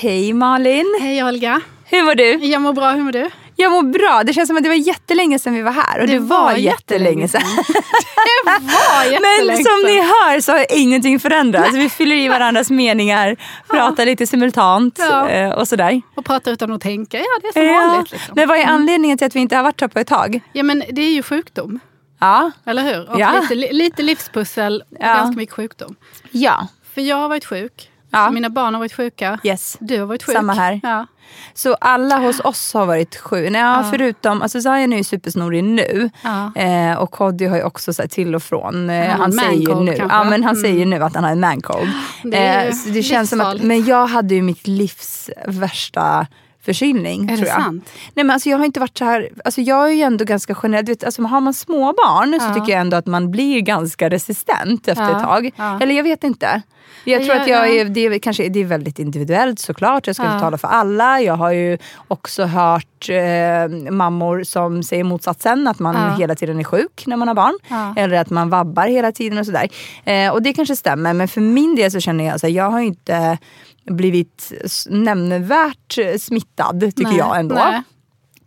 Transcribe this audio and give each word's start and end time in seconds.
Hej 0.00 0.32
Malin! 0.32 0.98
Hej 1.00 1.24
Olga! 1.24 1.60
Hur 1.84 2.02
mår 2.02 2.14
du? 2.14 2.32
Jag 2.46 2.62
mår 2.62 2.72
bra, 2.72 2.90
hur 2.90 3.02
mår 3.02 3.12
du? 3.12 3.30
Jag 3.56 3.72
mår 3.72 3.82
bra. 3.82 4.22
Det 4.26 4.32
känns 4.32 4.46
som 4.48 4.56
att 4.56 4.62
det 4.62 4.68
var 4.68 4.76
jättelänge 4.76 5.38
sedan 5.38 5.54
vi 5.54 5.62
var 5.62 5.72
här. 5.72 6.00
Och 6.00 6.06
det, 6.06 6.12
Det 6.12 6.18
var, 6.18 6.42
var 6.44 6.52
jättelänge 6.56 7.28
sedan. 7.28 7.40
Det 8.46 8.50
var 8.50 9.04
jättelänge 9.04 9.46
Men 9.46 9.56
som 9.56 9.64
sedan. 9.64 9.82
ni 9.94 10.00
hör 10.00 10.40
så 10.40 10.52
har 10.52 10.66
ingenting 10.70 11.20
förändrats. 11.20 11.74
Vi 11.74 11.88
fyller 11.90 12.16
i 12.16 12.28
varandras 12.28 12.70
meningar, 12.70 13.36
pratar 13.70 14.06
lite 14.06 14.26
simultant 14.26 14.98
Ja. 14.98 15.28
eh, 15.28 15.50
och 15.50 15.68
sådär. 15.68 16.02
Och 16.16 16.24
pratar 16.24 16.52
utan 16.52 16.72
att 16.72 16.80
tänka, 16.80 17.18
ja 17.18 17.24
det 17.42 17.46
är 17.48 17.52
som 17.52 17.62
Ja. 17.64 17.86
vanligt. 17.86 18.12
Liksom. 18.12 18.32
Men 18.36 18.48
vad 18.48 18.58
är 18.58 18.64
anledningen 18.64 19.18
till 19.18 19.26
att 19.26 19.36
vi 19.36 19.40
inte 19.40 19.56
har 19.56 19.62
varit 19.62 19.80
här 19.80 19.88
på 19.88 19.98
ett 19.98 20.06
tag? 20.08 20.40
Ja 20.52 20.62
men 20.62 20.82
det 20.92 21.02
är 21.02 21.10
ju 21.12 21.22
sjukdom, 21.22 21.80
Ja. 22.20 22.50
eller 22.66 22.82
hur? 22.82 23.10
Och 23.10 23.20
Ja. 23.20 23.40
lite, 23.40 23.54
li- 23.54 23.72
lite 23.72 24.02
livspussel 24.02 24.82
och 24.90 24.96
Ja. 25.00 25.06
ganska 25.14 25.36
mycket 25.36 25.54
sjukdom. 25.54 25.94
Ja. 26.30 26.68
För 26.94 27.00
jag 27.00 27.16
har 27.16 27.28
varit 27.28 27.44
sjuk, 27.44 27.90
Ja. 28.14 28.30
mina 28.30 28.50
barn 28.50 28.74
har 28.74 28.78
varit 28.78 28.92
sjuka, 28.92 29.38
Yes. 29.42 29.76
du 29.80 29.98
har 30.00 30.06
varit 30.06 30.22
sjuk. 30.22 30.36
Samma 30.36 30.52
här. 30.54 30.80
Ja. 30.82 31.06
Så 31.54 31.74
alla 31.74 32.18
hos 32.18 32.40
oss 32.40 32.74
har 32.74 32.86
varit 32.86 33.16
sju. 33.16 33.50
Nej, 33.50 33.60
ja. 33.60 33.84
Förutom, 33.90 34.42
alltså 34.42 34.60
Zion 34.60 34.92
är 34.92 34.96
ju 34.96 35.04
supersnorig 35.04 35.64
nu. 35.64 36.10
Ja. 36.22 36.52
Eh, 36.62 36.94
och 36.98 37.10
Kodjo 37.10 37.48
har 37.50 37.56
ju 37.56 37.62
också 37.62 37.92
så 37.92 38.02
till 38.08 38.34
och 38.34 38.42
från. 38.42 38.90
Eh, 38.90 39.08
han 39.10 39.22
en 39.22 39.32
säger 39.32 39.74
nu, 39.74 39.94
kanske. 39.94 40.16
ja, 40.16 40.24
men 40.24 40.44
han 40.44 40.54
Mm. 40.56 40.62
säger 40.62 40.86
nu 40.86 41.02
att 41.04 41.14
han 41.14 41.24
har 41.24 41.30
en 41.30 41.40
mancold. 41.40 41.90
Det 42.22 42.36
är 42.36 42.72
så 42.72 42.90
det 42.90 43.02
känns 43.02 43.30
som 43.30 43.40
att, 43.40 43.62
men 43.62 43.84
jag 43.84 44.06
hade 44.06 44.34
ju 44.34 44.42
mitt 44.42 44.66
livs 44.66 45.30
värsta 45.46 46.26
förkylning. 46.64 47.30
Är 47.30 47.36
tror 47.36 47.48
jag. 47.48 47.62
sant? 47.62 47.90
Nej, 48.14 48.24
men 48.24 48.30
alltså, 48.30 48.48
jag 48.48 48.58
har 48.58 48.64
inte 48.64 48.80
varit 48.80 48.98
så 48.98 49.04
här, 49.04 49.28
alltså, 49.44 49.60
jag 49.60 49.84
är 49.90 49.92
ju 49.94 50.02
ändå 50.02 50.24
ganska 50.24 50.54
generell. 50.54 50.84
Du 50.84 50.92
vet, 50.92 51.04
alltså, 51.04 51.22
har 51.22 51.40
man 51.40 51.54
små 51.54 51.92
barn 51.92 52.40
så 52.40 52.46
Ja. 52.46 52.54
tycker 52.54 52.72
jag 52.72 52.80
ändå 52.80 52.96
att 52.96 53.06
man 53.06 53.30
blir 53.30 53.60
ganska 53.60 54.10
resistent 54.10 54.88
efter 54.88 55.04
Ja. 55.10 55.16
ett 55.16 55.22
tag. 55.24 55.50
Ja. 55.56 55.78
Eller 55.80 55.94
jag 55.94 56.02
vet 56.04 56.24
inte. 56.24 56.62
Jag 57.04 57.22
Ja, 57.22 57.26
tror 57.26 57.36
att 57.40 57.48
jag 57.48 57.68
ja. 57.70 57.74
är, 57.80 57.84
det, 57.84 58.00
är, 58.06 58.18
kanske, 58.18 58.48
det 58.48 58.60
är 58.60 58.64
väldigt 58.64 58.98
individuellt 58.98 59.58
såklart. 59.58 60.06
Jag 60.06 60.16
ska 60.16 60.24
Ja. 60.24 60.32
inte 60.32 60.40
tala 60.42 60.58
för 60.58 60.68
alla. 60.68 61.20
Jag 61.20 61.34
har 61.34 61.52
ju 61.52 61.78
också 62.08 62.44
hört 62.44 63.08
eh, 63.08 63.90
mammor 63.92 64.42
som 64.42 64.82
säger 64.82 65.04
motsatsen. 65.04 65.68
Att 65.68 65.78
man 65.78 65.94
Ja. 65.94 66.16
hela 66.16 66.34
tiden 66.34 66.60
är 66.60 66.64
sjuk 66.64 67.04
när 67.06 67.16
man 67.16 67.28
har 67.28 67.34
barn. 67.34 67.58
Ja. 67.68 67.94
Eller 67.96 68.16
att 68.20 68.30
man 68.30 68.50
vabbar 68.50 68.86
hela 68.86 69.12
tiden 69.12 69.38
och 69.38 69.46
sådär. 69.46 69.68
Eh, 70.04 70.32
och 70.32 70.42
det 70.42 70.52
kanske 70.52 70.76
stämmer. 70.76 71.12
Men 71.12 71.28
för 71.28 71.40
min 71.40 71.74
del 71.76 71.90
så 71.90 72.00
känner 72.00 72.24
jag 72.24 72.34
att 72.34 72.50
jag 72.50 72.70
har 72.70 72.80
inte 72.80 73.38
blivit 73.90 74.52
nämnvärt 74.88 75.98
smittad 76.20 76.80
tycker 76.80 77.02
Nej, 77.04 77.16
jag 77.18 77.38
ändå. 77.38 77.54
nej. 77.54 77.82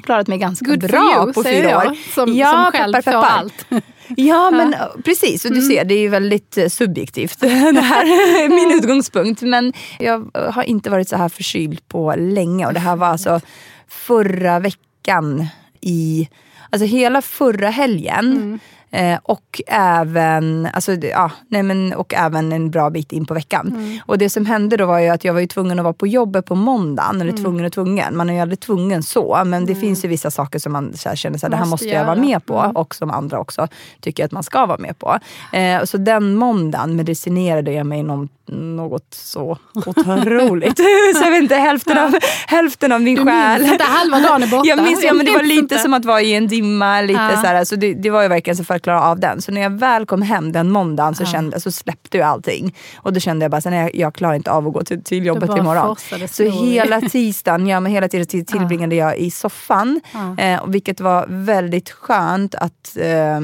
Klarat 0.03 0.27
mig 0.27 0.37
ganska 0.37 0.65
Good 0.65 0.79
bra 0.79 1.13
you, 1.23 1.33
på 1.33 1.43
fyra 1.43 1.69
jag, 1.69 1.87
år. 1.87 1.95
som- 2.15 2.33
ja, 2.35 2.51
som 2.51 2.71
själv 2.79 2.93
peppar, 2.93 3.11
peppar. 3.11 3.27
allt. 3.27 3.65
Ja, 4.15 4.51
men 4.51 4.73
eh, 4.73 4.79
precis. 5.03 5.45
Och 5.45 5.51
du 5.51 5.61
ser, 5.61 5.85
det 5.85 5.93
är 5.93 5.99
ju 5.99 6.09
väldigt 6.09 6.57
eh, 6.57 6.67
subjektivt 6.67 7.39
det 7.39 7.47
här 7.81 8.05
är 8.05 8.49
min 8.49 8.77
utgångspunkt. 8.77 9.41
Men 9.41 9.73
jag 9.99 10.31
eh, 10.33 10.51
har 10.51 10.63
inte 10.63 10.89
varit 10.89 11.09
så 11.09 11.15
här 11.15 11.29
förkyld 11.29 11.87
på 11.87 12.15
länge. 12.17 12.65
Och 12.65 12.73
det 12.73 12.79
här 12.79 12.95
var 12.95 13.07
alltså 13.07 13.41
förra 13.87 14.59
veckan 14.59 15.47
i, 15.81 16.29
alltså 16.69 16.85
hela 16.85 17.21
förra 17.21 17.69
helgen. 17.69 18.59
Eh, 18.97 19.19
och, 19.23 19.61
även, 19.67 20.67
alltså, 20.73 20.93
ja, 20.93 21.31
nej 21.47 21.63
men, 21.63 21.93
och 21.93 22.13
även 22.13 22.51
en 22.51 22.71
bra 22.71 22.89
bit 22.89 23.11
in 23.11 23.25
på 23.25 23.33
veckan. 23.33 23.99
Och 24.05 24.17
det 24.17 24.29
som 24.29 24.45
hände 24.45 24.77
då 24.77 24.85
var 24.85 24.99
ju 24.99 25.07
att 25.09 25.23
jag 25.23 25.33
var 25.33 25.39
ju 25.41 25.47
tvungen 25.47 25.79
att 25.79 25.83
vara 25.83 25.93
på 25.93 26.07
jobbet 26.07 26.45
på 26.45 26.55
måndagen. 26.55 27.21
Eller 27.21 27.31
tvungen 27.31 27.65
och 27.65 27.73
tvungen. 27.73 28.17
Man 28.17 28.29
är 28.29 28.33
ju 28.33 28.39
aldrig 28.39 28.59
tvungen 28.59 29.03
så. 29.03 29.41
Men 29.45 29.65
det 29.65 29.75
finns 29.75 30.05
ju 30.05 30.07
vissa 30.09 30.31
saker 30.31 30.59
som 30.59 30.71
man 30.73 30.93
så 30.97 31.09
här, 31.09 31.15
känner 31.15 31.45
att 31.45 31.51
det 31.51 31.57
här 31.57 31.65
Måste 31.65 31.87
jag 31.87 32.05
vara 32.05 32.15
med 32.15 32.45
på. 32.45 32.71
Och 32.75 32.95
som 32.95 33.11
andra 33.11 33.39
också 33.39 33.67
tycker 34.01 34.25
att 34.25 34.31
man 34.31 34.43
ska 34.43 34.65
vara 34.65 34.77
med 34.77 34.99
på. 34.99 35.19
Eh, 35.53 35.83
så 35.83 35.97
den 35.97 36.35
måndagen 36.35 36.95
medicinerade 36.95 37.71
jag 37.71 37.85
mig 37.85 38.03
någon, 38.03 38.29
något 38.51 39.07
så 39.13 39.57
otroligt. 39.85 40.77
så 41.15 41.23
jag 41.23 41.31
vet 41.31 41.41
inte, 41.41 41.55
hälften 41.55 41.97
av, 41.97 42.15
hälften 42.47 42.91
av 42.91 43.01
min 43.01 43.15
Du 43.15 43.25
själ. 43.25 43.59
minns 43.59 43.71
inte 43.71 43.83
halva 43.83 44.19
dagen 44.19 44.43
är 44.43 44.47
borta. 44.47 44.67
Jag 44.69 44.83
minns, 44.83 45.03
ja, 45.03 45.13
men 45.13 45.25
det 45.25 45.31
var 45.31 45.43
lite 45.43 45.77
som 45.77 45.93
att 45.93 46.05
vara 46.05 46.21
i 46.21 46.35
en 46.35 46.47
dimma. 46.47 47.01
Lite 47.01 47.19
Ja. 47.19 47.41
så 47.41 47.47
här, 47.47 47.55
alltså 47.55 47.75
det, 47.75 47.93
det 47.93 48.09
var 48.09 48.21
ju 48.21 48.27
verkligen 48.27 48.57
så 48.57 48.63
för 48.63 48.75
klara 48.87 49.01
av 49.01 49.19
den. 49.19 49.41
Så 49.41 49.51
när 49.51 49.61
jag 49.61 49.69
väl 49.69 50.05
kom 50.05 50.21
hem 50.21 50.51
den 50.51 50.71
måndagen 50.71 51.15
så, 51.15 51.25
kände, 51.25 51.59
så 51.59 51.71
släppte 51.71 52.17
ju 52.17 52.23
allting. 52.23 52.75
Och 52.97 53.13
då 53.13 53.19
kände 53.19 53.43
jag 53.43 53.51
bara, 53.51 53.61
nej, 53.69 53.91
jag, 53.93 54.13
klarar 54.15 54.33
inte 54.33 54.51
av 54.51 54.67
att 54.67 54.73
gå 54.73 54.83
till, 54.83 55.03
till 55.03 55.25
jobbet 55.25 55.49
imorgon. 55.57 55.95
Så 56.31 56.43
hela 56.43 57.01
tisdagen, 57.01 57.67
ja, 57.67 57.79
men 57.79 57.91
hela 57.91 58.07
tiden 58.07 58.27
till- 58.27 58.45
tillbringade 58.45 58.95
jag 58.95 59.17
i 59.17 59.31
soffan. 59.31 60.01
Eh, 60.37 60.65
vilket 60.67 60.99
var 61.01 61.25
väldigt 61.29 61.89
skönt 61.89 62.55
att, 62.55 62.97
eh, 62.99 63.39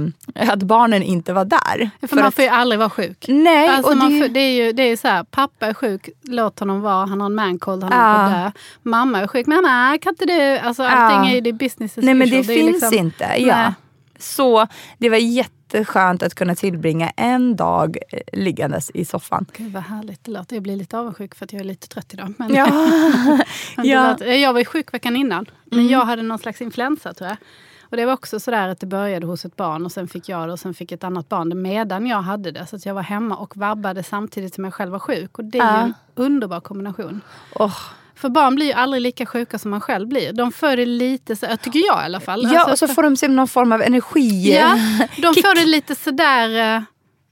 att 0.51 0.63
barnen 0.63 1.03
inte 1.03 1.33
var 1.33 1.45
där. 1.45 1.89
För 2.07 2.15
man 2.15 2.25
att, 2.25 2.35
får 2.35 2.43
ju 2.43 2.49
aldrig 2.49 2.79
vara 2.79 2.89
sjuk. 2.89 3.25
nej, 3.27 3.69
Alltså 3.69 3.91
och 3.91 3.97
det, 3.97 4.19
får, 4.21 4.27
det 4.27 4.39
är 4.39 4.65
ju 4.65 4.71
det 4.71 4.83
är 4.83 4.97
så 4.97 5.07
här, 5.07 5.23
pappa 5.23 5.67
är 5.67 5.73
sjuk, 5.73 6.09
låt 6.21 6.59
honom 6.59 6.81
vara, 6.81 7.05
han 7.05 7.21
har 7.21 7.25
en 7.25 7.35
mancold, 7.35 7.83
han 7.83 7.91
Ja. 7.91 8.21
är 8.21 8.27
på 8.29 8.37
dö. 8.43 8.51
Mamma 8.83 9.19
är 9.21 9.27
sjuk, 9.27 9.47
mamma 9.47 9.97
kan 10.01 10.11
inte 10.13 10.25
du? 10.25 10.57
Alltså 10.57 10.83
allting 10.83 11.31
är 11.31 11.35
ju 11.35 11.41
det 11.41 11.53
business 11.53 11.97
as 11.97 12.03
Nej 12.03 12.13
men 12.13 12.29
det 12.29 12.35
ju 12.35 12.43
finns 12.43 12.71
liksom- 12.73 12.93
inte. 12.93 13.25
Ja. 13.37 13.55
Nej. 13.55 13.73
Så 14.19 14.67
det 14.97 15.09
var 15.09 15.17
jätteskönt 15.17 16.23
att 16.23 16.35
kunna 16.35 16.55
tillbringa 16.55 17.09
en 17.09 17.55
dag 17.55 17.97
eh, 18.09 18.19
liggandes 18.33 18.91
i 18.93 19.05
soffan. 19.05 19.45
Gud 19.57 19.71
vad 19.73 19.83
härligt 19.83 20.23
det 20.23 20.31
låter. 20.31 20.55
Jag 20.55 20.63
blir 20.63 20.75
lite 20.75 20.97
avundsjuk 20.99 21.35
för 21.35 21.45
att 21.45 21.53
jag 21.53 21.59
är 21.59 21.63
lite 21.63 21.87
trött 21.87 22.13
idag. 22.13 22.33
Men, 22.37 22.53
Ja. 22.53 22.67
men 23.77 23.85
Ja. 23.85 24.09
låter- 24.11 24.25
jag 24.25 24.53
var 24.53 24.59
ju 24.59 24.65
sjuk 24.65 24.93
veckan 24.93 25.15
innan. 25.15 25.45
Men 25.65 25.87
jag 25.87 26.05
hade 26.05 26.21
någon 26.21 26.39
slags 26.39 26.61
influensa 26.61 27.13
tror 27.13 27.27
jag. 27.29 27.37
Och 27.81 27.97
det 27.97 28.05
var 28.05 28.13
också 28.13 28.39
sådär 28.39 28.67
att 28.67 28.79
det 28.79 28.85
började 28.85 29.25
hos 29.27 29.45
ett 29.45 29.55
barn 29.55 29.85
och 29.85 29.91
sen 29.91 30.07
fick 30.07 30.29
jag 30.29 30.47
det 30.49 30.53
och 30.53 30.59
sen 30.59 30.73
fick 30.73 30.91
ett 30.91 31.03
annat 31.03 31.29
barn 31.29 31.49
det 31.49 31.55
medan 31.55 32.07
jag 32.07 32.21
hade 32.21 32.51
det. 32.51 32.65
Så 32.67 32.75
att 32.75 32.85
jag 32.85 32.93
var 32.93 33.01
hemma 33.01 33.35
och 33.37 33.57
vabbade 33.57 34.03
samtidigt 34.03 34.53
som 34.55 34.63
jag 34.63 34.73
själv 34.73 34.91
var 34.91 34.99
sjuk. 34.99 35.37
Och 35.39 35.45
det 35.45 35.57
är 35.59 35.77
ju 35.77 35.83
en 35.83 35.93
underbar 36.15 36.59
kombination. 36.59 37.21
Oh. 37.55 37.77
För 38.15 38.29
barn 38.29 38.55
blir 38.55 38.65
ju 38.65 38.71
aldrig 38.73 39.01
lika 39.01 39.25
sjuka 39.25 39.59
som 39.59 39.71
man 39.71 39.81
själv 39.81 40.07
blir. 40.07 40.33
De 40.33 40.51
får 40.51 40.75
det 40.75 40.85
lite 40.85 41.35
så, 41.35 41.47
tycker 41.61 41.79
jag 41.79 42.01
i 42.01 42.05
alla 42.05 42.19
fall. 42.19 42.43
Ja, 42.53 42.59
Alltså, 42.59 42.85
och 42.85 42.89
så 42.89 42.95
får 42.95 43.03
de 43.27 43.35
någon 43.35 43.47
form 43.47 43.71
av 43.71 43.81
energi. 43.81 44.53
Ja, 44.55 44.77
de 45.21 45.33
Kick. 45.33 45.45
får 45.45 45.55
det 45.55 45.65
lite 45.65 45.95
sådär, 45.95 46.75
eh, 46.77 46.81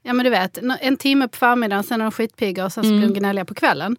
ja 0.04 0.14
men 0.14 0.24
du 0.24 0.30
vet, 0.30 0.58
en 0.82 0.98
timme 0.98 1.28
på 1.28 1.38
förmiddagen, 1.38 1.84
sen 1.84 2.02
är 2.02 2.06
de 2.06 2.12
skitpigga 2.12 2.66
och 2.66 2.72
sen 2.74 2.84
så 2.84 2.90
blir 2.90 2.98
Mm. 3.00 3.14
de 3.14 3.20
gnälliga 3.20 3.46
på 3.46 3.54
kvällen. 3.54 3.96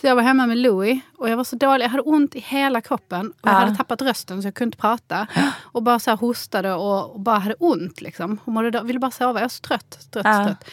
Så 0.00 0.06
jag 0.06 0.14
var 0.16 0.22
hemma 0.22 0.46
med 0.46 0.58
Louis 0.58 1.00
och 1.18 1.28
jag 1.30 1.36
var 1.36 1.44
så 1.44 1.56
dålig, 1.56 1.84
jag 1.84 1.90
hade 1.90 2.02
ont 2.02 2.34
i 2.34 2.40
hela 2.40 2.80
kroppen. 2.80 3.26
Och 3.30 3.36
jag 3.48 3.52
Ja. 3.54 3.58
hade 3.58 3.76
tappat 3.76 4.02
rösten 4.02 4.42
så 4.42 4.46
jag 4.48 4.54
kunde 4.54 4.68
inte 4.68 4.78
prata. 4.78 5.26
Och 5.62 5.82
bara 5.82 5.98
så 5.98 6.10
här 6.10 6.16
hostade 6.16 6.72
och, 6.72 7.10
och 7.14 7.20
bara 7.20 7.38
hade 7.38 7.54
ont 7.54 8.00
liksom. 8.00 8.38
Och 8.44 8.52
mådde, 8.52 8.82
ville 8.84 8.98
bara 8.98 9.10
sova, 9.10 9.38
jag 9.40 9.44
var 9.44 9.48
så 9.48 9.60
trött. 9.62 9.98
trött, 10.12 10.26
Ja. 10.26 10.44
trött. 10.46 10.64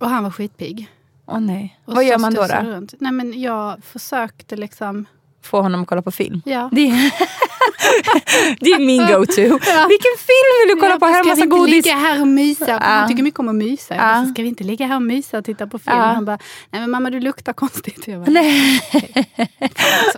Och 0.00 0.10
han 0.10 0.24
var 0.24 0.30
skitpigg. 0.30 0.88
Åh 1.28 1.40
nej. 1.40 1.80
Och 1.84 1.94
Vad 1.94 2.04
gör 2.04 2.18
man 2.18 2.34
då? 2.34 2.46
då? 2.46 2.54
Runt. 2.70 2.94
Nej 2.98 3.12
men 3.12 3.40
jag 3.40 3.84
försökte 3.84 4.56
liksom, 4.56 5.04
Få 5.42 5.60
honom 5.62 5.82
att 5.82 5.88
kolla 5.88 6.02
på 6.02 6.10
film? 6.10 6.42
ja. 6.44 6.68
Det 6.72 7.12
det 8.60 8.70
är 8.70 8.78
min 8.86 9.06
go-to. 9.06 9.42
Vilken 9.88 10.14
film 10.28 10.48
vill 10.60 10.68
du 10.68 10.80
kolla 10.80 10.94
Ja, 10.94 10.98
på? 10.98 11.06
Här 11.06 11.12
är 11.12 11.16
ska 11.18 11.22
vi 11.22 11.28
massa 11.30 11.42
inte 11.44 11.56
godis. 11.56 11.84
ligga 11.84 11.96
här 11.96 12.20
och 12.20 12.26
mysa? 12.28 12.64
Ja. 12.68 12.78
Han 12.80 13.08
tycker 13.08 13.22
mycket 13.22 13.40
om 13.40 13.48
att 13.48 13.54
mysa. 13.54 13.94
Ja. 13.94 14.00
bara, 14.02 14.24
så 14.24 14.30
ska 14.30 14.42
vi 14.42 14.48
inte 14.48 14.64
ligga 14.64 14.86
här 14.86 14.96
och 14.96 15.02
mysa 15.02 15.38
och 15.38 15.44
titta 15.44 15.66
på 15.66 15.78
film? 15.78 15.96
Ja. 15.96 16.02
Han 16.02 16.24
bara, 16.24 16.38
nej 16.70 16.80
men 16.80 16.90
mamma 16.90 17.10
du 17.10 17.20
luktar 17.20 17.52
konstigt. 17.52 18.08
Jag 18.08 18.20
bara, 18.20 18.30
Nej. 18.30 18.80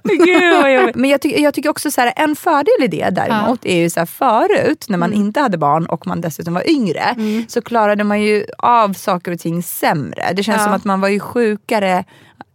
Gud. 0.04 0.96
Men 0.96 1.10
jag, 1.10 1.20
tycker- 1.20 1.40
jag 1.42 1.54
tycker 1.54 1.68
också 1.68 1.90
så 1.90 2.00
här, 2.00 2.12
en 2.16 2.36
fördel 2.36 2.74
i 2.82 2.86
det 2.86 3.10
däremot 3.10 3.64
är 3.66 3.76
ju 3.76 3.90
så 3.90 4.00
här, 4.00 4.06
förut 4.06 4.84
när 4.88 4.98
man 4.98 5.12
inte 5.12 5.40
hade 5.40 5.58
barn 5.58 5.86
och 5.86 6.06
man 6.06 6.20
dessutom 6.20 6.54
var 6.54 6.70
yngre 6.70 7.14
så 7.48 7.62
klarade 7.62 8.04
man 8.04 8.22
ju 8.22 8.46
av 8.58 8.92
saker 8.92 9.32
och 9.32 9.38
ting 9.38 9.62
sämre. 9.62 10.32
Det 10.36 10.42
känns 10.42 10.58
Ja. 10.58 10.64
som 10.64 10.72
att 10.72 10.84
man 10.84 11.00
var 11.00 11.08
ju 11.08 11.20
sjukare 11.20 12.04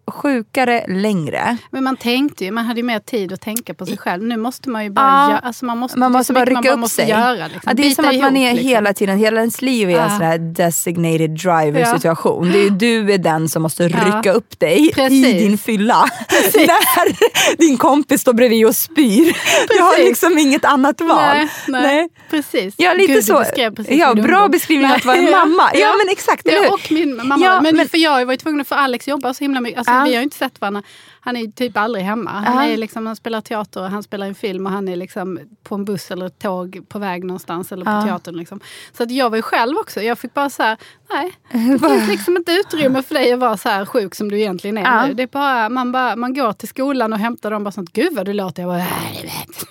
sjukare 0.07 0.85
längre. 0.87 1.57
Men 1.71 1.83
man 1.83 1.97
tänkte 1.97 2.45
ju, 2.45 2.51
man 2.51 2.65
hade 2.65 2.79
ju 2.79 2.83
mer 2.85 2.99
tid 2.99 3.33
att 3.33 3.41
tänka 3.41 3.73
på 3.73 3.85
sig 3.85 3.97
själv. 3.97 4.23
Nu 4.23 4.37
måste 4.37 4.69
man 4.69 4.83
ju 4.83 4.89
bara 4.89 5.05
Ja. 5.05 5.29
göra, 5.29 5.39
alltså 5.39 5.65
man 5.65 5.77
måste, 5.77 5.99
Man 5.99 6.11
måste 6.11 6.25
så 6.25 6.33
bara 6.33 6.45
rycka 6.45 6.53
man 6.53 6.63
bara 6.63 6.73
upp 6.73 6.79
måste 6.79 6.95
sig. 7.01 7.09
Göra, 7.09 7.33
liksom. 7.47 7.61
Ja, 7.65 7.73
det 7.73 7.81
är 7.81 7.89
Bita 7.89 7.95
som 7.95 8.05
att 8.09 8.21
man 8.21 8.35
ihop, 8.37 8.49
är 8.49 8.53
liksom. 8.53 8.69
hela 8.69 8.93
tiden, 8.93 9.17
hela 9.17 9.39
ens 9.39 9.61
liv 9.61 9.89
är 9.89 9.93
en 9.93 9.99
Ja. 9.99 10.09
sån 10.09 10.21
här 10.27 10.37
designated 10.37 11.29
driver 11.29 11.85
situation. 11.95 12.51
Det 12.51 12.59
är, 12.65 12.69
du 12.69 13.13
är 13.13 13.17
den 13.17 13.49
som 13.49 13.61
måste 13.61 13.87
rycka 13.87 14.31
upp 14.33 14.59
dig 14.59 14.91
Precis. 14.93 15.25
i 15.25 15.33
din 15.33 15.57
fylla. 15.57 16.05
När 16.53 17.57
din 17.57 17.77
kompis 17.77 18.21
står 18.21 18.33
bredvid 18.33 18.65
och 18.65 18.75
spyr. 18.75 19.25
Du 19.67 19.81
har 19.83 19.91
Precis. 19.91 20.05
liksom 20.07 20.37
inget 20.37 20.65
annat 20.65 21.01
val. 21.01 21.17
Nej, 21.17 21.47
nej, 21.67 22.09
precis. 22.29 22.73
Ja, 22.77 22.93
lite 22.93 23.13
Gud, 23.13 23.23
så. 23.25 23.43
precis 23.75 23.97
Ja, 23.99 24.13
bra 24.13 24.47
beskrivning 24.47 24.87
Nej. 24.87 24.97
att 24.97 25.05
vara 25.05 25.17
en 25.17 25.31
mamma. 25.31 25.71
Ja, 25.73 25.93
men 25.97 26.11
exakt? 26.11 26.41
Ja, 26.45 26.69
och 26.73 26.91
min 26.91 27.15
mamma. 27.15 27.37
Ja, 27.45 27.61
men, 27.61 27.75
men- 27.77 27.89
för 27.89 27.97
jag 27.97 28.25
var 28.25 28.33
ju 28.33 28.37
tvungen, 28.37 28.65
för 28.65 28.75
Alex 28.75 29.07
jobbar 29.07 29.33
så 29.33 29.43
himla 29.43 29.61
mycket. 29.61 29.77
Alltså. 29.77 29.93
Vi 30.03 30.13
har 30.13 30.19
ju 30.19 30.23
inte 30.23 30.37
sett 30.37 30.61
varandra. 30.61 30.83
Han 31.25 31.37
är 31.37 31.47
typ 31.47 31.77
aldrig 31.77 32.05
hemma. 32.05 32.31
Han, 32.31 32.63
är 32.69 32.77
liksom, 32.77 33.05
han 33.07 33.15
spelar 33.15 33.41
teater 33.41 33.81
han 33.81 34.03
spelar 34.03 34.27
en 34.27 34.35
film 34.35 34.65
och 34.65 34.71
han 34.71 34.87
är 34.87 34.95
liksom 34.95 35.39
på 35.63 35.75
en 35.75 35.85
buss 35.85 36.11
eller 36.11 36.25
ett 36.25 36.39
tåg 36.39 36.81
på 36.89 36.99
väg 36.99 37.23
någonstans 37.23 37.71
eller 37.71 37.85
på 37.85 37.91
Ja. 37.91 38.01
teatern. 38.01 38.35
Liksom. 38.37 38.59
Så 38.97 39.03
att 39.03 39.11
jag 39.11 39.29
var 39.29 39.35
ju 39.37 39.41
själv 39.41 39.77
också. 39.77 40.01
Jag 40.01 40.19
fick 40.19 40.33
bara 40.33 40.49
så 40.49 40.63
här, 40.63 40.77
nej. 41.09 41.31
Det 41.51 41.79
finns 41.89 42.07
liksom 42.09 42.37
inte 42.37 42.51
utrymme 42.51 43.03
för 43.03 43.13
dig 43.15 43.33
att 43.33 43.39
vara 43.39 43.57
så 43.57 43.69
här 43.69 43.85
sjuk 43.85 44.15
som 44.15 44.29
du 44.31 44.39
egentligen 44.39 44.77
är 44.77 44.81
Ja. 44.83 45.07
nu. 45.07 45.13
Det 45.13 45.23
är 45.23 45.27
bara, 45.27 45.69
man, 45.69 45.91
bara, 45.91 46.15
man 46.15 46.33
går 46.33 46.53
till 46.53 46.67
skolan 46.67 47.13
och 47.13 47.19
hämtar 47.19 47.51
dem 47.51 47.63
bara 47.63 47.71
sånt, 47.71 47.93
gud 47.93 48.13
vad 48.15 48.25
du 48.25 48.33
låter. 48.33 48.61
Jag 48.63 48.71
bara. 48.71 48.83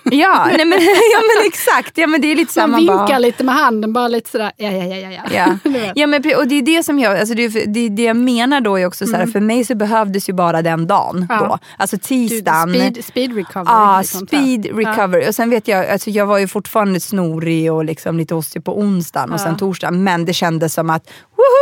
Ja, 0.03 0.45
nej, 0.57 0.65
men, 0.65 0.79
ja 1.13 1.19
men 1.21 1.47
exakt. 1.47 1.97
Ja, 1.97 2.07
men 2.07 2.21
det 2.21 2.27
är 2.31 2.35
lite 2.35 2.53
så 2.53 2.59
man 2.59 2.69
man 2.69 2.79
vinkar 2.79 2.97
bara, 3.07 3.19
lite 3.19 3.43
med 3.43 3.55
handen, 3.55 3.93
bara 3.93 4.07
lite 4.07 4.29
sådär, 4.29 4.51
ja 4.57 4.71
ja 4.71 4.83
ja 4.83 4.95
ja. 4.95 5.21
ja. 5.31 5.57
Ja. 5.63 5.69
Ja, 5.95 6.07
men, 6.07 6.23
och 6.37 6.47
det 6.47 6.55
är 6.55 6.61
det 6.61 6.83
som 6.83 6.99
jag, 6.99 7.19
alltså 7.19 7.35
det, 7.35 7.47
det, 7.89 8.03
jag 8.03 8.17
menar 8.17 8.61
då 8.61 8.79
är 8.79 8.85
också 8.85 9.05
så 9.07 9.15
här, 9.15 9.25
för 9.27 9.39
mig 9.39 9.65
så 9.65 9.75
behövdes 9.75 10.29
ju 10.29 10.33
bara 10.33 10.61
den 10.61 10.87
dagen 10.87 11.15
Mm. 11.15 11.27
Ja. 11.29 11.44
Då. 11.47 11.57
Alltså 11.77 11.97
tisdagen. 12.01 12.69
speed, 12.73 13.05
speed 13.05 13.35
recovery. 13.35 13.65
Ja, 13.75 14.03
så 14.05 14.17
speed 14.19 14.65
recovery. 14.65 15.29
Och 15.29 15.35
sen 15.35 15.49
vet 15.49 15.67
jag, 15.67 15.87
alltså 15.89 16.09
jag 16.09 16.25
var 16.25 16.37
ju 16.37 16.47
fortfarande 16.47 16.99
snorig 16.99 17.73
och 17.73 17.85
liksom 17.85 18.17
lite 18.17 18.35
hostig 18.35 18.63
på 18.63 18.79
onsdagen 18.79 19.29
och 19.33 19.39
Ja. 19.39 19.43
sen 19.43 19.57
torsdagen. 19.57 20.03
Men 20.03 20.25
det 20.25 20.33
kändes 20.33 20.73
som 20.73 20.89
att 20.89 21.09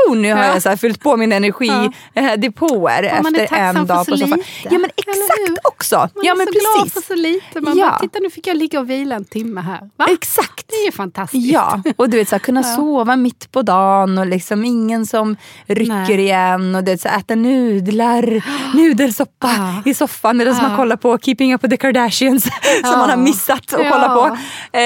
woho, 0.07 0.15
nu 0.15 0.33
har 0.33 0.43
Ja. 0.43 0.53
jag 0.53 0.61
så 0.61 0.77
fyllt 0.77 0.99
på 1.03 1.17
min 1.17 1.31
energidepåer 1.31 3.03
Ja, 3.03 3.09
är 3.09 3.41
efter 3.43 3.55
en 3.57 3.85
dag 3.87 4.05
så 4.05 4.11
på 4.11 4.17
soffan. 4.17 4.41
Ja 4.63 4.71
men 4.79 4.89
exakt 4.95 5.59
också. 5.67 5.95
Man 5.95 6.09
ja 6.25 6.31
är 6.33 6.37
men 6.37 6.47
så 6.47 6.51
glad 6.53 6.83
precis. 6.83 6.93
för 6.93 7.01
så 7.15 7.21
lite. 7.21 7.61
Man 7.61 7.77
Ja. 7.77 7.89
bara, 7.89 7.99
titta 7.99 8.19
nu 8.19 8.29
fick 8.29 8.47
jag 8.47 8.57
ligga 8.57 8.79
och 8.79 8.89
vila 8.89 9.15
en 9.15 9.25
timme 9.25 9.61
här. 9.61 9.89
Va? 9.97 10.05
Exakt. 10.11 10.65
Det 10.67 10.75
är 10.75 10.85
ju 10.85 10.91
fantastiskt. 10.91 11.51
Ja, 11.51 11.81
och 11.95 12.09
du 12.09 12.17
vet 12.17 12.29
så 12.29 12.35
här, 12.35 12.39
kunna 12.39 12.63
sova 12.75 13.15
mitt 13.15 13.51
på 13.51 13.61
dagen 13.61 14.17
och 14.17 14.25
liksom 14.27 14.65
ingen 14.65 15.05
som 15.05 15.35
rycker 15.67 15.93
Nej. 15.93 16.19
igen 16.21 16.75
och 16.75 16.83
det, 16.83 16.91
är 16.91 16.97
så 16.97 17.07
här, 17.07 17.19
äta 17.19 17.35
nudlar, 17.35 18.43
nudelsoppa 18.77 19.72
Ah. 19.85 19.89
i 19.89 19.93
soffan 19.93 20.37
medan 20.37 20.55
man 20.55 20.71
Ah. 20.71 20.75
kollar 20.77 20.95
på 20.95 21.17
Keeping 21.17 21.53
Up 21.53 21.63
With 21.63 21.69
The 21.71 21.77
Kardashians 21.77 22.43
som 22.83 22.99
man 22.99 23.09
har 23.09 23.17
missat 23.17 23.73
att 23.73 23.83
Ja. 23.85 23.89
kolla 23.91 24.09
på. 24.09 24.37
Eh, 24.77 24.81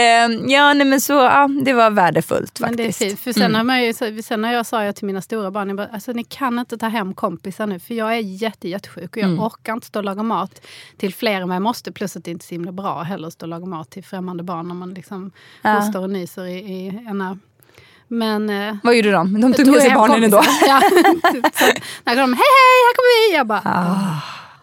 ja, 0.53 0.73
nej, 0.73 0.85
men 0.85 1.01
så 1.01 1.13
ja, 1.13 1.49
det 1.65 1.73
var 1.73 1.89
värdefullt 1.89 2.59
Men 2.59 2.75
det 2.75 2.83
är 2.83 2.87
faktiskt. 2.87 3.01
Mm. 3.01 3.09
fint. 3.17 3.19
För 3.35 3.41
sen, 3.41 3.55
har 3.55 3.63
man 3.63 3.83
ju, 3.83 3.93
så- 3.93 4.19
sen 4.23 4.41
när 4.41 4.53
jag 4.53 4.65
sa 4.65 4.83
jag 4.83 4.95
till 4.95 5.05
mina 5.05 5.21
stora 5.21 5.51
barn, 5.51 5.67
jag 5.67 5.77
bara, 5.77 5.87
alltså, 5.93 6.11
ni 6.11 6.23
kan 6.23 6.59
inte 6.59 6.77
ta 6.77 6.87
hem 6.87 7.13
kompisar 7.13 7.67
nu 7.67 7.79
för 7.79 7.93
jag 7.93 8.13
är 8.13 8.19
jätte, 8.19 8.69
jättesjuk 8.69 9.11
och 9.11 9.17
jag 9.17 9.29
Mm. 9.29 9.39
orkar 9.43 9.73
inte 9.73 9.87
stå 9.87 9.99
och 9.99 10.05
laga 10.05 10.23
mat 10.23 10.61
till 10.97 11.13
fler 11.13 11.41
än 11.41 11.47
vad 11.47 11.55
jag 11.55 11.61
måste. 11.63 11.91
Plus 11.91 12.15
att 12.15 12.23
det 12.23 12.31
inte 12.31 12.43
är 12.43 12.47
så 12.47 12.53
himla 12.55 12.71
bra 12.71 13.01
heller 13.01 13.27
att 13.27 13.33
stå 13.33 13.43
och 13.43 13.49
laga 13.49 13.65
mat 13.65 13.89
till 13.89 14.03
främmande 14.03 14.43
barn 14.43 14.67
när 14.67 14.75
man 14.75 14.93
liksom 14.93 15.31
Ja. 15.61 15.69
hostar 15.71 15.99
och 15.99 16.09
nyser 16.09 16.45
i, 16.45 16.53
i 16.57 16.87
ena... 17.09 17.37
Men... 18.09 18.49
eh, 18.49 18.75
Vad 18.83 18.95
gjorde 18.95 19.11
de? 19.11 19.41
De 19.41 19.53
tog 19.53 19.67
med 19.67 19.81
sig 19.81 19.91
barnen 19.95 20.23
ändå. 20.23 20.37
Ja. 20.67 20.81
så, 21.53 21.65
när 22.03 22.15
de 22.15 22.33
hej 22.33 22.51
hej, 22.57 22.77
här 22.85 22.95
kommer 22.95 23.29
vi! 23.31 23.35
Jag 23.37 23.47
bara, 23.47 23.61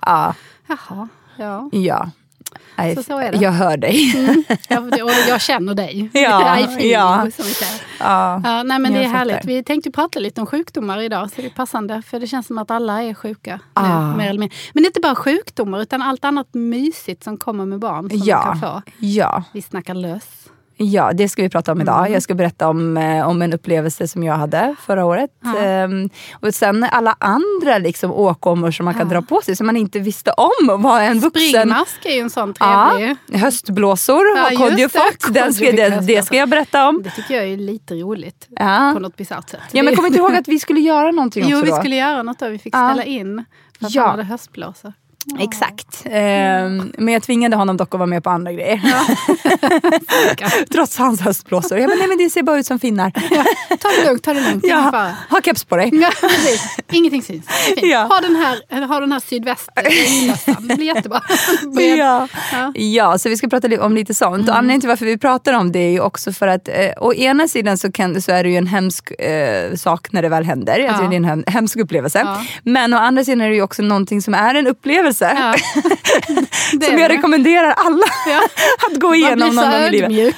Ja, 0.06 0.34
jaha, 0.66 1.08
ja. 1.36 1.68
ja. 1.72 2.10
Nej, 2.76 2.96
Så 2.96 3.02
så 3.02 3.18
är 3.18 3.32
det. 3.32 3.38
Jag 3.38 3.52
hör 3.52 3.76
dig. 3.76 4.14
Ja, 4.68 4.78
och 4.80 5.10
jag 5.28 5.40
känner 5.40 5.74
dig. 5.74 6.10
Ja, 6.14 6.58
I 6.58 6.92
ja. 6.92 7.22
you, 7.22 7.30
som 7.30 7.44
vi 7.44 7.54
säger. 7.54 7.82
Ja. 8.00 8.40
Ja, 8.44 8.62
nej, 8.62 8.78
men 8.78 8.92
det 8.92 8.98
Jag 8.98 9.04
är 9.04 9.08
härligt. 9.16 9.34
fattar. 9.36 9.48
Vi 9.48 9.64
tänkte 9.64 9.90
prata 9.90 10.18
lite 10.20 10.40
om 10.40 10.46
sjukdomar 10.46 10.98
idag, 11.00 11.30
så 11.30 11.40
det 11.40 11.46
är 11.46 11.50
passande. 11.50 12.02
För 12.02 12.20
det 12.20 12.26
känns 12.26 12.46
som 12.46 12.58
att 12.58 12.70
alla 12.70 13.02
är 13.02 13.14
sjuka. 13.14 13.60
Ah. 13.74 14.10
Nu, 14.10 14.16
mer 14.16 14.28
eller 14.30 14.40
mindre. 14.40 14.56
Men 14.72 14.84
inte 14.86 15.00
bara 15.00 15.14
sjukdomar, 15.14 15.80
utan 15.80 16.02
allt 16.02 16.24
annat 16.24 16.48
mysigt 16.54 17.24
som 17.24 17.36
kommer 17.36 17.66
med 17.66 17.78
barn. 17.78 18.10
Som 18.10 18.18
Ja. 18.24 18.42
kan 18.42 18.60
få. 18.60 18.82
ja. 18.98 19.42
Vi 19.52 19.62
snackar 19.62 19.94
löss. 19.94 20.48
Ja, 20.76 21.12
det 21.12 21.28
ska 21.28 21.42
vi 21.42 21.48
prata 21.48 21.72
om 21.72 21.80
idag. 21.80 21.98
Mm. 22.00 22.12
Jag 22.12 22.22
ska 22.22 22.34
berätta 22.34 22.68
om, 22.68 22.96
eh, 22.96 23.28
om 23.28 23.42
en 23.42 23.52
upplevelse 23.52 24.08
som 24.08 24.22
jag 24.22 24.34
hade 24.34 24.74
förra 24.86 25.04
året. 25.04 25.30
Ja. 25.44 25.58
Ehm, 25.58 26.10
och 26.40 26.54
sen 26.54 26.84
alla 26.84 27.16
andra 27.20 27.78
liksom, 27.78 28.12
åkommor 28.12 28.70
som 28.70 28.84
man 28.84 28.94
kan 28.94 29.08
Ja. 29.08 29.14
dra 29.14 29.22
på 29.22 29.40
sig 29.42 29.56
som 29.56 29.66
man 29.66 29.76
inte 29.76 29.98
visste 29.98 30.30
om 30.30 30.70
att 30.70 30.80
vara 30.82 31.02
en 31.02 31.20
vuxen. 31.20 31.48
Springmask 31.50 32.04
är 32.06 32.10
ju 32.14 32.20
en 32.20 32.30
sån 32.30 32.54
Ja, 32.60 32.92
trevlig. 32.96 33.16
höstblåsor 33.40 34.22
Ja, 34.36 34.42
har 34.42 34.50
just 34.50 34.62
Kodjo 34.62 34.76
det. 34.76 34.88
fått. 34.88 35.34
Den 35.34 35.54
ska, 35.54 35.72
det, 35.72 35.88
det 36.06 36.22
ska 36.22 36.36
jag 36.36 36.48
berätta 36.48 36.88
om. 36.88 37.02
Det 37.02 37.10
tycker 37.10 37.34
jag 37.34 37.44
är 37.44 37.56
lite 37.56 37.94
roligt. 37.94 38.46
Ja. 38.50 38.90
På 38.94 39.00
något 39.00 39.16
bisarrt 39.16 39.50
sätt. 39.50 39.60
Ja, 39.72 39.82
men 39.82 39.96
kom 39.96 40.06
inte 40.06 40.18
ihåg 40.18 40.34
att 40.36 40.48
vi 40.48 40.58
skulle 40.58 40.80
göra 40.80 41.10
någonting 41.10 41.44
Jo, 41.48 41.56
också 41.56 41.64
vi 41.64 41.70
då? 41.70 41.76
skulle 41.76 41.96
göra 41.96 42.22
något 42.22 42.38
då. 42.38 42.48
Vi 42.48 42.58
fick 42.58 42.74
ställa 42.74 43.04
in. 43.04 43.44
För 43.78 43.86
att 43.86 43.94
han 43.96 44.10
hade 44.10 44.22
höstblåsor. 44.24 44.92
Exakt. 45.40 46.02
Ehm, 46.04 46.92
men 46.98 47.14
jag 47.14 47.22
tvingade 47.22 47.56
honom 47.56 47.76
dock 47.76 47.94
att 47.94 47.98
vara 47.98 48.06
med 48.06 48.24
på 48.24 48.30
andra 48.30 48.52
grejer. 48.52 48.80
Trots 50.72 50.98
hans 50.98 51.20
höstblåsor. 51.20 51.78
Jag 51.78 51.90
bara, 51.90 51.98
nej 51.98 52.08
men 52.08 52.18
det 52.18 52.30
ser 52.30 52.42
bara 52.42 52.58
ut 52.58 52.66
som 52.66 52.78
finnar. 52.78 53.10
Ta 53.80 53.88
det 53.88 54.08
lugnt, 54.08 54.22
ta 54.22 54.34
det 54.34 54.40
lugnt. 54.40 54.64
Ja, 54.66 55.12
ha 55.30 55.40
keps 55.44 55.64
på 55.64 55.76
dig. 55.76 55.90
Ja, 55.92 56.10
precis. 56.20 56.76
Ingenting 56.92 57.22
syns. 57.22 57.46
Ja. 57.76 57.98
Ha 57.98 58.20
den 58.20 58.36
här, 58.36 58.86
ha 58.86 59.00
den 59.00 59.12
här 59.12 59.20
sydvästmössan. 59.20 60.68
Det 60.68 60.76
blir 60.76 60.86
jättebra. 60.86 61.20
Ja. 61.98 62.28
Ja. 62.52 62.72
ja, 62.74 63.18
så 63.18 63.28
vi 63.28 63.36
ska 63.36 63.48
prata 63.48 63.84
om 63.84 63.94
lite 63.94 64.14
sånt. 64.14 64.48
Och 64.48 64.54
anledningen 64.56 64.80
till 64.80 64.88
varför 64.88 65.06
vi 65.06 65.18
pratar 65.18 65.52
om 65.52 65.72
det 65.72 65.78
är 65.78 65.90
ju 65.90 66.00
också 66.00 66.32
för 66.32 66.48
att 66.48 66.68
eh, 66.68 66.74
å 67.00 67.14
ena 67.14 67.48
sidan 67.48 67.78
så, 67.78 67.92
kan, 67.92 68.22
så 68.22 68.32
är 68.32 68.44
det 68.44 68.50
ju 68.50 68.56
en 68.56 68.66
hemsk 68.66 69.10
eh, 69.10 69.74
sak 69.74 70.12
när 70.12 70.22
det 70.22 70.28
väl 70.28 70.44
händer. 70.44 70.86
Alltså 70.88 71.02
Ja. 71.04 71.08
det 71.08 71.14
är 71.14 71.16
en 71.16 71.24
hem, 71.24 71.44
hemsk 71.46 71.76
upplevelse. 71.76 72.18
Ja. 72.24 72.44
Men 72.62 72.94
å 72.94 72.96
andra 72.96 73.24
sidan 73.24 73.40
är 73.40 73.48
det 73.48 73.54
ju 73.54 73.62
också 73.62 73.82
någonting 73.82 74.22
som 74.22 74.34
är 74.34 74.54
en 74.54 74.66
upplevelse. 74.66 75.13
Ja. 75.20 75.54
Det 76.72 76.86
som 76.86 76.98
jag 76.98 77.10
rekommenderar 77.10 77.70
alla 77.76 78.04
Ja. 78.26 78.40
att 78.90 79.00
gå 79.00 79.06
Man 79.08 79.16
igenom 79.16 79.36
blir 79.50 79.62
så 79.62 79.70
någon 79.70 79.70
gång 79.72 79.80
i 79.88 79.90
livet. 79.90 80.10
ödmjuk. 80.10 80.36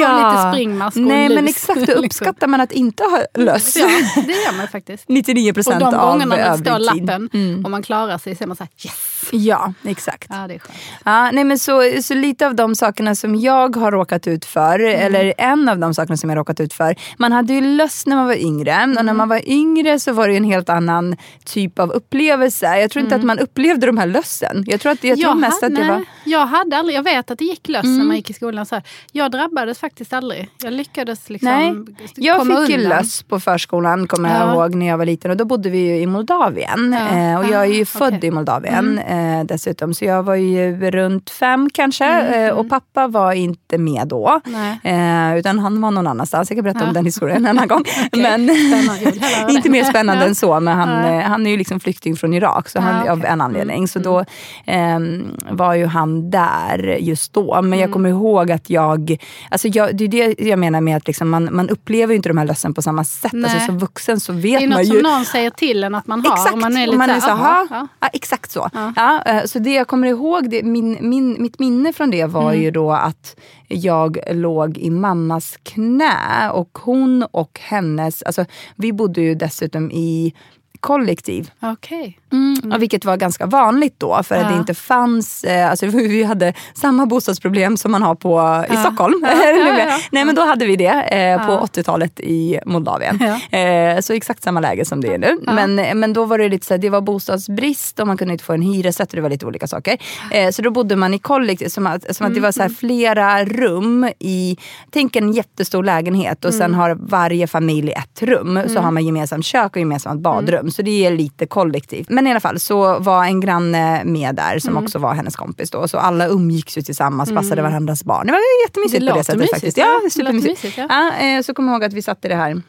Ja. 0.00 0.30
Lite 0.30 0.52
springmask 0.52 0.96
och 0.96 1.02
Nej 1.02 1.28
men 1.28 1.48
exakt, 1.48 1.86
då 1.86 1.92
uppskattar 1.92 2.46
man 2.46 2.60
att 2.60 2.72
inte 2.72 3.02
ha 3.04 3.20
löss. 3.42 3.76
Ja, 3.76 3.86
det 4.26 4.32
gör 4.32 4.56
man 4.56 4.68
faktiskt. 4.68 5.04
99 5.08 5.50
Och 5.50 5.54
procent 5.54 5.80
de 5.80 5.94
av 5.94 6.10
gångerna 6.12 6.36
det 6.36 6.42
står 6.58 6.70
övrig 6.72 6.90
tid. 6.92 7.06
lappen 7.06 7.28
Mm. 7.34 7.64
och 7.64 7.70
man 7.70 7.82
klarar 7.82 8.18
sig 8.18 8.36
så 8.36 8.44
är 8.44 8.48
man 8.48 8.56
såhär 8.56 8.70
yes. 8.84 8.94
Ja, 9.30 9.72
exakt. 9.84 10.26
Ja, 10.30 10.36
det 10.48 10.54
är 10.54 10.58
skönt. 10.58 10.78
Ja, 11.04 11.30
nej 11.30 11.44
men 11.44 11.58
så, 11.58 11.92
så 12.02 12.14
lite 12.14 12.46
av 12.46 12.54
de 12.54 12.74
sakerna 12.74 13.14
som 13.14 13.34
jag 13.36 13.76
har 13.76 13.92
råkat 13.92 14.26
ut 14.26 14.44
för, 14.44 14.78
Mm. 14.78 15.00
eller 15.06 15.34
en 15.38 15.68
av 15.68 15.78
de 15.78 15.94
sakerna 15.94 16.16
som 16.16 16.30
jag 16.30 16.36
har 16.36 16.40
råkat 16.40 16.60
ut 16.60 16.72
för. 16.72 16.96
Man 17.18 17.32
hade 17.32 17.52
ju 17.54 17.60
löss 17.60 18.06
när 18.06 18.16
man 18.16 18.26
var 18.26 18.34
yngre 18.34 18.70
och 18.76 18.82
Mm. 18.82 19.06
när 19.06 19.12
man 19.12 19.28
var 19.28 19.48
yngre 19.48 19.98
så 20.00 20.12
var 20.12 20.28
det 20.28 20.36
en 20.36 20.44
helt 20.44 20.68
annan 20.68 21.16
typ 21.44 21.78
av 21.78 21.90
upplevelse. 21.90 22.66
Jag 22.78 22.90
tror 22.90 23.04
inte 23.04 23.16
att 23.16 23.22
man 23.24 23.38
upplevde 23.38 23.86
de 23.86 23.98
här 23.98 24.06
lössen. 24.12 24.64
Jag 24.66 24.80
tror, 24.80 24.92
att, 24.92 25.04
jag 25.04 25.20
tror 25.20 25.34
mest 25.34 25.62
hade, 25.62 25.74
att 25.80 25.82
det 25.88 25.92
var... 25.92 26.04
jag 26.24 26.46
hade 26.46 26.76
aldrig, 26.76 26.96
jag 26.98 27.02
vet 27.02 27.30
att 27.30 27.38
det 27.38 27.44
gick 27.44 27.68
löss 27.68 27.84
när 27.84 28.04
man 28.04 28.16
gick 28.16 28.30
i 28.30 28.32
skolan. 28.32 28.66
Så 28.66 28.74
här. 28.74 28.84
Jag 29.12 29.30
drabbades 29.30 29.78
faktiskt 29.78 30.12
aldrig. 30.12 30.48
Jag 30.62 30.72
lyckades 30.72 31.30
liksom 31.30 31.48
Nej, 31.48 31.74
jag 32.16 32.38
komma 32.38 32.60
fick 32.66 32.76
ju 32.76 32.82
undan. 32.84 32.98
löss 32.98 33.22
på 33.22 33.40
förskolan 33.40 34.06
kommer 34.06 34.28
jag 34.38 34.48
Ja. 34.48 34.54
ihåg 34.54 34.74
när 34.74 34.86
jag 34.86 34.98
var 34.98 35.04
liten 35.06 35.30
och 35.30 35.36
då 35.36 35.44
bodde 35.44 35.70
vi 35.70 35.78
ju 35.78 35.96
i 35.96 36.06
Moldavien. 36.06 36.96
Ja. 37.10 37.16
Eh, 37.18 37.38
och 37.38 37.44
jag 37.44 37.62
är 37.62 37.72
ju 37.74 37.82
Ah, 37.82 37.84
född 37.84 38.14
okej. 38.14 38.28
i 38.28 38.30
Moldavien 38.30 38.98
eh, 38.98 39.44
dessutom 39.44 39.94
så 39.94 40.04
jag 40.04 40.22
var 40.22 40.34
ju 40.34 40.90
runt 40.90 41.30
fem 41.30 41.70
kanske 41.74 42.06
eh, 42.20 42.50
och 42.52 42.68
pappa 42.68 43.06
var 43.06 43.32
inte 43.32 43.78
med 43.78 44.08
då. 44.08 44.40
Eh, 44.82 45.36
utan 45.38 45.58
han 45.58 45.80
var 45.80 45.90
någon 45.90 46.06
annanstans. 46.06 46.50
Jag 46.50 46.56
kan 46.56 46.64
berätta 46.64 46.80
Ja. 46.80 46.86
om 46.88 46.94
den 46.94 47.04
historien 47.04 47.36
en 47.36 47.46
annan 47.46 47.68
gång. 47.68 47.84
Men. 48.12 48.46
Jag 48.46 48.54
hellre 48.54 49.20
höra 49.26 49.50
inte 49.56 49.70
mer 49.70 49.84
spännande 49.84 50.24
än 50.26 50.34
så. 50.34 50.60
Men 50.60 50.78
han, 50.78 51.04
eh, 51.04 51.20
han 51.24 51.46
är 51.46 51.50
ju 51.50 51.56
liksom 51.56 51.80
flykting 51.80 52.16
från 52.16 52.34
Irak 52.34 52.68
så 52.68 52.80
han, 52.80 53.08
av 53.08 53.24
en 53.24 53.40
anledning. 53.40 53.88
Så 53.88 53.98
då 54.02 54.24
ehm, 54.66 55.36
var 55.50 55.74
ju 55.74 55.86
han 55.86 56.30
där 56.30 56.96
just 57.00 57.32
då. 57.32 57.54
Men 57.54 57.64
Mm. 57.64 57.78
jag 57.80 57.92
kommer 57.92 58.08
ihåg 58.08 58.50
att 58.50 58.70
jag, 58.70 59.16
alltså 59.50 59.68
jag, 59.68 59.96
det 59.96 60.04
är 60.04 60.08
det 60.08 60.40
jag 60.48 60.58
menar 60.58 60.80
med 60.80 60.96
att 60.96 61.06
liksom 61.06 61.30
man, 61.30 61.48
man 61.52 61.68
upplever 61.68 62.12
ju 62.12 62.16
inte 62.16 62.28
de 62.28 62.38
här 62.38 62.44
lössen 62.46 62.74
på 62.74 62.82
samma 62.82 63.04
sätt. 63.04 63.34
Alltså 63.34 63.56
Nej. 63.56 63.66
som 63.66 63.78
vuxen 63.78 64.20
så 64.20 64.32
Det 64.32 64.38
vet 64.40 64.62
är 64.62 64.68
man 64.68 64.78
något 64.78 64.86
ju 64.86 64.90
som 65.00 65.10
någon 65.10 65.24
säger 65.24 65.50
till 65.50 65.84
en 65.84 65.94
att 65.94 66.06
man 66.06 66.24
har. 66.26 66.32
Exakt, 66.32 66.56
man 66.56 66.76
är 66.76 66.86
lite 66.86 66.98
man 66.98 67.10
är 67.10 67.20
så, 67.20 67.30
"Aha." 67.30 67.66
"Aha, 67.70 67.88
ja, 68.00 68.08
exakt 68.12 68.50
så. 68.50 68.70
Ja. 68.74 68.92
Ja. 68.96 69.22
eh, 69.32 69.44
så 69.44 69.58
det 69.58 69.70
jag 69.74 69.86
kommer 69.88 70.08
ihåg, 70.08 70.50
det, 70.50 70.62
min, 70.62 70.96
min, 71.00 71.36
mitt 71.42 71.58
minne 71.58 71.92
från 71.92 72.10
det 72.10 72.24
var 72.26 72.50
Mm. 72.50 72.62
ju 72.62 72.70
då 72.70 72.92
att 72.92 73.36
jag 73.68 74.18
låg 74.30 74.78
i 74.78 74.90
mammas 74.90 75.58
knä 75.62 76.50
och 76.52 76.78
hon 76.82 77.22
och 77.30 77.60
hennes, 77.62 78.22
alltså 78.22 78.44
vi 78.76 78.92
bodde 78.92 79.20
ju 79.22 79.34
dessutom 79.34 79.90
i 79.90 80.34
kollektiv. 80.80 81.50
Okej. 81.62 82.18
Mm. 82.32 82.72
Och 82.72 82.82
vilket 82.82 83.04
var 83.04 83.16
ganska 83.16 83.46
vanligt 83.46 83.94
då 83.98 84.22
för 84.22 84.34
att 84.34 84.42
Ja. 84.42 84.48
det 84.48 84.56
inte 84.56 84.74
fanns, 84.74 85.44
eh, 85.44 85.70
alltså 85.70 85.86
vi 85.92 86.22
hade 86.24 86.52
samma 86.74 87.06
bostadsproblem 87.06 87.76
som 87.76 87.92
man 87.92 88.02
har 88.02 88.14
på, 88.14 88.30
i 88.70 88.74
Ja. 88.74 88.80
Stockholm. 88.80 89.20
Ja. 89.22 89.98
Nej 90.12 90.24
men 90.24 90.34
då 90.34 90.42
hade 90.42 90.66
vi 90.66 90.76
det 90.76 90.86
eh, 91.02 91.46
på 91.46 91.52
Ja. 91.52 91.68
80-talet 91.72 92.20
i 92.20 92.58
Moldavien. 92.66 93.22
Eh, 93.50 94.00
så 94.00 94.12
exakt 94.12 94.42
samma 94.42 94.60
läge 94.60 94.84
som 94.84 95.00
det 95.00 95.14
är 95.14 95.18
nu. 95.18 95.38
Men, 95.42 95.74
men 96.00 96.12
då 96.12 96.24
var 96.24 96.38
det 96.38 96.48
lite 96.48 96.66
så 96.66 96.74
här, 96.74 96.78
det 96.78 96.90
var 96.90 97.00
bostadsbrist 97.00 98.00
och 98.00 98.06
man 98.06 98.16
kunde 98.16 98.32
inte 98.32 98.44
få 98.44 98.52
en 98.52 98.62
hyresrätt 98.62 99.08
och 99.10 99.16
det 99.16 99.22
var 99.22 99.30
lite 99.30 99.46
olika 99.46 99.66
saker. 99.66 99.96
Eh, 100.30 100.50
så 100.50 100.62
då 100.62 100.70
bodde 100.70 100.96
man 100.96 101.14
i 101.14 101.18
kollektiv, 101.18 101.68
som 101.68 101.86
att, 101.86 102.16
som 102.16 102.26
att 102.26 102.34
det 102.34 102.40
var 102.40 102.52
så 102.52 102.60
Mm, 102.62 102.70
här 102.72 102.76
flera 102.78 103.44
rum 103.44 104.08
i, 104.18 104.56
tänk 104.90 105.16
en 105.16 105.32
jättestor 105.32 105.84
lägenhet 105.84 106.44
och 106.44 106.50
Mm. 106.50 106.58
sen 106.60 106.74
har 106.74 106.94
varje 107.00 107.46
familj 107.46 107.92
ett 107.92 108.22
rum. 108.22 108.60
Så 108.68 108.80
har 108.80 108.90
man 108.90 109.06
gemensamt 109.06 109.44
kök 109.44 109.72
och 109.72 109.76
gemensamt 109.80 110.20
badrum. 110.20 110.61
Mm. 110.62 110.70
Så 110.72 110.82
det 110.82 111.06
är 111.06 111.10
lite 111.10 111.46
kollektivt. 111.46 112.08
Men 112.10 112.26
i 112.26 112.30
alla 112.30 112.40
fall 112.40 112.58
så 112.60 112.98
var 112.98 113.24
en 113.24 113.40
granne 113.40 114.04
med 114.04 114.34
där 114.34 114.58
som 114.58 114.70
Mm. 114.70 114.84
också 114.84 114.98
var 114.98 115.14
hennes 115.14 115.36
kompis 115.36 115.70
då. 115.70 115.88
Så 115.88 115.98
alla 115.98 116.26
umgicks 116.28 116.78
ju 116.78 116.82
tillsammans, 116.82 117.32
passade 117.34 117.62
varandras 117.62 118.04
barn. 118.04 118.26
Det 118.26 118.32
var 118.32 118.40
jättemysigt 118.66 119.00
Det 119.06 119.10
på 119.10 119.16
det 119.18 119.24
sättet 119.24 119.38
mysigt, 119.40 119.54
faktiskt. 119.54 119.76
ja. 119.78 120.00
Ja, 120.04 120.10
supermysigt. 120.10 120.62
mysigt, 120.62 120.78
ja. 120.78 120.86
Ja, 121.18 121.26
eh, 121.26 121.42
så 121.42 121.54
kommer 121.54 121.72
jag 121.72 121.76
ihåg 121.76 121.84
att 121.84 121.92
vi 121.92 122.02
satt 122.02 122.24
i 122.24 122.28
det 122.28 122.34
här 122.36 122.62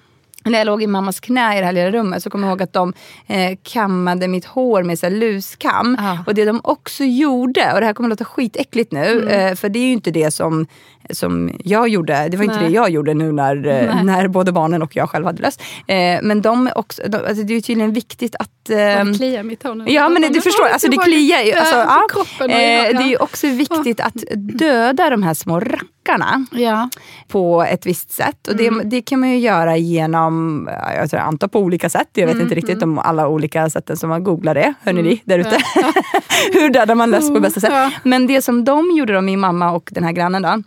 när 0.43 0.57
jag 0.57 0.65
låg 0.65 0.83
i 0.83 0.88
mammas 0.88 1.19
knä 1.19 1.57
i 1.57 1.59
det 1.59 1.65
här 1.65 1.73
lilla 1.73 1.91
rummet 1.91 2.23
så 2.23 2.29
kommer 2.29 2.47
jag 2.47 2.51
ihåg 2.51 2.62
att 2.62 2.73
de 2.73 2.93
eh, 3.27 3.57
kammade 3.63 4.27
mitt 4.27 4.45
hår 4.45 4.83
med 4.83 5.00
så 5.00 5.09
luskam. 5.09 5.97
Ja. 6.00 6.17
Och 6.27 6.35
det 6.35 6.45
de 6.45 6.62
också 6.63 7.03
gjorde, 7.03 7.73
och 7.73 7.79
det 7.79 7.85
här 7.85 7.93
kommer 7.93 8.09
att 8.09 8.19
låta 8.19 8.25
skitäckligt 8.25 8.91
nu, 8.91 9.29
eh, 9.29 9.55
för 9.55 9.69
det 9.69 9.79
är 9.79 9.85
ju 9.85 9.91
inte 9.91 10.12
det 10.12 10.31
som, 10.31 10.67
som 11.09 11.51
jag 11.63 11.88
gjorde. 11.88 12.27
Det 12.29 12.38
var 12.38 12.43
inte 12.43 12.55
Nej. 12.55 12.65
det 12.65 12.73
jag 12.73 12.89
gjorde 12.89 13.13
nu 13.13 13.31
när, 13.31 13.55
eh, 13.67 13.95
Nej. 13.95 14.03
när 14.03 14.27
både 14.27 14.51
barnen 14.51 14.81
och 14.81 14.95
jag 14.95 15.09
själv 15.09 15.25
hade 15.25 15.41
löst. 15.41 15.62
Eh, 15.88 16.19
men 16.21 16.41
de 16.41 16.69
också, 16.75 17.01
de, 17.07 17.17
alltså 17.17 17.43
det 17.43 17.53
är 17.53 17.62
tydligen 17.62 17.93
viktigt 17.93 18.35
att... 18.35 18.69
Ehm, 18.69 19.12
det 19.12 19.17
kliar 19.17 19.43
mitt 19.43 19.63
hår 19.63 19.75
nu. 19.75 19.85
Ja 19.88 20.09
men 20.09 20.21
det, 20.21 20.29
du 20.29 20.41
förstår, 20.41 20.67
alltså 20.67 20.88
det 20.88 20.97
kliar 20.97 21.41
ju. 21.41 21.53
Alltså, 21.53 21.75
Ja, 21.75 22.45
eh, 22.45 22.97
det 22.97 23.13
är 23.13 23.21
också 23.21 23.47
viktigt 23.47 24.00
att 24.00 24.23
döda 24.35 25.09
de 25.09 25.23
här 25.23 25.33
små 25.33 25.59
rackarna 26.07 26.45
Ja. 26.51 26.89
på 27.27 27.63
ett 27.63 27.86
visst 27.86 28.12
sätt. 28.12 28.48
Och 28.48 28.55
det, 28.55 28.67
Mm. 28.67 28.89
det 28.89 29.01
kan 29.01 29.19
man 29.19 29.29
ju 29.29 29.38
göra 29.38 29.77
genom, 29.77 30.69
ja, 30.81 30.93
jag 30.93 31.10
tror 31.10 31.19
jag 31.19 31.27
antar 31.27 31.48
på 31.48 31.60
olika 31.60 31.89
sätt. 31.89 32.07
Jag 32.13 32.24
Mm, 32.24 32.36
vet 32.38 32.43
inte 32.43 32.55
riktigt 32.55 32.83
om 32.83 33.00
alla 33.00 33.27
olika 33.27 33.69
sätten 33.69 33.98
som 33.98 34.10
man 34.10 34.24
googlar 34.24 34.53
det. 34.53 34.74
Hörni 34.81 35.01
ni 35.01 35.22
där 35.25 35.39
ute. 35.39 35.57
Ja. 35.75 35.93
Hur 36.53 36.69
dödar 36.69 36.95
man 36.95 37.12
löss 37.12 37.29
på 37.33 37.39
bästa 37.39 37.60
sätt? 37.60 37.69
Ja. 37.74 37.91
Men 38.03 38.27
det 38.27 38.41
som 38.41 38.63
de 38.63 38.91
gjorde, 38.98 39.13
då, 39.13 39.22
min 39.22 39.39
mamma 39.39 39.72
och 39.72 39.89
den 39.91 40.03
här 40.03 40.12
grannen 40.12 40.41
då, 40.41 40.63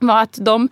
var 0.00 0.22
att 0.22 0.38
de 0.40 0.68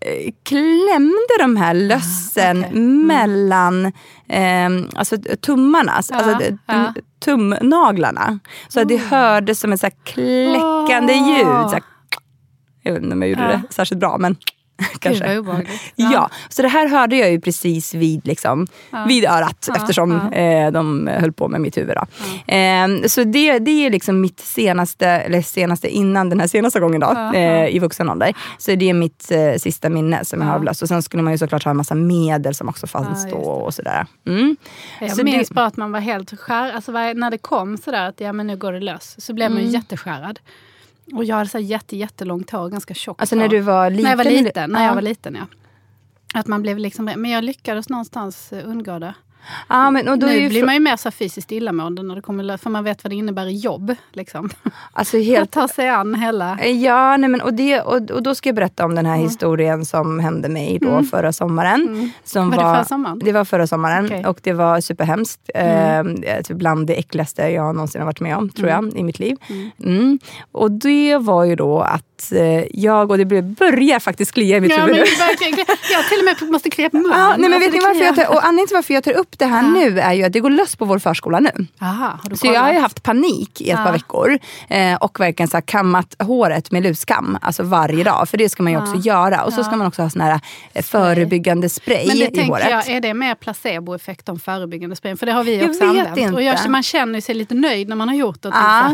eh, 0.00 0.32
klämde 0.42 1.38
de 1.38 1.56
här 1.56 1.74
lössen 1.74 2.56
Ah, 2.64 2.66
okej. 2.68 2.78
Mm. 2.78 3.06
mellan 3.06 3.86
eh, 4.28 4.88
alltså, 4.98 5.16
tummarna, 5.40 5.92
alltså 5.92 6.14
Ja, 6.14 6.20
tum- 6.20 6.58
ja. 6.66 6.94
tumnaglarna. 7.24 8.38
Så 8.68 8.80
att 8.80 8.88
det 8.88 8.96
hördes 8.96 9.60
som 9.60 9.72
ett 9.72 9.80
så 9.80 9.86
här 9.86 9.94
kläckande 10.04 11.12
Åh. 11.14 11.28
ljud. 11.28 11.46
Så 11.46 11.72
här, 11.72 11.82
jag 12.84 12.92
vet 12.92 13.02
inte 13.02 13.14
om 13.14 13.22
jag 13.22 13.28
gjorde 13.30 13.42
Ja. 13.42 13.48
det 13.48 13.62
särskilt 13.74 14.00
bra 14.00 14.18
men 14.18 14.36
Gud 14.78 15.00
kanske. 15.00 15.26
vad 15.28 15.38
obehagligt. 15.38 15.70
Ja. 15.96 16.30
så 16.48 16.62
det 16.62 16.68
här 16.68 16.88
hörde 16.88 17.16
jag 17.16 17.30
ju 17.30 17.40
precis 17.40 17.94
vid, 17.94 18.26
liksom, 18.26 18.66
Ja. 18.90 19.04
vid 19.08 19.24
örat 19.24 19.64
Ja, 19.68 19.76
eftersom 19.76 20.10
ja. 20.32 20.38
Eh, 20.38 20.72
de 20.72 21.06
höll 21.06 21.32
på 21.32 21.48
med 21.48 21.60
mitt 21.60 21.76
huvud. 21.78 21.96
Eh, 22.46 23.06
så 23.06 23.24
det, 23.24 23.58
det 23.58 23.86
är 23.86 23.90
liksom 23.90 24.20
mitt 24.20 24.40
senaste, 24.40 25.06
eller 25.08 25.42
senaste 25.42 25.88
innan 25.88 26.28
den 26.30 26.40
här 26.40 26.46
senaste 26.46 26.80
gången 26.80 27.00
då, 27.00 27.12
Ja, 27.14 27.34
eh, 27.34 27.74
i 27.74 27.78
vuxen 27.78 28.10
ålder. 28.10 28.34
Så 28.58 28.74
det 28.74 28.90
är 28.90 28.94
mitt 28.94 29.30
eh, 29.30 29.54
sista 29.58 29.88
minne 29.90 30.24
som 30.24 30.40
jag 30.40 30.46
har 30.46 30.52
Ja. 30.54 30.58
avlöst. 30.58 30.82
Och 30.82 30.88
sen 30.88 31.02
skulle 31.02 31.22
man 31.22 31.32
ju 31.32 31.38
såklart 31.38 31.64
ha 31.64 31.70
en 31.70 31.76
massa 31.76 31.94
medel 31.94 32.54
som 32.54 32.68
också 32.68 32.86
Ja, 32.86 32.88
fanns 32.88 33.30
då 33.30 33.36
och 33.36 33.74
sådär. 33.74 34.06
Mm. 34.26 34.56
Jag 35.00 35.16
Så 35.16 35.24
minns 35.24 35.48
det- 35.48 35.54
bara 35.54 35.66
att 35.66 35.76
man 35.76 35.92
var 35.92 36.00
helt 36.00 36.40
skär, 36.40 36.72
alltså 36.72 36.92
när 36.92 37.30
det 37.30 37.38
kom 37.38 37.76
sådär 37.76 38.08
att 38.08 38.20
ja 38.20 38.32
men 38.32 38.46
nu 38.46 38.56
går 38.56 38.72
det 38.72 38.80
lös, 38.80 39.14
så 39.24 39.32
blev 39.34 39.50
man 39.50 39.60
Mm. 39.60 39.70
jätteskärrad. 39.72 40.38
Och 41.12 41.24
jag 41.24 41.36
hade 41.36 41.48
så 41.48 41.58
här 41.58 41.64
jätte, 41.64 41.96
jättelångt 41.96 42.50
hår, 42.50 42.68
ganska 42.68 42.94
tjockt 42.94 43.20
Alltså 43.20 43.36
när 43.36 43.48
du 43.48 43.60
var 43.60 43.90
liten? 43.90 44.02
När 44.02 44.10
jag 44.10 44.16
var 44.16 44.24
liten, 44.24 44.70
när 44.70 44.80
ja. 44.80 44.86
jag 44.86 44.94
var 44.94 45.02
liten 45.02 45.34
ja. 45.34 45.46
Att 46.34 46.46
man 46.46 46.62
blev 46.62 46.78
liksom, 46.78 47.04
men 47.04 47.30
jag 47.30 47.44
lyckades 47.44 47.88
någonstans 47.88 48.52
undgå 48.64 48.98
det. 48.98 49.14
Ja, 49.68 49.90
men, 49.90 50.08
och 50.08 50.18
då 50.18 50.26
nu 50.26 50.32
ju 50.38 50.48
blir 50.48 50.64
man 50.64 50.74
ju 50.74 50.80
mer 50.80 50.96
så 50.96 51.10
fysiskt 51.10 51.52
illamående 51.52 52.02
när 52.02 52.14
det 52.16 52.22
kommer 52.22 52.56
för 52.56 52.70
man 52.70 52.84
vet 52.84 53.04
vad 53.04 53.10
det 53.12 53.16
innebär 53.16 53.46
i 53.46 53.56
jobb. 53.56 53.94
Liksom. 54.12 54.50
alltså 54.92 55.16
Att 55.18 55.24
helt 55.24 55.50
ta 55.50 55.68
sig 55.68 55.88
an 55.88 56.14
hela... 56.14 56.64
Ja, 56.64 57.16
nej 57.16 57.28
men, 57.30 57.40
och, 57.40 57.54
det, 57.54 57.80
och, 57.80 58.10
och 58.10 58.22
då 58.22 58.34
ska 58.34 58.48
jag 58.48 58.56
berätta 58.56 58.84
om 58.84 58.94
den 58.94 59.06
här 59.06 59.16
historien 59.16 59.84
som 59.84 60.20
hände 60.20 60.48
mig 60.48 60.78
då 60.80 60.88
Mm. 60.88 61.04
förra 61.06 61.32
sommaren. 61.32 62.12
Som 62.24 62.50
Var 62.50 62.56
det 62.56 62.62
förra 62.62 62.84
sommaren? 62.84 63.18
Det 63.24 63.32
var 63.32 63.44
förra 63.44 63.66
sommaren 63.66 64.04
Okej. 64.06 64.26
och 64.26 64.38
det 64.42 64.52
var 64.52 64.80
superhemskt. 64.80 65.50
Eh, 65.54 66.02
typ 66.44 66.56
bland 66.56 66.86
det 66.86 66.94
äckligaste 66.94 67.42
jag 67.42 67.74
någonsin 67.74 68.00
har 68.00 68.06
varit 68.06 68.20
med 68.20 68.36
om, 68.36 68.48
tror 68.48 68.68
jag, 68.68 68.92
i 68.96 69.02
mitt 69.02 69.18
liv. 69.18 69.36
Mm. 69.84 70.18
Och 70.52 70.70
det 70.70 71.16
var 71.16 71.44
ju 71.44 71.56
då 71.56 71.80
att 71.80 72.32
eh, 72.32 72.64
jag, 72.80 73.10
och 73.10 73.18
det 73.18 73.42
börjar 73.42 73.98
faktiskt 73.98 74.32
klia 74.32 74.56
i 74.56 74.60
mitt 74.60 74.70
Ja, 74.70 74.76
huvud 74.80 74.96
men 74.96 75.26
verkligen, 75.28 75.58
jag 75.92 76.04
till 76.08 76.18
och 76.18 76.24
med 76.42 76.52
måste 76.52 76.70
klia 76.70 76.90
på 76.90 76.96
munnen. 77.04 77.18
Ja, 77.18 77.28
nej, 77.28 77.38
men 77.38 77.52
Alltså, 77.52 77.70
vet 77.70 77.72
ni 77.72 77.80
varför 78.04 78.22
jag 78.22 78.30
och 78.30 78.44
anledningen 78.44 78.66
till 78.68 78.74
varför 78.76 78.94
jag 78.94 79.04
tar 79.04 79.12
upp 79.12 79.33
det 79.38 79.46
här 79.46 79.62
Ja. 79.62 79.68
nu 79.70 80.00
är 80.00 80.12
ju 80.12 80.22
att 80.24 80.32
det 80.32 80.40
går 80.40 80.50
löss 80.50 80.76
på 80.76 80.84
vår 80.84 80.98
förskola 80.98 81.40
nu. 81.40 81.66
Aha, 81.80 82.18
Så 82.34 82.46
jag 82.46 82.60
har 82.60 82.72
ju 82.72 82.78
haft 82.78 83.02
panik 83.02 83.60
i 83.60 83.70
ett 83.70 83.78
Ja. 83.78 83.84
par 83.84 83.92
veckor 83.92 84.38
eh, 84.68 84.94
och 84.94 85.20
verkligen 85.20 85.48
så 85.48 85.60
kammat 85.62 86.16
håret 86.22 86.70
med 86.70 86.82
luskam 86.82 87.38
alltså 87.40 87.62
varje 87.62 88.04
dag. 88.04 88.28
För 88.28 88.38
det 88.38 88.48
ska 88.48 88.62
man 88.62 88.72
ju 88.72 88.78
också 88.78 88.96
göra. 88.96 89.42
Och 89.44 89.52
så 89.52 89.64
ska 89.64 89.76
man 89.76 89.86
också 89.86 90.02
ha 90.02 90.10
sån 90.10 90.20
här 90.20 90.40
eh, 90.72 90.82
förebyggande 90.82 91.68
spray 91.68 92.06
Men 92.06 92.16
det 92.18 92.24
i 92.24 92.26
tänker 92.34 92.44
håret. 92.52 92.70
jag, 92.70 92.88
är 92.88 93.00
det 93.00 93.14
mer 93.14 93.34
placeboeffekt 93.34 94.28
om 94.28 94.38
förebyggande 94.38 94.96
spray? 94.96 95.16
För 95.16 95.26
det 95.26 95.32
har 95.32 95.44
vi 95.44 95.60
Jag 95.60 95.70
också 95.70 95.84
använt. 95.84 96.16
inte. 96.18 96.34
Och 96.34 96.42
jag, 96.42 96.68
man 96.70 96.82
känner 96.82 97.20
sig 97.20 97.34
lite 97.34 97.54
nöjd 97.54 97.88
när 97.88 97.96
man 97.96 98.08
har 98.08 98.16
gjort 98.16 98.42
det. 98.42 98.48
Ja. 98.48 98.90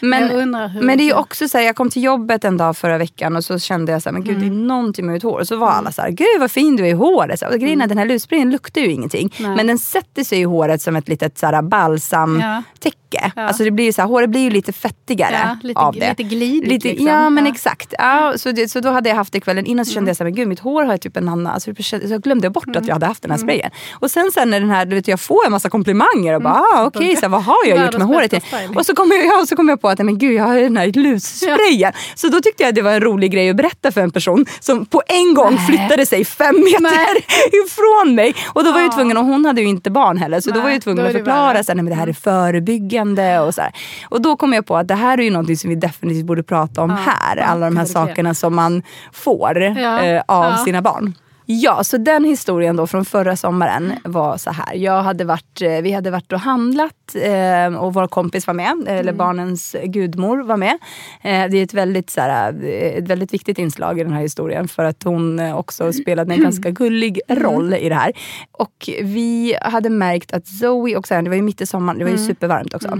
Men, 0.00 0.50
men 0.82 0.98
det 0.98 1.04
är 1.04 1.06
ju 1.06 1.12
också 1.14 1.48
så 1.48 1.58
här, 1.58 1.64
jag 1.64 1.76
kom 1.76 1.90
till 1.90 2.02
jobbet 2.02 2.44
en 2.44 2.56
dag 2.56 2.76
förra 2.76 2.98
veckan 2.98 3.36
och 3.36 3.44
så 3.44 3.58
kände 3.58 3.92
jag 3.92 4.02
så 4.02 4.08
här, 4.08 4.12
men 4.12 4.24
gud 4.24 4.36
det 4.38 4.42
är 4.46 4.46
Mm. 4.46 4.66
någonting 4.66 5.06
med 5.06 5.12
mitt 5.12 5.22
hår. 5.22 5.38
Och 5.40 5.46
så 5.48 5.56
var 5.56 5.70
alla 5.70 5.92
så 5.92 6.02
här, 6.02 6.10
gud 6.10 6.26
vad 6.40 6.50
fin 6.50 6.76
du 6.76 6.82
är 6.84 6.88
i 6.88 6.92
håret. 6.92 7.40
Så, 7.40 7.46
och 7.46 7.58
grejen 7.58 7.80
är 7.80 7.84
att 7.84 7.88
den 7.88 7.98
här 7.98 8.06
lussprayen 8.06 8.50
luktar 8.50 8.80
ju 8.80 8.90
ingenting. 8.92 9.32
Mm. 9.38 9.50
Nej. 9.50 9.55
Men 9.56 9.66
den 9.66 9.78
sätter 9.78 10.24
sig 10.24 10.40
i 10.40 10.44
håret 10.44 10.82
som 10.82 10.96
ett 10.96 11.08
litet 11.08 11.38
så 11.38 11.46
här, 11.46 11.62
balsamtäcke. 11.62 13.32
Ja. 13.36 13.42
Alltså 13.42 13.64
det 13.64 13.70
blir 13.70 13.92
så 13.92 14.02
här, 14.02 14.08
håret 14.08 14.30
blir 14.30 14.40
ju 14.40 14.50
lite 14.50 14.72
fettigare 14.72 15.36
Ja, 15.44 15.58
lite- 15.62 15.80
av 15.80 15.94
det. 15.94 16.08
lite 16.08 16.22
glidigt 16.22 16.68
Lite, 16.68 16.88
liksom. 16.88 17.06
Ja 17.06 17.30
men 17.30 17.46
Ja. 17.46 17.52
exakt. 17.52 17.94
Ja, 17.98 18.32
så, 18.36 18.52
det, 18.52 18.68
så 18.68 18.80
då 18.80 18.88
hade 18.90 19.08
jag 19.08 19.16
haft 19.16 19.32
det 19.32 19.40
kvällen 19.40 19.66
innan 19.66 19.84
så 19.86 19.92
kände 19.92 20.10
jag 20.10 20.16
så 20.16 20.24
här, 20.24 20.30
men 20.30 20.34
gud 20.34 20.48
mitt 20.48 20.60
hår 20.60 20.84
har 20.84 20.92
ju 20.92 20.98
typ 20.98 21.16
en 21.16 21.28
annan, 21.28 21.46
alltså, 21.52 21.70
så 21.82 21.96
jag 22.08 22.22
glömde 22.22 22.50
bort 22.50 22.66
Mm. 22.66 22.78
att 22.82 22.86
jag 22.88 22.94
hade 22.94 23.06
haft 23.06 23.22
den 23.22 23.30
här 23.30 23.38
sprayen. 23.38 23.70
Och 23.94 24.10
sen, 24.10 24.30
sen 24.34 24.50
när 24.50 24.60
den 24.60 24.70
här, 24.70 24.86
du 24.86 24.96
vet, 24.96 25.08
jag 25.08 25.20
får 25.20 25.46
en 25.46 25.52
massa 25.52 25.68
komplimanger 25.70 26.34
och 26.34 26.42
bara, 26.42 26.54
ah, 26.54 26.84
okej, 26.86 27.16
så 27.16 27.22
här, 27.22 27.28
vad 27.28 27.44
har 27.44 27.56
jag 27.66 27.70
gjort 27.84 27.92
med 27.92 28.02
Mm. 28.02 28.08
Håret? 28.08 28.34
Och 28.76 28.86
så 28.86 28.94
kom 28.94 29.10
jag, 29.10 29.24
ja, 29.26 29.46
så 29.48 29.56
kom 29.56 29.68
jag 29.68 29.80
på 29.80 29.88
att 29.88 29.98
men 29.98 30.18
gud, 30.18 30.32
jag 30.32 30.44
har 30.44 30.56
den 30.56 30.76
här 30.76 30.86
lussprayen. 30.92 31.92
Så 32.14 32.28
då 32.28 32.40
tyckte 32.40 32.62
jag 32.62 32.68
att 32.68 32.74
det 32.74 32.82
var 32.82 32.92
en 32.92 33.00
rolig 33.00 33.32
grej 33.32 33.50
att 33.50 33.56
berätta 33.56 33.92
för 33.92 34.00
en 34.00 34.10
person 34.10 34.46
som 34.60 34.86
på 34.86 35.02
en 35.06 35.34
gång 35.34 35.54
Nej. 35.54 35.66
flyttade 35.66 36.06
sig 36.06 36.24
fem 36.24 36.56
meter 36.64 36.80
Nej. 36.82 37.26
ifrån 37.66 38.14
mig. 38.14 38.34
Och 38.46 38.64
då 38.64 38.72
var 38.72 38.80
jag 38.80 38.88
Ja. 38.88 38.92
tvungen, 38.92 39.16
och 39.16 39.24
hon 39.24 39.45
hade 39.46 39.60
ju 39.60 39.66
inte 39.66 39.90
barn 39.90 40.16
heller, 40.16 40.40
så 40.40 40.50
då 40.50 40.54
Nej, 40.54 40.62
var 40.62 40.70
jag 40.70 40.82
tvungen 40.82 41.04
då 41.04 41.08
att 41.08 41.12
förklara 41.12 41.62
så 41.64 41.72
här, 41.72 41.74
nej, 41.74 41.84
men 41.84 41.90
det 41.90 41.94
här 41.94 42.06
är 42.06 42.12
förebyggande 42.12 43.40
och 43.40 43.54
så 43.54 43.60
här. 43.60 43.72
Och 44.08 44.22
då 44.22 44.36
kom 44.36 44.52
jag 44.52 44.66
på 44.66 44.76
att 44.76 44.88
det 44.88 44.94
här 44.94 45.18
är 45.18 45.22
ju 45.22 45.30
någonting 45.30 45.56
som 45.56 45.70
vi 45.70 45.76
definitivt 45.76 46.26
borde 46.26 46.42
prata 46.42 46.82
om 46.82 46.90
Ja, 46.90 46.96
här. 46.96 47.36
Alla 47.36 47.66
de 47.66 47.76
här 47.76 47.84
sakerna 47.84 48.34
som 48.34 48.56
man 48.56 48.82
får 49.12 49.62
eh, 49.62 50.22
av 50.26 50.56
sina 50.56 50.82
barn. 50.82 51.14
Ja, 51.48 51.84
så 51.84 51.96
den 51.98 52.24
historien 52.24 52.76
då 52.76 52.86
från 52.86 53.04
förra 53.04 53.36
sommaren 53.36 53.92
var 54.04 54.36
så 54.36 54.50
här. 54.50 54.74
Jag 54.74 55.02
hade 55.02 55.24
varit, 55.24 55.62
eh, 55.62 55.70
vi 55.82 55.92
hade 55.92 56.10
varit 56.10 56.32
och 56.32 56.40
handlat 56.40 57.14
eh, 57.22 57.74
och 57.76 57.94
vår 57.94 58.06
kompis 58.06 58.46
var 58.46 58.54
med, 58.54 58.84
eller 58.86 59.00
Mm. 59.02 59.16
barnens 59.16 59.76
gudmor 59.84 60.42
var 60.42 60.56
med. 60.56 60.78
Eh, 61.22 61.50
det 61.50 61.58
är 61.58 61.62
ett 61.62 61.74
väldigt, 61.74 62.10
så 62.10 62.20
här, 62.20 62.52
eh, 62.64 62.68
ett 62.98 63.08
väldigt 63.08 63.34
viktigt 63.34 63.58
inslag 63.58 64.00
i 64.00 64.02
den 64.04 64.12
här 64.12 64.20
historien 64.22 64.68
för 64.68 64.84
att 64.84 65.02
hon 65.02 65.38
eh, 65.38 65.56
också 65.58 65.92
spelade 65.92 66.34
en 66.34 66.42
ganska 66.42 66.70
gullig 66.70 67.20
Mm. 67.28 67.42
roll 67.42 67.74
i 67.74 67.88
det 67.88 67.94
här. 67.94 68.12
Och 68.52 68.90
vi 69.02 69.56
hade 69.62 69.90
märkt 69.90 70.32
att 70.32 70.46
Zoe, 70.46 70.96
och 70.96 71.06
sen, 71.06 71.24
det 71.24 71.30
var 71.30 71.36
ju 71.36 71.42
mitt 71.42 71.60
i 71.60 71.66
sommaren, 71.66 71.98
det 71.98 72.04
var 72.04 72.10
ju 72.12 72.16
Mm. 72.16 72.26
supervarmt 72.28 72.74
också. 72.74 72.98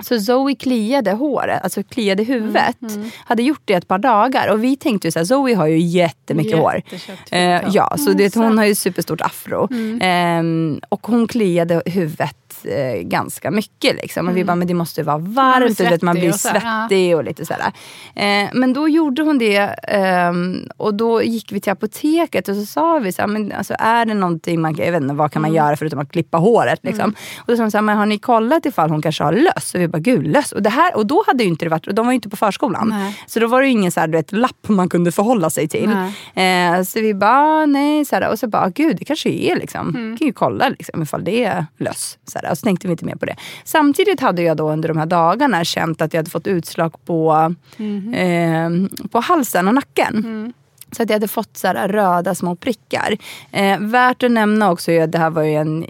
Så 0.00 0.20
Zoe 0.20 0.54
kliade 0.54 1.12
håret, 1.12 1.62
alltså 1.62 1.82
kliade 1.82 2.22
huvudet. 2.22 2.76
Mm, 2.82 3.10
Hade 3.24 3.42
gjort 3.42 3.62
det 3.64 3.74
ett 3.74 3.88
par 3.88 3.98
dagar. 3.98 4.48
Och 4.52 4.64
vi 4.64 4.76
tänkte 4.76 5.08
ju 5.08 5.12
så 5.12 5.18
här, 5.18 5.26
Zoe 5.26 5.54
har 5.54 5.66
ju 5.66 5.78
jättemycket 5.78 6.58
hår. 6.58 6.82
Eh, 7.30 7.62
ja, 7.72 7.94
så 7.96 8.10
Mm, 8.10 8.16
det, 8.16 8.34
hon 8.34 8.58
har 8.58 8.64
ju 8.64 8.74
superstort 8.74 9.20
afro. 9.20 9.68
Mm. 9.70 9.98
Ehm, 10.02 10.80
och 10.88 11.06
hon 11.06 11.28
kliade 11.28 11.82
huvudet 11.86 12.47
eh, 12.64 13.02
ganska 13.02 13.50
mycket. 13.50 13.96
Liksom. 13.96 14.28
Och 14.28 14.36
vi 14.36 14.44
bara, 14.44 14.56
men 14.56 14.68
det 14.68 14.74
måste 14.74 15.02
vara 15.02 15.18
varmt, 15.18 15.78
du 15.78 15.84
vet, 15.84 16.02
man 16.02 16.14
blir 16.14 16.32
svettig 16.32 16.56
och 16.56 16.62
så 16.62 16.88
svettig 16.88 17.16
och 17.16 17.24
lite 17.24 17.46
sådär. 17.46 17.72
Eh, 18.14 18.48
men 18.52 18.72
då 18.72 18.88
gjorde 18.88 19.22
hon 19.22 19.38
det 19.38 19.56
ehm, 19.88 20.68
och 20.76 20.94
då 20.94 21.22
gick 21.22 21.52
vi 21.52 21.60
till 21.60 21.72
apoteket 21.72 22.48
och 22.48 22.56
så 22.56 22.66
sa 22.66 22.98
vi 22.98 23.12
så 23.12 23.22
här, 23.22 23.28
men 23.28 23.52
alltså, 23.52 23.74
är 23.78 24.06
det 24.06 24.14
någonting 24.14 24.60
man 24.60 24.74
jag 24.76 24.92
vet 24.92 25.02
inte, 25.02 25.14
vad 25.14 25.32
kan 25.32 25.42
man 25.42 25.54
göra 25.54 25.76
förutom 25.76 25.98
att 25.98 26.12
klippa 26.12 26.38
håret? 26.38 26.80
Liksom. 26.82 27.14
Och 27.38 27.44
då 27.46 27.56
sa 27.56 27.62
hon 27.62 27.70
så 27.70 27.76
här, 27.76 27.82
men 27.82 27.96
har 27.96 28.06
ni 28.06 28.18
kollat 28.18 28.66
ifall 28.66 28.90
hon 28.90 29.02
kanske 29.02 29.24
har 29.24 29.32
löss? 29.32 29.74
Och 29.74 29.80
vi 29.80 29.88
bara, 29.88 29.98
gud 29.98 30.26
löss? 30.26 30.52
Och, 30.52 30.62
det 30.62 30.70
här, 30.70 30.96
och 30.96 31.06
då 31.06 31.24
hade 31.26 31.44
ju 31.44 31.50
inte 31.50 31.64
det 31.64 31.68
varit, 31.68 31.86
och 31.86 31.94
de 31.94 32.06
var 32.06 32.12
ju 32.12 32.14
inte 32.14 32.28
på 32.28 32.36
förskolan. 32.36 32.88
Nej. 32.88 33.16
Så 33.26 33.40
då 33.40 33.46
var 33.46 33.60
det 33.60 33.66
ju 33.66 33.72
ingen 33.72 33.92
så 33.92 34.00
här, 34.00 34.06
du 34.06 34.12
vet, 34.12 34.32
lapp 34.32 34.68
man 34.68 34.88
kunde 34.88 35.12
förhålla 35.12 35.50
sig 35.50 35.68
till. 35.68 35.90
Eh, 36.34 36.82
så 36.82 37.00
vi 37.00 37.14
bara, 37.14 37.66
nej, 37.66 38.04
så 38.04 38.16
här, 38.16 38.30
och 38.30 38.38
så 38.38 38.48
bara, 38.48 38.68
gud 38.68 38.96
det 38.96 39.04
kanske 39.04 39.28
är 39.28 39.56
liksom. 39.56 39.88
Mm. 39.88 40.16
kan 40.16 40.26
ju 40.26 40.32
kolla 40.32 40.68
liksom, 40.68 41.02
ifall 41.02 41.24
det 41.24 41.44
är 41.44 41.66
löss. 41.78 42.18
Så, 42.24 42.38
och 42.50 42.58
så 42.58 42.64
tänkte 42.64 42.86
vi 42.86 42.90
inte 42.92 43.04
mer 43.04 43.16
på 43.16 43.26
det. 43.26 43.36
Samtidigt 43.64 44.20
hade 44.20 44.42
jag 44.42 44.56
då 44.56 44.70
under 44.70 44.88
de 44.88 44.98
här 44.98 45.06
dagarna 45.06 45.64
känt 45.64 46.02
att 46.02 46.12
jag 46.14 46.18
hade 46.18 46.30
fått 46.30 46.46
utslag 46.46 46.94
på, 47.04 47.54
Mhm. 47.76 48.14
eh, 48.14 49.08
på 49.08 49.20
halsen 49.20 49.68
och 49.68 49.74
nacken. 49.74 50.16
Mm. 50.16 50.52
Så 50.92 51.02
att 51.02 51.10
jag 51.10 51.14
hade 51.14 51.28
fått 51.28 51.56
så 51.56 51.68
röda 51.68 52.34
små 52.34 52.56
prickar. 52.56 53.16
Eh, 53.50 53.78
värt 53.80 54.22
att 54.22 54.30
nämna 54.30 54.70
också 54.70 54.92
är 54.92 55.04
att 55.04 55.12
det 55.12 55.18
här 55.18 55.30
var 55.30 55.42
ju 55.42 55.54
en 55.54 55.86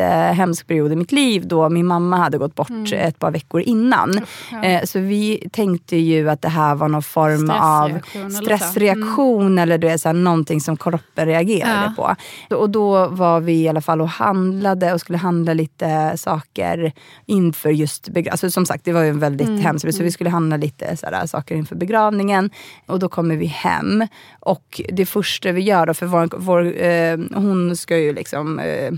jättehemsk 0.00 0.66
period 0.66 0.92
i 0.92 0.96
mitt 0.96 1.12
liv 1.12 1.46
då 1.46 1.68
min 1.68 1.86
mamma 1.86 2.16
hade 2.16 2.38
gått 2.38 2.54
bort 2.54 2.92
ett 2.92 3.18
par 3.18 3.30
veckor 3.30 3.60
innan. 3.60 4.10
Mm. 4.10 4.24
ja. 4.52 4.64
eh, 4.64 4.84
så 4.84 4.98
vi 4.98 5.48
tänkte 5.52 5.96
ju 5.96 6.30
att 6.30 6.42
det 6.42 6.48
här 6.48 6.74
var 6.74 6.88
någon 6.88 7.02
form 7.02 7.50
av 7.50 7.88
Stressreaktion 7.88 9.10
stressreaktion 9.10 9.58
eller 9.58 9.78
du 9.78 9.86
vet, 9.86 10.00
så 10.00 10.08
här, 10.08 10.14
någonting 10.14 10.60
som 10.60 10.76
kroppen 10.76 11.26
reagerade 11.26 11.94
på. 11.96 12.16
Och 12.56 12.70
då 12.70 13.06
var 13.08 13.40
vi 13.40 13.52
i 13.52 13.68
alla 13.68 13.80
fall 13.80 14.00
och 14.00 14.08
handlade 14.08 14.92
och 14.92 15.00
skulle 15.00 15.18
handla 15.18 15.54
lite 15.54 16.12
saker 16.16 16.92
inför 17.26 17.70
just 17.70 18.02
begravningen. 18.02 18.32
Alltså, 18.32 18.50
som 18.50 18.66
sagt, 18.66 18.84
det 18.84 18.92
var 18.92 19.02
ju 19.02 19.08
en 19.08 19.18
väldigt 19.18 19.48
Mm, 19.48 19.60
hemskt 19.60 19.94
så 19.94 20.02
vi 20.02 20.10
skulle 20.10 20.30
handla 20.30 20.56
lite 20.56 20.96
så 20.96 21.06
här, 21.06 21.26
saker 21.26 21.54
inför 21.54 21.76
begravningen. 21.76 22.50
Och 22.86 22.98
då 22.98 23.08
kommer 23.08 23.36
vi 23.36 23.46
hem 23.46 24.06
och 24.40 24.80
det 24.92 25.06
första 25.06 25.52
vi 25.52 25.60
gör 25.60 25.86
då, 25.86 25.94
för 25.94 26.06
vår, 26.06 26.28
vår, 26.36 26.82
eh, 26.82 27.18
hon 27.34 27.76
ska 27.76 27.98
ju 27.98 28.12
liksom 28.12 28.58
eh, 28.58 28.92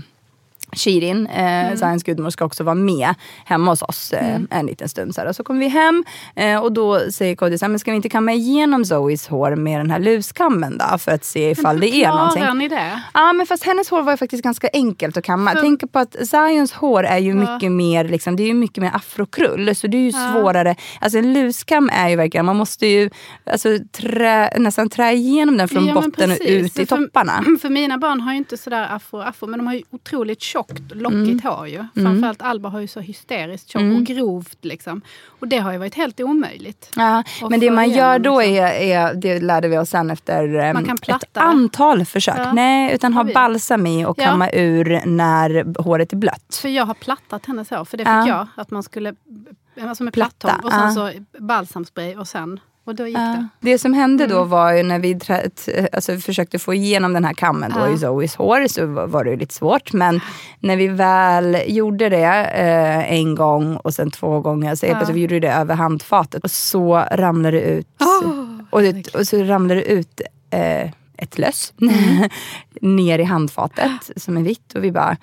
Shirin, 0.75 1.27
eh, 1.27 1.53
Mm. 1.53 1.77
Zayans 1.77 2.03
gudmor, 2.03 2.29
ska 2.29 2.45
också 2.45 2.63
vara 2.63 2.75
med 2.75 3.13
hemma 3.45 3.71
hos 3.71 3.81
oss 3.81 4.13
eh, 4.13 4.39
en 4.49 4.65
liten 4.65 4.89
stund. 4.89 5.15
Så, 5.15 5.21
här. 5.21 5.27
Och 5.27 5.35
så 5.35 5.43
kommer 5.43 5.59
vi 5.59 5.67
hem 5.67 6.03
eh, 6.35 6.57
och 6.63 6.71
då 6.71 6.99
säger 7.11 7.35
Kodjo 7.35 7.57
så 7.57 7.65
här, 7.65 7.69
men 7.69 7.79
ska 7.79 7.91
vi 7.91 7.95
inte 7.95 8.09
kamma 8.09 8.33
igenom 8.33 8.85
Zoes 8.85 9.27
hår 9.27 9.55
med 9.55 9.79
den 9.79 9.91
här 9.91 9.99
luskammen 9.99 10.77
då? 10.77 10.97
För 10.97 11.11
att 11.11 11.25
se 11.25 11.49
ifall 11.49 11.79
det 11.79 11.95
är 11.95 12.07
någonting. 12.09 12.41
Klarar 12.41 12.53
ni 12.53 12.67
det? 12.67 13.01
Ja 13.13 13.33
men 13.33 13.45
fast 13.47 13.63
hennes 13.63 13.89
hår 13.89 14.01
var 14.01 14.13
ju 14.13 14.17
faktiskt 14.17 14.43
ganska 14.43 14.69
enkelt 14.73 15.17
att 15.17 15.23
kamma. 15.23 15.51
För- 15.51 15.59
Tänk 15.61 15.91
på 15.91 15.99
att 15.99 16.15
Zions 16.27 16.73
hår 16.73 17.03
är 17.03 17.17
ju 17.17 17.29
Ja. 17.29 17.35
mycket 17.53 17.71
mer 17.71 18.03
liksom, 18.03 18.35
det 18.35 18.43
är 18.43 18.47
ju 18.47 18.53
mycket 18.53 18.81
mer 18.83 18.91
afrokrull. 18.95 19.75
Så 19.75 19.87
det 19.87 19.97
är 19.97 20.01
ju 20.01 20.09
Ja. 20.09 20.31
svårare. 20.33 20.75
Alltså 21.01 21.17
en 21.19 21.33
luskam 21.33 21.89
är 21.93 22.09
ju 22.09 22.15
verkligen, 22.15 22.45
man 22.45 22.55
måste 22.57 22.87
ju 22.87 23.09
alltså, 23.45 23.69
trä, 23.91 24.53
nästan 24.57 24.89
trä 24.89 25.11
igenom 25.13 25.57
den 25.57 25.67
från 25.67 25.87
Ja, 25.87 25.93
men 25.93 26.03
botten 26.03 26.31
och 26.31 26.37
ut 26.41 26.79
i 26.79 26.85
För- 26.85 26.97
topparna. 26.97 27.43
För 27.61 27.69
mina 27.69 27.97
barn 27.97 28.21
har 28.21 28.31
ju 28.31 28.37
inte 28.37 28.57
sådär 28.57 28.87
afro-afro, 28.95 29.47
men 29.47 29.59
de 29.59 29.67
har 29.67 29.73
ju 29.73 29.83
otroligt 29.91 30.41
tjockt, 30.41 30.62
lockigt 30.89 31.43
Mm. 31.45 31.55
hår 31.55 31.67
ju. 31.67 31.85
Framförallt 32.03 32.41
Alba 32.41 32.69
har 32.69 32.79
ju 32.79 32.87
så 32.87 32.99
hysteriskt 32.99 33.69
tjockt 33.69 33.83
och 33.83 34.03
grovt 34.03 34.57
liksom. 34.65 35.01
Och 35.27 35.47
det 35.47 35.57
har 35.57 35.71
ju 35.71 35.77
varit 35.77 35.95
helt 35.95 36.19
omöjligt. 36.19 36.89
Ja, 36.95 37.23
men 37.49 37.59
det 37.59 37.71
man 37.71 37.89
gör 37.89 38.19
då 38.19 38.39
liksom. 38.39 38.55
är, 38.55 38.71
är, 38.71 39.13
det 39.13 39.39
lärde 39.39 39.67
vi 39.67 39.77
oss 39.77 39.89
sen 39.89 40.09
efter 40.11 40.55
em, 40.55 40.73
Man 40.73 40.85
kan 40.85 40.95
ett 40.95 41.01
platta 41.01 41.27
det. 41.33 41.39
antal 41.39 42.05
försök. 42.05 42.35
Ja. 42.37 42.53
Nej, 42.53 42.95
utan 42.95 43.13
ha 43.13 43.23
balsam 43.23 43.87
i 43.87 44.05
och 44.05 44.15
Ja. 44.19 44.25
kamma 44.25 44.49
ur 44.51 45.01
när 45.05 45.81
håret 45.83 46.13
är 46.13 46.17
blött. 46.17 46.59
För 46.61 46.69
jag 46.69 46.85
har 46.85 46.93
plattat 46.93 47.45
hennes 47.45 47.69
hår, 47.69 47.85
för 47.85 47.97
det 47.97 48.03
fick 48.03 48.07
Ja. 48.11 48.27
jag. 48.27 48.47
Att 48.55 48.71
man 48.71 48.83
skulle, 48.83 49.15
alltså 49.81 50.03
med 50.03 50.13
Platta, 50.13 50.47
platthår 50.47 50.65
och 50.65 50.71
sen 50.73 50.93
så 50.93 51.11
balsamspray 51.39 52.15
och 52.15 52.27
sen, 52.27 52.59
och 52.85 52.95
då 52.95 53.07
gick 53.07 53.17
Ja. 53.17 53.21
det. 53.21 53.47
Det 53.71 53.77
som 53.77 53.93
hände 53.93 54.23
Mm. 54.23 54.35
då 54.37 54.43
var 54.43 54.71
ju 54.73 54.83
när 54.83 54.99
vi 54.99 55.19
t- 55.19 55.87
alltså, 55.93 56.17
försökte 56.17 56.59
få 56.59 56.73
igenom 56.73 57.13
den 57.13 57.25
här 57.25 57.33
kammen 57.33 57.71
då 57.75 57.79
Ja. 57.79 57.89
i 57.93 57.97
Zoes 57.97 58.35
hår 58.35 58.67
så 58.67 58.85
var 58.85 59.23
det 59.23 59.29
ju 59.31 59.37
lite 59.37 59.53
svårt. 59.53 59.93
Men 59.93 60.19
när 60.59 60.75
vi 60.77 60.87
väl 60.87 61.57
gjorde 61.67 62.09
det 62.09 62.45
eh, 62.45 63.13
en 63.13 63.35
gång 63.35 63.75
och 63.75 63.93
sen 63.93 64.11
två 64.11 64.39
gånger, 64.39 64.75
så, 64.75 65.05
så 65.05 65.13
vi 65.13 65.21
gjorde 65.21 65.39
det 65.39 65.53
över 65.53 65.75
handfatet 65.75 66.43
och 66.43 66.51
så 66.51 67.03
ramlade 67.11 67.57
det 67.57 67.63
ut, 67.63 67.87
Åh, 67.99 68.31
och, 68.69 68.81
det, 68.81 69.15
och 69.15 69.27
så 69.27 69.43
ramlade 69.43 69.79
det 69.79 69.85
ut 69.91 70.21
eh, 70.49 70.91
ett 71.17 71.37
löss 71.37 71.73
Mm. 71.81 72.29
ner 72.81 73.19
i 73.19 73.23
handfatet 73.23 73.91
som 74.17 74.37
är 74.37 74.41
vitt 74.41 74.73
och 74.75 74.83
vi 74.83 74.91
bara 74.91 75.17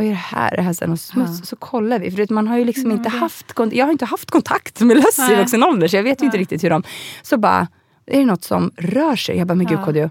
vad 0.00 0.06
är 0.06 0.10
det 0.10 0.16
här? 0.16 0.56
Det 0.56 0.62
här 0.62 0.82
är 0.82 0.86
något 0.86 1.00
smuts. 1.00 1.48
Så 1.48 1.56
kollar 1.56 1.98
vi. 1.98 2.10
För 2.10 2.34
man 2.34 2.48
har 2.48 2.58
ju 2.58 2.64
liksom 2.64 2.92
inte 2.92 3.08
haft, 3.08 3.52
jag 3.72 3.86
har 3.86 3.92
inte 3.92 4.04
haft 4.04 4.30
kontakt 4.30 4.80
med 4.80 4.96
löss 4.96 5.30
i 5.30 5.34
vuxen 5.34 5.62
ålder 5.62 5.88
så 5.88 5.96
jag 5.96 6.02
vet 6.02 6.22
ju 6.22 6.24
inte 6.26 6.38
riktigt 6.38 6.64
hur 6.64 6.70
de... 6.70 6.82
Så 7.22 7.38
bara, 7.38 7.68
är 8.06 8.18
det 8.18 8.24
något 8.24 8.44
som 8.44 8.70
rör 8.76 9.16
sig? 9.16 9.36
Jag 9.36 9.46
bara, 9.46 9.54
men 9.54 9.66
gud 9.66 9.78
Ja. 9.78 9.84
Kodjo. 9.84 10.10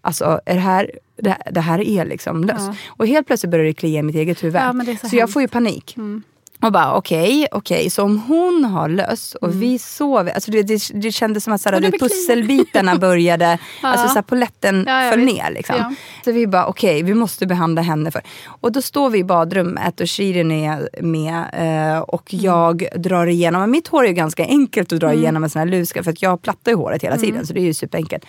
Alltså 0.00 0.40
är 0.46 0.54
det 0.54 0.60
här, 0.60 0.90
det, 1.16 1.36
det 1.50 1.60
här 1.60 1.80
är 1.80 2.04
liksom 2.04 2.44
löss. 2.44 2.62
Ja. 2.66 2.74
Och 2.86 3.06
helt 3.06 3.26
plötsligt 3.26 3.50
börjar 3.50 3.64
det 3.64 3.74
klia 3.74 3.98
i 3.98 4.02
mitt 4.02 4.16
eget 4.16 4.44
huvud. 4.44 4.62
Ja, 4.62 4.96
så 5.00 5.08
så 5.08 5.16
jag 5.16 5.30
får 5.30 5.42
ju 5.42 5.48
panik. 5.48 5.96
Mm. 5.96 6.22
Och 6.64 6.72
bara 6.72 6.94
okej, 6.94 7.46
okej. 7.52 7.90
Så 7.90 8.02
om 8.02 8.18
hon 8.18 8.64
har 8.64 8.88
löss 8.88 9.34
och 9.34 9.62
vi 9.62 9.78
sover. 9.78 10.32
Alltså 10.32 10.50
det, 10.50 10.62
det, 10.62 10.80
det 10.94 11.12
kändes 11.12 11.44
som 11.44 11.52
att 11.52 11.60
såhär, 11.60 11.78
blir 11.80 11.90
pusselbitarna 11.98 12.94
började, 12.98 13.58
Ja. 13.82 13.88
alltså 13.88 14.08
såhär, 14.08 14.22
poletten 14.22 14.84
Ja, 14.88 15.10
föll 15.10 15.20
ner. 15.24 15.50
Liksom. 15.50 15.76
Ja. 15.78 15.94
Så 16.24 16.32
vi 16.32 16.46
bara 16.46 16.66
okej, 16.66 17.02
vi 17.02 17.14
måste 17.14 17.46
behandla 17.46 17.82
henne 17.82 18.10
för. 18.10 18.22
Och 18.60 18.72
då 18.72 18.82
står 18.82 19.10
vi 19.10 19.18
i 19.18 19.24
badrummet 19.24 20.00
och 20.00 20.10
Shirin 20.10 20.50
är 20.52 20.88
med 21.02 21.44
eh, 21.52 21.98
och 21.98 22.34
Mm. 22.34 22.44
jag 22.44 22.86
drar 22.96 23.26
igenom. 23.26 23.60
Men 23.60 23.70
mitt 23.70 23.88
hår 23.88 24.06
är 24.06 24.12
ganska 24.12 24.44
enkelt 24.44 24.92
att 24.92 25.00
dra 25.00 25.12
igenom 25.14 25.40
med 25.40 25.52
sån 25.52 25.60
här 25.60 25.66
luska 25.66 26.02
för 26.02 26.10
att 26.10 26.22
jag 26.22 26.42
plattar 26.42 26.72
ju 26.72 26.76
håret 26.78 27.02
hela 27.04 27.14
Mm. 27.14 27.26
tiden 27.26 27.46
så 27.46 27.52
det 27.52 27.60
är 27.60 27.64
ju 27.64 27.74
superenkelt. 27.74 28.24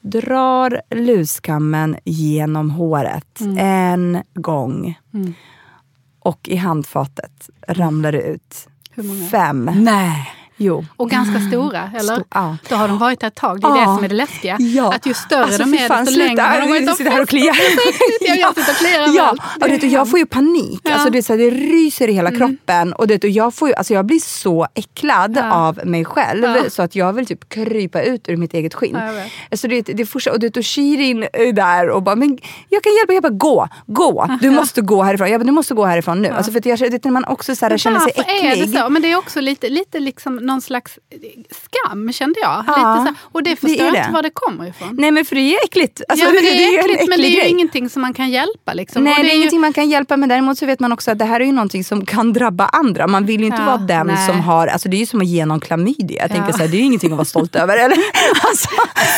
Drar 0.00 0.80
luskammen 0.94 1.96
genom 2.04 2.70
håret 2.70 3.40
Mm. 3.40 3.58
en 3.58 4.22
gång. 4.34 4.98
Och 6.24 6.48
i 6.48 6.56
handfatet 6.56 7.50
ramlar 7.68 8.12
det 8.12 8.22
ut 8.22 8.68
Hur 8.90 9.02
många? 9.02 9.28
fem. 9.28 9.70
Nej. 9.74 10.30
Jo. 10.62 10.84
Och 10.96 11.10
ganska 11.10 11.40
stora, 11.40 11.90
eller? 11.98 12.14
Stor- 12.14 12.24
ja. 12.34 12.56
Då 12.68 12.76
har 12.76 12.88
de 12.88 12.98
varit 12.98 13.20
där 13.20 13.28
ett 13.28 13.34
tag. 13.34 13.60
Det 13.60 13.66
är 13.66 13.70
Ja. 13.70 13.76
det 13.80 13.84
som 13.84 14.04
är 14.04 14.08
det 14.08 14.14
läskiga. 14.14 14.56
Ja. 14.60 14.92
Att 14.94 15.06
ju 15.06 15.14
större 15.14 15.44
Alltså, 15.44 15.62
de 15.62 15.74
är, 15.74 15.88
fan, 15.88 16.04
desto 16.04 16.18
längre 16.18 16.42
har 16.42 16.60
de 16.60 16.68
varit. 16.70 16.86
Jag 16.86 16.96
sitter 16.96 17.10
här 17.10 17.22
och 17.22 17.28
kliar. 17.34 17.56
Jag 18.20 18.36
jag 18.38 18.54
sitter 18.54 18.72
och 18.72 18.76
kliar 18.78 19.08
Ja, 19.16 19.34
och 19.60 19.68
det, 19.68 19.82
jag 19.82 20.10
får 20.10 20.18
ju 20.18 20.26
panik. 20.26 20.80
Ja. 20.84 20.92
Alltså 20.92 21.10
det, 21.10 21.22
så 21.22 21.32
här, 21.32 21.38
det 21.38 21.50
ryser 21.50 22.08
i 22.08 22.12
hela 22.12 22.30
kroppen. 22.30 22.92
Och, 22.92 23.06
det, 23.06 23.24
och 23.24 23.30
jag, 23.30 23.54
får 23.54 23.68
ju, 23.68 23.74
alltså 23.74 23.94
jag 23.94 24.06
blir 24.06 24.18
så 24.20 24.66
äcklad 24.74 25.38
av 25.38 25.80
mig 25.84 26.04
själv 26.04 26.68
så 26.68 26.82
att 26.82 26.96
jag 26.96 27.12
vill 27.12 27.26
typ 27.26 27.48
krypa 27.48 28.02
ut 28.02 28.28
ur 28.28 28.36
mitt 28.36 28.54
eget 28.54 28.74
skinn. 28.74 28.98
Alltså 29.50 29.68
det, 29.68 29.82
det 29.82 30.06
första, 30.06 30.32
och, 30.32 30.40
det, 30.40 30.56
och 30.56 30.66
Shirin 30.66 31.22
är 31.32 31.52
där 31.52 31.90
och 31.90 32.02
bara, 32.02 32.16
men 32.16 32.38
jag 32.68 32.82
kan 32.82 32.92
hjälpa, 32.96 33.12
jag 33.12 33.22
bara 33.22 33.28
gå, 33.28 33.68
gå. 33.86 34.38
Du 34.40 34.50
måste 34.60 34.80
gå 34.80 35.02
härifrån. 35.02 35.30
Jag 35.30 35.40
bara, 35.40 35.44
du 35.46 35.52
måste 35.52 35.74
gå 35.74 35.84
härifrån 35.84 36.22
nu. 36.22 36.28
Alltså 36.28 36.52
för 36.52 36.58
att 36.58 36.66
jag, 36.66 37.00
det, 37.02 37.04
man 37.10 37.24
också 37.24 37.56
så 37.56 37.66
här, 37.66 37.78
känner 37.78 38.00
sig 38.00 38.12
äcklig. 38.16 38.50
är 38.62 38.66
det 38.66 38.78
så? 38.78 38.88
Men 38.88 39.02
det 39.02 39.12
är 39.12 39.16
också 39.16 39.40
lite, 39.40 39.68
lite 39.68 40.00
liksom 40.00 40.36
någon 40.52 40.60
slags 40.60 40.98
skam 41.64 42.12
kände 42.12 42.40
jag. 42.40 42.64
Ja, 42.66 42.72
lite 42.98 43.14
så 43.20 43.28
och 43.32 43.42
det 43.42 43.50
det 43.50 43.56
förstår 43.56 43.82
är 43.82 43.84
jag 43.84 43.94
det. 43.94 43.98
inte 43.98 44.12
var 44.12 44.22
det 44.22 44.30
kommer 44.34 44.66
ifrån. 44.68 44.88
Nej 44.98 45.10
men 45.10 45.24
för 45.24 45.34
det 45.36 45.40
är 45.54 45.64
äckligt. 45.64 46.02
Alltså, 46.08 46.26
ja, 46.26 46.32
men 46.34 46.42
det 46.42 46.48
är 46.64 46.78
en 46.78 46.84
äckligt, 46.84 47.08
men 47.08 47.18
det 47.20 47.26
är 47.26 47.42
ju 47.44 47.48
ingenting 47.48 47.88
som 47.90 48.02
man 48.02 48.14
kan 48.14 48.30
hjälpa. 48.30 48.72
Liksom. 48.74 49.04
Nej, 49.04 49.14
Och 49.18 49.22
det 49.24 49.28
är 49.30 49.32
ju- 49.32 49.36
ingenting 49.38 49.60
man 49.60 49.72
kan 49.72 49.90
hjälpa 49.90 50.16
men 50.16 50.28
däremot 50.28 50.58
så 50.58 50.66
vet 50.66 50.80
man 50.80 50.92
också 50.92 51.10
att 51.10 51.18
det 51.18 51.24
här 51.24 51.40
är 51.40 51.44
ju 51.44 51.52
någonting 51.52 51.84
som 51.84 52.06
kan 52.06 52.32
drabba 52.32 52.66
andra. 52.66 53.06
Man 53.06 53.26
vill 53.26 53.40
ju 53.40 53.46
inte 53.46 53.58
Ja, 53.62 53.66
vara 53.66 53.76
den 53.76 54.06
nej. 54.06 54.26
som 54.26 54.40
har, 54.40 54.66
alltså 54.66 54.88
det 54.88 54.96
är 54.96 54.98
ju 54.98 55.06
som 55.06 55.20
att 55.20 55.26
ge 55.26 55.46
någon 55.46 55.60
klamydia. 55.60 56.22
Jag 56.22 56.30
Ja. 56.30 56.34
tänker 56.34 56.52
så 56.52 56.58
här, 56.58 56.68
det 56.68 56.76
är 56.76 56.78
ju 56.78 56.84
ingenting 56.84 57.12
att 57.12 57.16
vara 57.18 57.24
stolt 57.24 57.56
över. 57.56 57.76
Eller? 57.76 57.96
Alltså, 58.48 58.68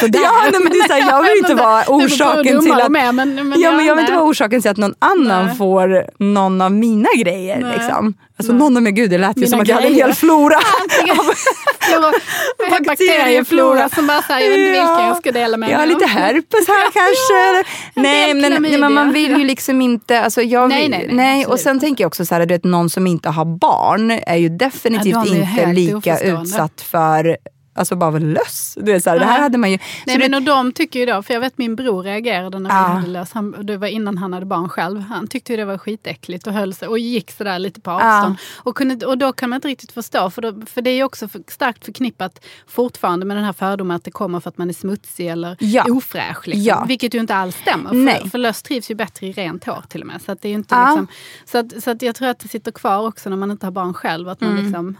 Sådär. 0.00 0.20
ja, 0.22 0.32
nej, 0.52 0.60
men 0.62 0.72
det 0.72 0.78
är 0.78 0.88
så 0.88 0.92
här, 0.94 1.10
jag 1.10 1.22
vill 1.22 1.38
inte 1.38 1.54
vara 1.54 1.82
Det 1.82 1.88
orsaken 1.90 2.60
till 2.62 2.72
att... 2.72 2.80
är, 2.80 3.12
men, 3.12 3.34
men 3.48 3.60
ja, 3.60 3.72
men 3.72 3.86
jag 3.86 3.94
vill 3.94 4.02
inte 4.04 4.12
vara 4.14 4.24
orsaken 4.24 4.62
till 4.62 4.70
att 4.70 4.76
någon 4.76 4.94
annan 4.98 5.46
Nej. 5.46 5.56
får 5.56 6.06
någon 6.22 6.60
av 6.60 6.72
mina 6.72 7.08
grejer. 7.18 7.58
Nej. 7.60 7.78
Liksom. 7.78 8.14
Alltså 8.38 8.52
någon 8.52 8.76
av 8.76 8.82
mina, 8.82 8.90
gud 8.96 9.10
det 9.10 9.18
lät 9.18 9.36
ju 9.36 9.40
Mina 9.40 9.50
som 9.50 9.60
att 9.60 9.68
jag 9.68 9.74
hade 9.76 9.88
en 9.88 9.94
hel 9.94 10.14
flora. 10.14 10.56
Antingen 10.82 11.16
flora, 11.80 12.80
bakterieflora. 12.88 13.88
som 13.88 14.06
bara 14.06 14.22
säger, 14.22 14.40
jag 14.40 14.50
vet 14.50 14.58
inte 14.58 14.70
vilka 14.70 15.06
jag 15.06 15.16
ska 15.16 15.32
dela 15.32 15.56
med 15.56 15.70
Jag 15.70 15.78
har 15.78 15.86
mig 15.86 15.94
av. 15.94 16.00
lite 16.00 16.10
herpes 16.12 16.68
här 16.68 16.90
kanske. 16.92 17.70
nej, 17.94 18.34
men, 18.34 18.62
nej, 18.62 18.78
men 18.78 18.92
man 18.94 19.12
vill 19.12 19.36
ju 19.38 19.44
liksom 19.44 19.82
inte... 19.82 20.20
Alltså 20.20 20.42
jag 20.42 20.68
Nej, 20.68 20.82
vill, 20.82 20.90
nej, 20.90 21.08
nej, 21.10 21.46
och 21.46 21.60
sen 21.60 21.80
tänker 21.80 22.04
jag 22.04 22.08
också 22.08 22.26
så 22.26 22.34
här, 22.34 22.46
du 22.46 22.54
vet, 22.54 22.64
någon 22.64 22.90
som 22.90 23.06
inte 23.06 23.28
har 23.28 23.44
barn 23.44 24.10
är 24.10 24.36
ju 24.36 24.48
definitivt 24.48 25.14
Ja, 25.14 25.24
är 25.26 25.40
inte 25.40 25.66
lika 25.72 26.18
utsatt 26.20 26.80
för 26.80 27.36
alltså 27.74 27.96
bara 27.96 28.10
var 28.10 28.20
löss. 28.20 28.78
Du 28.80 28.92
vet, 28.92 29.02
så 29.04 29.10
här, 29.10 29.18
Det 29.18 29.24
här 29.24 29.40
hade 29.40 29.58
man 29.58 29.70
ju... 29.70 29.78
Nej, 30.06 30.18
men 30.18 30.30
det, 30.30 30.36
och 30.36 30.42
de 30.42 30.72
tycker 30.72 31.00
ju 31.00 31.06
då, 31.06 31.22
för 31.22 31.34
jag 31.34 31.40
vet 31.40 31.58
min 31.58 31.76
bror 31.76 32.02
reagerade 32.02 32.58
när 32.58 32.70
vi 32.70 32.74
hade 32.94 33.06
lös. 33.06 33.32
Han, 33.32 33.66
det 33.66 33.76
var 33.76 33.86
innan 33.88 34.18
han 34.18 34.32
hade 34.32 34.46
barn 34.46 34.68
själv. 34.68 35.00
Han 35.00 35.26
tyckte 35.28 35.52
ju 35.52 35.56
det 35.56 35.64
var 35.64 35.78
skitäckligt 35.78 36.46
och 36.46 36.52
höll 36.52 36.74
sig 36.74 36.88
och 36.88 36.98
gick 36.98 37.30
sådär 37.30 37.58
lite 37.58 37.80
på 37.80 37.90
avstånd. 37.90 38.36
Och, 38.56 38.76
kunde, 38.76 39.06
och 39.06 39.18
då 39.18 39.32
kan 39.32 39.50
man 39.50 39.56
inte 39.56 39.68
riktigt 39.68 39.92
förstå, 39.92 40.30
för, 40.30 40.42
då, 40.42 40.54
för 40.66 40.82
det 40.82 40.90
är 40.90 40.94
ju 40.96 41.04
också 41.04 41.28
för, 41.28 41.42
starkt 41.48 41.84
förknippat 41.84 42.44
fortfarande 42.66 43.26
med 43.26 43.36
den 43.36 43.44
här 43.44 43.52
fördomen 43.52 43.96
att 43.96 44.04
det 44.04 44.10
kommer 44.10 44.40
för 44.40 44.48
att 44.48 44.58
man 44.58 44.68
är 44.68 44.72
smutsig 44.74 45.26
eller 45.26 45.56
Ja. 45.60 45.84
ofräsch. 45.90 46.46
Liksom. 46.48 46.62
Ja. 46.64 46.84
Vilket 46.88 47.14
ju 47.14 47.18
inte 47.20 47.34
alls 47.34 47.56
stämmer. 47.56 47.92
Nej. 47.92 48.20
För, 48.22 48.28
för 48.28 48.38
löss 48.38 48.62
trivs 48.62 48.90
ju 48.90 48.94
bättre 48.94 49.26
i 49.26 49.32
rent 49.32 49.64
hår 49.64 49.84
till 49.88 50.00
och 50.00 50.06
med. 50.06 50.22
Så, 50.22 50.32
att 50.32 50.42
det 50.42 50.48
är 50.48 50.52
inte 50.52 50.74
liksom, 50.88 51.06
så, 51.44 51.58
att, 51.58 51.82
så 51.84 51.90
att 51.90 52.02
jag 52.02 52.14
tror 52.14 52.28
att 52.28 52.38
det 52.38 52.48
sitter 52.48 52.70
kvar 52.72 53.06
också 53.06 53.30
när 53.30 53.36
man 53.36 53.50
inte 53.50 53.66
har 53.66 53.70
barn 53.70 53.94
själv. 53.94 54.28
Att 54.28 54.40
man 54.40 54.50
Mm. 54.50 54.64
liksom, 54.64 54.96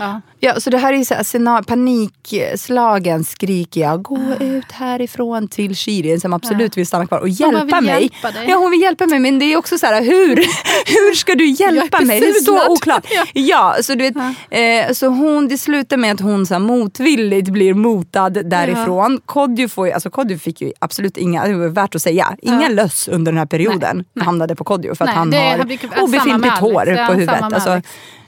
ja. 0.00 0.20
ja, 0.40 0.60
så 0.60 0.70
det 0.70 0.78
här 0.78 0.92
är 0.92 0.96
ju 0.96 1.04
så 1.04 1.14
här, 1.14 1.62
panikslagen 1.62 3.24
skriker 3.24 3.80
jag, 3.80 4.02
gå 4.02 4.34
ut 4.40 4.72
härifrån 4.72 5.48
till 5.48 5.74
Shirin 5.76 6.20
som 6.20 6.32
absolut 6.32 6.76
vill 6.76 6.86
stanna 6.86 7.06
kvar 7.06 7.18
och 7.18 7.28
hjälpa 7.28 7.64
vill 7.64 7.86
mig. 7.86 8.02
hjälpa 8.02 8.30
dig. 8.30 8.48
Ja, 8.48 8.56
hon 8.56 8.70
vill 8.70 8.80
hjälpa 8.80 9.06
mig 9.06 9.18
men 9.18 9.38
det 9.38 9.44
är 9.44 9.56
också 9.56 9.78
så 9.78 9.86
här, 9.86 10.02
hur, 10.02 10.36
hur 10.86 11.14
ska 11.14 11.34
du 11.34 11.46
hjälpa 11.46 12.00
mig? 12.00 12.20
Det 12.20 12.26
är 12.26 12.44
så 12.44 12.72
oklart. 12.72 13.06
Ja. 13.10 13.24
Ja, 13.32 13.76
så 13.82 13.94
du 13.94 14.04
vet, 14.10 14.16
eh, 14.50 14.92
så 14.92 15.06
hon, 15.06 15.48
det 15.48 15.58
slutar 15.58 15.96
med 15.96 16.12
att 16.12 16.20
hon 16.20 16.46
så 16.46 16.54
här, 16.54 16.58
motvilligt 16.58 17.48
blir 17.48 17.74
motad 17.74 18.50
därifrån. 18.50 19.20
Kodjo, 19.26 19.68
får 19.68 19.86
ju, 19.86 19.92
alltså 19.92 20.10
Kodjo 20.10 20.38
fick 20.38 20.60
ju 20.60 20.72
absolut 20.78 21.16
inga, 21.16 21.46
det 21.46 21.54
var 21.54 21.68
värt 21.68 21.94
att 21.94 22.02
säga, 22.02 22.36
inga 22.42 22.68
löss 22.68 23.08
under 23.08 23.32
den 23.32 23.38
här 23.38 23.46
perioden 23.46 24.04
hamnade 24.20 24.56
på 24.56 24.64
Kodjo 24.64 24.94
för 24.94 25.04
att 25.04 25.26
Nej, 25.26 25.50
han 25.50 25.60
har 25.60 26.02
obefintligt 26.02 26.58
hår 26.58 26.88
Ja, 26.88 27.06
på 27.06 27.12
huvudet. 27.12 27.42
Alltså. 27.42 27.82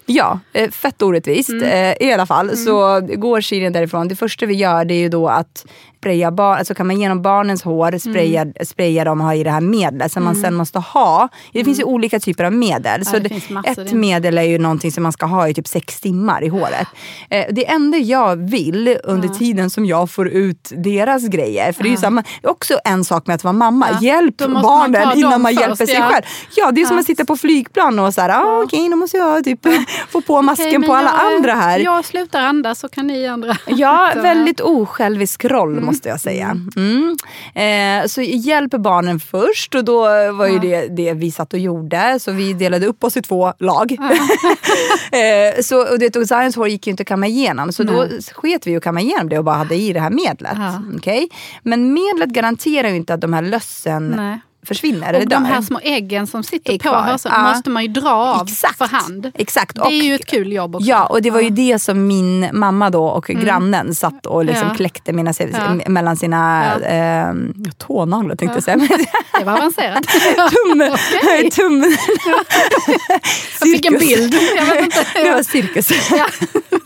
Ja, 0.07 0.41
eh, 0.53 0.71
fett 0.71 1.03
orättvist. 1.03 1.53
Eh, 1.63 1.93
I 2.09 2.13
alla 2.13 2.27
fall 2.27 2.57
så 2.57 3.01
går 3.01 3.41
Shirin 3.41 3.73
därifrån. 3.73 4.09
Det 4.09 4.17
första 4.17 4.47
vi 4.47 4.55
gör 4.55 4.85
det 4.85 4.95
är 4.95 5.01
ju 5.01 5.09
då 5.09 5.29
att 5.29 5.67
spraya 6.03 6.31
barn, 6.31 6.59
alltså 6.59 6.75
kan 6.75 6.87
man 6.87 7.01
genom 7.01 7.23
barnens 7.23 7.63
hår 7.63 7.99
spraya, 7.99 8.47
spraya 8.65 9.05
dem 9.05 9.21
och 9.21 9.27
ha 9.27 9.35
i 9.35 9.45
det 9.45 9.51
här 9.51 9.61
medlet 9.61 10.13
som 10.13 10.25
man 10.25 10.37
sen 10.37 10.55
måste 10.55 10.79
ha. 10.79 11.29
Det 11.53 11.65
finns 11.65 11.81
ju 11.81 11.85
olika 11.85 12.21
typer 12.21 12.45
av 12.45 12.53
medel. 12.53 13.05
så 13.05 13.19
det 13.19 13.31
ett 13.65 13.93
medel 13.93 14.39
är 14.39 14.43
ju 14.43 14.59
någonting 14.59 14.93
som 14.93 15.03
man 15.03 15.13
ska 15.13 15.27
ha 15.27 15.49
i 15.49 15.55
typ 15.55 15.69
sex 15.69 16.01
timmar 16.01 16.45
i 16.45 16.49
håret. 16.49 16.89
Eh, 17.31 17.45
det 17.51 17.69
enda 17.69 17.99
jag 17.99 18.37
vill 18.37 18.99
under 19.05 19.29
tiden 19.29 19.71
som 19.71 19.87
jag 19.87 20.11
får 20.11 20.29
ut 20.29 20.73
deras 20.77 21.29
grejer, 21.29 21.73
för 21.73 21.83
det 21.83 21.89
är 21.89 21.91
ju 21.91 21.97
samma, 21.97 22.25
också 22.43 22.79
en 22.85 23.05
sak 23.05 23.27
med 23.27 23.35
att 23.35 23.45
vara 23.45 23.53
mamma. 23.53 23.89
Ja. 23.91 23.99
Hjälp 24.01 24.41
måste 24.41 24.49
man 24.49 24.63
barnen 24.63 25.19
innan 25.19 25.43
man 25.43 25.55
hjälper 25.55 25.87
sig 25.87 25.95
ja. 25.95 26.09
själv. 26.09 26.25
Ja, 26.57 26.71
det 26.73 26.81
är 26.81 26.87
som 26.87 26.99
att 26.99 27.07
sitta 27.07 27.25
på 27.25 27.37
flygplan 27.37 27.99
och 27.99 28.15
såhär, 28.15 28.29
ah, 28.29 28.63
okej 28.63 28.89
då 28.89 28.97
måste 28.97 29.17
jag 29.17 29.45
typ 29.45 29.61
få 30.09 30.21
på 30.21 30.43
masken 30.43 30.71
men 30.71 30.83
på 30.83 30.95
alla 30.95 31.13
jag, 31.23 31.37
andra 31.37 31.53
här. 31.55 31.79
Jag 31.79 32.05
slutar 32.05 32.43
andas 32.43 32.79
så 32.79 32.89
kan 32.89 33.07
ni 33.07 33.27
andra. 33.27 33.57
Ja, 33.67 34.13
väldigt 34.17 34.61
osjälvisk 34.61 35.45
roll 35.45 35.92
måste 35.93 36.09
jag 36.09 36.21
säga. 36.21 36.57
Mm. 36.77 37.17
Eh, 37.55 38.07
så 38.07 38.23
hjälp 38.23 38.71
barnen 38.71 39.21
först 39.21 39.75
och 39.75 39.85
då 39.85 40.01
var 40.33 40.47
ju 40.47 40.59
det 40.59 40.89
det 40.89 41.13
vi 41.15 41.31
satt 41.31 41.53
och 41.53 41.59
gjorde. 41.59 42.19
Så 42.21 42.33
vi 42.33 42.53
delade 42.53 42.87
upp 42.87 43.05
oss 43.05 43.17
i 43.17 43.23
två 43.23 43.53
lag. 43.59 43.93
eh, 45.13 45.63
så, 45.63 45.93
och 45.93 45.99
det, 45.99 46.17
och 46.17 46.29
Zions 46.29 46.57
hår 46.57 46.69
gick 46.69 46.87
ju 46.87 46.91
inte 46.91 47.01
att 47.01 47.09
kamma 47.09 47.27
igenom 47.27 47.73
så 47.73 47.83
då 47.83 48.07
sket 48.33 48.67
vi 48.67 48.77
att 48.77 48.83
kamma 48.83 49.01
igenom 49.01 49.29
det 49.29 49.39
och 49.39 49.45
bara 49.45 49.57
hade 49.57 49.75
i 49.75 49.93
det 49.93 50.01
här 50.01 50.11
medlet. 50.11 50.57
Ja. 50.57 50.83
Okej? 50.97 51.29
Men 51.63 51.95
medlet 51.95 52.29
garanterar 52.29 52.89
ju 52.89 52.97
inte 52.97 53.15
att 53.15 53.21
de 53.21 53.33
här 53.33 53.43
lössen 53.43 54.09
Nej. 54.17 54.41
Försvinner 54.67 55.21
Och 55.21 55.29
de 55.29 55.45
här 55.45 55.63
små 55.63 55.81
äggen 55.83 56.27
som 56.27 56.43
sitter 56.43 56.79
på 56.79 56.89
hörseln 56.95 57.35
Ja. 57.37 57.43
måste 57.43 57.71
man 57.71 57.83
ju 57.83 57.89
dra 57.89 58.11
av 58.11 58.47
Exakt. 58.49 58.79
för 58.79 58.85
hand. 58.85 59.31
Exakt. 59.35 59.75
Det 59.75 59.83
är 59.83 60.03
ju 60.03 60.15
ett 60.15 60.27
kul 60.27 60.53
jobb 60.53 60.77
också. 60.77 60.89
Ja, 60.89 61.07
och 61.07 61.23
det 61.23 61.31
var 61.31 61.41
ju 61.41 61.51
det 61.51 61.79
som 61.79 62.07
min 62.07 62.49
mamma 62.53 62.91
då 62.91 63.05
och 63.07 63.25
grannen 63.25 63.95
satt 63.95 64.27
och 64.27 64.45
liksom 64.45 64.69
Ja. 64.69 64.75
kläckte 64.75 65.13
mina, 65.13 65.33
Ja. 65.39 65.89
mellan 65.91 66.17
sina 66.17 66.65
Ja. 66.83 66.87
eh, 66.87 67.35
tånaglar 67.79 68.37
tänkte 68.37 68.57
jag 68.57 68.65
säga. 68.65 68.77
Men 68.77 68.89
Det 69.39 69.45
var 69.45 69.53
avancerat. 69.53 70.03
tum, 70.53 70.83
Okej. 70.93 71.51
tum, 71.51 71.97
Jag 73.61 73.69
fick 73.73 73.87
en 73.87 73.99
bild. 73.99 74.35
Jag 74.57 74.67
vet 74.67 74.85
inte. 74.85 75.07
Det 75.15 75.33
var 75.33 75.43
cirkus. 75.43 75.91
Ja, 76.11 76.27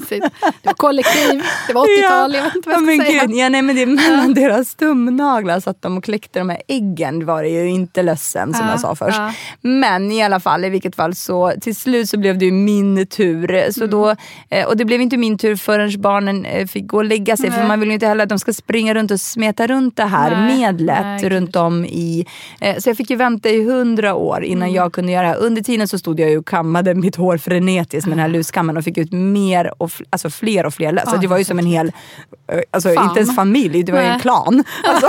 det 0.08 0.30
var 0.62 0.72
kollektiv, 0.74 1.42
det 1.66 1.72
var 1.72 1.82
80-tal, 1.86 2.34
jag 2.34 2.42
vet 2.42 2.54
inte 2.56 2.68
vad 2.68 2.76
ja, 2.76 2.80
jag 2.80 2.86
men 2.86 2.96
ska 2.96 3.06
säga. 3.12 3.26
gud, 3.26 3.36
ja, 3.36 3.48
nej, 3.48 3.62
men 3.62 3.76
det 3.76 3.82
är 3.82 3.86
mellan 3.86 4.34
deras 4.34 4.74
tumnaglar 4.74 5.60
satt 5.60 5.82
de 5.82 5.98
och 5.98 6.04
kläckte 6.04 6.38
de 6.38 6.48
här 6.50 6.62
äggen. 6.68 7.26
Var 7.26 7.42
det 7.42 7.48
ju 7.48 7.65
inte 7.68 8.02
lössen 8.02 8.54
som 8.54 8.66
Ja, 8.66 8.70
jag 8.72 8.80
sa 8.80 8.94
först. 8.94 9.18
ja. 9.18 9.32
Men 9.60 10.12
i 10.12 10.22
alla 10.22 10.40
fall, 10.40 10.64
i 10.64 10.68
vilket 10.68 10.96
fall 10.96 11.14
så 11.14 11.52
till 11.60 11.76
slut 11.76 12.08
så 12.08 12.18
blev 12.18 12.38
det 12.38 12.44
ju 12.44 12.52
min 12.52 13.06
tur. 13.06 13.70
Så 13.72 13.80
Mm. 13.80 13.90
då, 13.90 14.14
eh, 14.50 14.66
och 14.66 14.76
det 14.76 14.84
blev 14.84 15.00
inte 15.00 15.16
min 15.16 15.38
tur 15.38 15.56
förrän 15.56 16.00
barnen 16.00 16.44
eh, 16.44 16.66
fick 16.66 16.86
gå 16.86 16.96
och 16.96 17.04
lägga 17.04 17.36
sig. 17.36 17.50
För 17.50 17.58
Nej. 17.58 17.68
man 17.68 17.80
vill 17.80 17.88
ju 17.88 17.94
inte 17.94 18.06
heller 18.06 18.22
att 18.22 18.28
de 18.28 18.38
ska 18.38 18.52
springa 18.52 18.94
runt 18.94 19.10
och 19.10 19.20
smeta 19.20 19.66
runt 19.66 19.96
det 19.96 20.04
här 20.04 20.30
Nej, 20.30 20.58
medlet 20.58 21.04
nej, 21.04 21.28
runt 21.28 21.56
om 21.56 21.84
i... 21.84 22.26
Eh, 22.60 22.76
så 22.78 22.88
jag 22.90 22.96
fick 22.96 23.10
ju 23.10 23.16
vänta 23.16 23.48
i 23.48 23.64
hundra 23.64 24.14
år 24.14 24.44
innan 24.44 24.62
Mm. 24.68 24.74
jag 24.74 24.92
kunde 24.92 25.12
göra 25.12 25.22
det 25.22 25.28
här. 25.28 25.36
Under 25.36 25.62
tiden 25.62 25.88
så 25.88 25.98
stod 25.98 26.20
jag 26.20 26.30
ju 26.30 26.38
och 26.38 26.46
kammade 26.48 26.94
mitt 26.94 27.16
hår 27.16 27.38
frenetiskt 27.38 28.06
med 28.06 28.16
den 28.18 28.22
här 28.22 28.28
luskammen 28.28 28.76
och 28.76 28.84
fick 28.84 28.98
ut 28.98 29.12
mer 29.12 29.72
och 29.82 29.90
alltså 30.10 30.30
fler 30.30 30.66
och 30.66 30.74
fler 30.74 30.92
löss. 30.92 31.04
Ja, 31.12 31.16
det 31.18 31.26
var 31.26 31.38
ju 31.38 31.44
som 31.44 31.58
en 31.58 31.66
hel, 31.66 31.92
alltså 32.70 32.94
Fam. 32.94 33.08
inte 33.08 33.20
ens 33.20 33.36
familj, 33.36 33.82
det 33.82 33.92
var 33.92 34.00
ju 34.00 34.06
en 34.06 34.20
klan. 34.20 34.64
Alltså, 34.84 35.08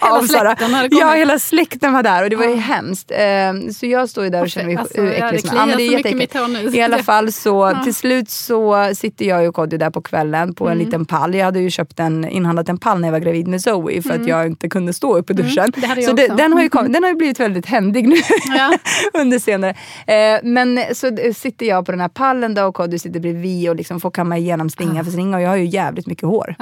Hela 0.00 0.16
av 0.18 0.22
släkten 0.22 0.74
hade 0.74 0.88
kommit. 0.88 1.00
Ja, 1.02 1.12
hela 1.12 1.38
släkten 1.38 1.85
var 1.92 2.02
där 2.02 2.24
och 2.24 2.30
det 2.30 2.36
var 2.36 2.44
ju 2.44 2.56
hemskt. 2.56 3.10
Eh, 3.10 3.70
så 3.72 3.86
jag 3.86 4.08
står 4.08 4.24
ju 4.24 4.30
där 4.30 4.42
och 4.42 4.50
känner 4.50 4.66
mig 4.66 4.76
Alltså, 4.76 5.02
ja, 5.02 5.10
äcklig 5.10 5.32
det 5.32 5.40
som 5.40 5.50
kliar 5.50 5.66
men 5.66 5.76
mycket 5.76 5.90
i 5.90 5.92
jätteäckligt. 5.92 6.74
I 6.74 6.82
alla 6.82 6.98
fall 6.98 7.32
så 7.32 7.72
till 7.84 7.94
slut 7.94 8.30
så 8.30 8.90
sitter 8.94 9.24
jag 9.24 9.48
och 9.48 9.54
Kodjo 9.54 9.78
där 9.78 9.90
på 9.90 10.02
kvällen 10.02 10.54
på 10.54 10.68
en 10.68 10.78
liten 10.78 11.04
pall. 11.04 11.34
Jag 11.34 11.44
hade 11.44 11.60
ju 11.60 11.70
köpt 11.70 12.00
en, 12.00 12.28
inhandlat 12.28 12.68
en 12.68 12.78
pall 12.78 13.00
när 13.00 13.08
jag 13.08 13.12
var 13.12 13.18
gravid 13.20 13.48
med 13.48 13.62
Zoe 13.62 14.02
för 14.02 14.14
att 14.14 14.26
jag 14.26 14.46
inte 14.46 14.68
kunde 14.68 14.92
stå 14.92 15.16
upp 15.18 15.30
i 15.30 15.32
duschen. 15.32 15.72
det 15.76 15.86
hade 15.86 16.00
jag 16.00 16.10
så 16.10 16.16
det, 16.16 16.28
den, 16.28 16.52
har 16.52 16.62
ju 16.62 16.68
kommit, 16.68 16.92
den 16.92 17.02
har 17.02 17.10
ju 17.10 17.16
blivit 17.16 17.40
väldigt 17.40 17.66
händig 17.66 18.08
nu 18.08 18.16
Ja. 18.56 18.78
under 19.20 19.38
senare. 19.38 19.70
Eh, 20.06 20.40
men 20.42 20.80
så 20.94 21.16
sitter 21.34 21.66
jag 21.66 21.86
på 21.86 21.92
den 21.92 22.00
här 22.00 22.08
pallen 22.08 22.54
då 22.54 22.64
och 22.64 22.74
Kodjo 22.74 22.98
sitter 22.98 23.20
bredvid 23.20 23.68
och 23.68 23.76
liksom 23.76 24.00
får 24.00 24.10
kamma 24.10 24.38
igenom 24.38 24.70
slinga 24.70 25.04
för 25.04 25.10
slinga 25.10 25.36
och 25.36 25.42
jag 25.42 25.48
har 25.48 25.56
ju 25.56 25.66
jävligt 25.66 26.06
mycket 26.06 26.24
hår. 26.24 26.54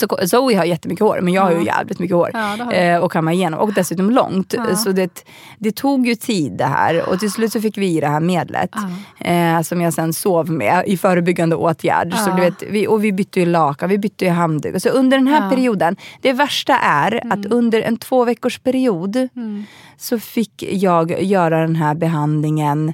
Ja. 0.00 0.08
Så 0.20 0.26
Zoe 0.28 0.56
har 0.56 0.64
jättemycket 0.64 1.02
hår 1.06 1.18
men 1.22 1.32
jag 1.34 1.42
har 1.42 1.52
ju 1.52 1.64
jävligt 1.64 1.98
mycket 1.98 2.16
hår. 2.16 2.30
Ja, 2.32 2.72
eh, 2.72 2.98
och 2.98 3.12
kamma 3.12 3.32
igenom 3.32 3.60
och 3.60 3.72
dessutom 3.74 4.10
långt. 4.10 4.54
Så 4.84 4.92
det, 4.92 5.24
det 5.58 5.72
tog 5.76 6.06
ju 6.06 6.14
tid 6.14 6.52
det 6.52 6.64
här 6.64 7.08
och 7.08 7.20
till 7.20 7.30
slut 7.30 7.52
så 7.52 7.60
fick 7.60 7.78
vi 7.78 7.96
i 7.96 8.00
det 8.00 8.08
här 8.08 8.20
medlet. 8.20 8.70
Eh, 9.20 9.60
som 9.60 9.80
jag 9.80 9.92
sen 9.94 10.12
sov 10.12 10.50
med 10.50 10.82
i 10.86 10.96
förebyggande 10.96 11.56
åtgärd. 11.56 12.14
Så 12.14 12.30
Ja. 12.30 12.34
du 12.36 12.40
vet, 12.42 12.62
vi, 12.70 12.86
och 12.86 13.04
vi 13.04 13.12
bytte 13.12 13.40
ju 13.40 13.46
lakan, 13.46 13.88
vi 13.88 13.98
bytte 13.98 14.24
ju 14.24 14.30
handduk. 14.30 14.82
Så 14.82 14.88
under 14.88 15.18
den 15.18 15.26
här 15.26 15.44
Ja. 15.44 15.50
perioden, 15.50 15.96
det 16.22 16.32
värsta 16.32 16.78
är 16.78 17.32
att 17.32 17.46
under 17.46 17.80
en 17.82 17.96
två 17.96 18.24
veckors 18.24 18.58
period 18.58 19.28
så 19.96 20.18
fick 20.18 20.62
jag 20.72 21.22
göra 21.22 21.60
den 21.60 21.76
här 21.76 21.94
behandlingen 21.94 22.92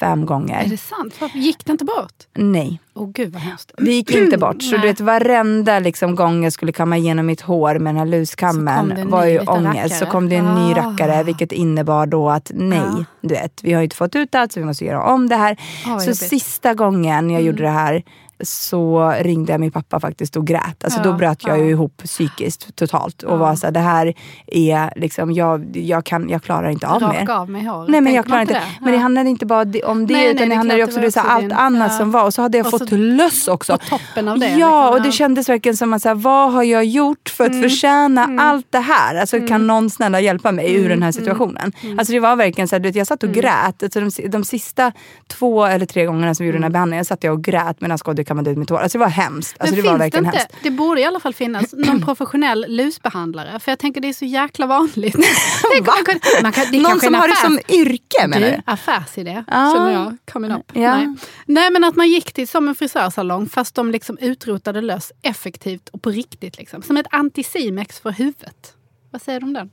fem 0.00 0.22
Är 0.22 0.26
gånger. 0.26 0.66
det 0.68 0.76
sant? 0.76 1.14
Varför 1.20 1.38
gick 1.38 1.64
det 1.64 1.72
inte 1.72 1.84
bort? 1.84 2.14
Nej. 2.34 2.80
Åh 2.94 3.08
gud 3.14 3.32
vad 3.32 3.42
hemskt. 3.42 3.72
Det 3.78 3.90
gick 3.92 4.10
inte 4.10 4.38
bort. 4.46 4.62
Så 4.62 4.76
du 4.76 4.82
vet 4.82 5.00
varenda 5.00 5.78
liksom, 5.78 6.14
gång 6.14 6.44
jag 6.44 6.52
skulle 6.52 6.72
kamma 6.72 6.96
igenom 6.96 7.26
mitt 7.26 7.40
hår 7.40 7.78
med 7.78 7.94
den 7.94 7.98
här 7.98 8.06
luskammen 8.06 8.92
en 8.92 9.10
var 9.10 9.24
ju 9.24 9.38
ångest. 9.40 9.98
Så 9.98 10.06
kom 10.06 10.28
det 10.28 10.36
en 10.36 10.54
ny 10.54 10.72
Ah. 10.72 10.74
rackare 10.76 11.22
vilket 11.22 11.52
innebar 11.52 12.06
då 12.06 12.30
att 12.30 12.50
nej, 12.54 12.78
Ja. 12.78 13.04
du 13.20 13.28
vet, 13.34 13.60
vi 13.62 13.72
har 13.72 13.80
ju 13.80 13.84
inte 13.84 13.96
fått 13.96 14.16
ut 14.16 14.34
allt 14.34 14.52
så 14.52 14.60
vi 14.60 14.66
måste 14.66 14.84
göra 14.84 15.02
om 15.02 15.28
det 15.28 15.36
här. 15.36 15.52
Ah, 15.52 15.58
så 15.84 15.90
jobbigt. 15.90 16.06
Mm. 16.06 16.14
sista 16.14 16.74
gången 16.74 17.30
jag 17.30 17.42
gjorde 17.42 17.62
det 17.62 17.68
här 17.70 18.02
så 18.40 19.12
ringde 19.20 19.52
jag 19.52 19.60
min 19.60 19.70
pappa 19.70 20.00
faktiskt 20.00 20.36
och 20.36 20.46
grät. 20.46 20.84
Alltså, 20.84 20.98
Ja, 20.98 21.04
Då 21.04 21.12
bröt 21.12 21.44
jag 21.46 21.58
ja. 21.58 21.62
ju 21.64 21.70
ihop 21.70 21.96
psykiskt 22.04 22.76
totalt 22.76 23.22
och 23.22 23.32
Ja. 23.32 23.36
var 23.36 23.54
så 23.54 23.66
här, 23.66 23.72
det 23.72 23.80
här 23.80 24.14
är 24.46 24.92
liksom, 24.96 25.32
jag, 25.32 25.76
jag, 25.76 26.04
kan, 26.04 26.28
jag 26.28 26.42
klarar 26.42 26.68
inte 26.70 26.88
av 26.88 27.02
mer. 27.02 27.30
Av 27.30 27.50
mig 27.50 27.64
håret. 27.64 27.88
Nej 27.90 28.00
men 28.00 28.14
jag 28.14 28.26
klarar 28.26 28.40
inte. 28.40 28.54
det? 28.54 28.62
Men 28.80 28.92
det 28.92 28.98
handlade 28.98 29.30
inte 29.30 29.46
bara 29.46 29.60
om 29.60 29.66
det 30.06 30.14
Nej, 30.14 30.24
nej, 30.24 30.26
utan 30.34 30.36
det 30.48 30.54
det 30.54 30.56
handlade 30.56 30.84
också 30.84 31.00
om 31.00 31.10
allt 31.16 31.40
din- 31.42 31.52
annat 31.52 31.96
som 31.96 32.10
var. 32.10 32.24
Och 32.24 32.34
så 32.34 32.42
hade 32.42 32.58
jag 32.58 32.66
Och 32.66 32.70
fått 32.70 32.88
så- 32.88 32.96
löss 32.96 33.48
också. 33.48 33.78
På 33.78 33.84
toppen 33.84 34.28
av 34.28 34.38
det. 34.38 34.48
Ja, 34.48 34.90
och 34.90 35.02
det 35.02 35.12
kändes 35.12 35.48
verkligen 35.48 35.76
som 35.76 35.92
att 35.92 36.02
så 36.02 36.08
här, 36.08 36.14
vad 36.16 36.52
har 36.52 36.62
jag 36.62 36.84
gjort 36.84 37.28
för 37.28 37.44
att 37.44 37.50
Mm. 37.50 37.62
förtjäna 37.62 38.36
allt 38.42 38.66
det 38.70 38.78
här? 38.78 39.14
Alltså, 39.20 39.46
Kan 39.46 39.66
någon 39.66 39.90
snälla 39.90 40.20
hjälpa 40.20 40.52
mig 40.52 40.72
ur 40.74 40.78
Mm. 40.78 40.88
den 40.90 41.02
här 41.02 41.12
situationen? 41.12 41.72
Alltså, 41.98 42.12
det 42.12 42.20
var 42.20 42.36
verkligen 42.36 42.68
så 42.68 42.74
här, 42.74 42.80
du 42.80 42.88
vet, 42.88 42.96
jag 42.96 43.06
satt 43.06 43.22
och 43.22 43.30
grät. 43.32 43.82
Alltså, 43.82 44.00
de, 44.00 44.28
de 44.28 44.44
sista 44.44 44.92
två 45.28 45.64
eller 45.64 45.86
tre 45.86 46.04
gångerna 46.06 46.34
som 46.34 46.44
vi 46.44 46.48
gjorde 46.48 46.56
den 46.58 46.62
här 46.62 46.70
behandlingen 46.70 47.04
satt 47.04 47.24
jag 47.24 47.34
och 47.34 47.44
grät 47.44 47.80
medan 47.80 47.98
Skodjo 47.98 48.24
kammade 48.28 48.50
ut 48.50 48.58
mitt 48.58 48.70
hår. 48.70 48.78
Alltså, 48.78 48.98
det 48.98 49.04
var 49.04 49.10
hemskt. 49.10 49.56
Alltså, 49.60 49.74
Men 49.76 49.84
det 49.84 49.88
finns 49.90 50.12
det 50.12 50.18
inte, 50.18 50.38
hemskt. 50.38 50.54
det 50.62 50.70
borde 50.70 51.00
i 51.00 51.04
alla 51.04 51.20
fall 51.20 51.34
finnas 51.34 51.72
någon 51.72 52.02
professionell 52.04 52.64
lusbehandlare. 52.68 53.60
För 53.60 53.72
jag 53.72 53.78
tänker 53.78 54.00
det 54.00 54.08
är 54.08 54.12
så 54.12 54.24
jäkla 54.24 54.66
vanligt. 54.66 55.16
Man 55.86 56.04
kan, 56.04 56.20
man 56.42 56.52
kan, 56.52 56.64
det 56.72 56.80
Någon 56.80 57.00
som 57.00 57.14
har 57.14 57.28
det 57.28 57.36
som 57.36 57.58
yrke 57.68 58.26
menar 58.28 58.46
Du, 58.50 58.62
affärsidé, 58.66 59.44
Ja. 59.46 59.72
känner 59.76 59.92
jag. 59.92 60.16
Coming 60.32 60.52
up. 60.52 60.72
Ja. 60.74 60.96
Nej. 60.96 61.14
Nej, 61.46 61.70
men 61.70 61.84
att 61.84 61.96
man 61.96 62.08
gick 62.08 62.32
till 62.32 62.48
som 62.48 62.68
en 62.68 62.74
frisörsalong 62.74 63.48
fast 63.48 63.74
de 63.74 63.90
liksom 63.90 64.18
utrotade 64.18 64.80
löss 64.80 65.12
effektivt 65.22 65.88
och 65.88 66.02
på 66.02 66.10
riktigt. 66.10 66.58
Liksom. 66.58 66.82
Som 66.82 66.96
ett 66.96 67.06
anticimex 67.10 68.00
för 68.00 68.10
huvudet. 68.10 68.74
Vad 69.10 69.22
säger 69.22 69.40
du 69.40 69.46
om 69.46 69.52
den? 69.52 69.70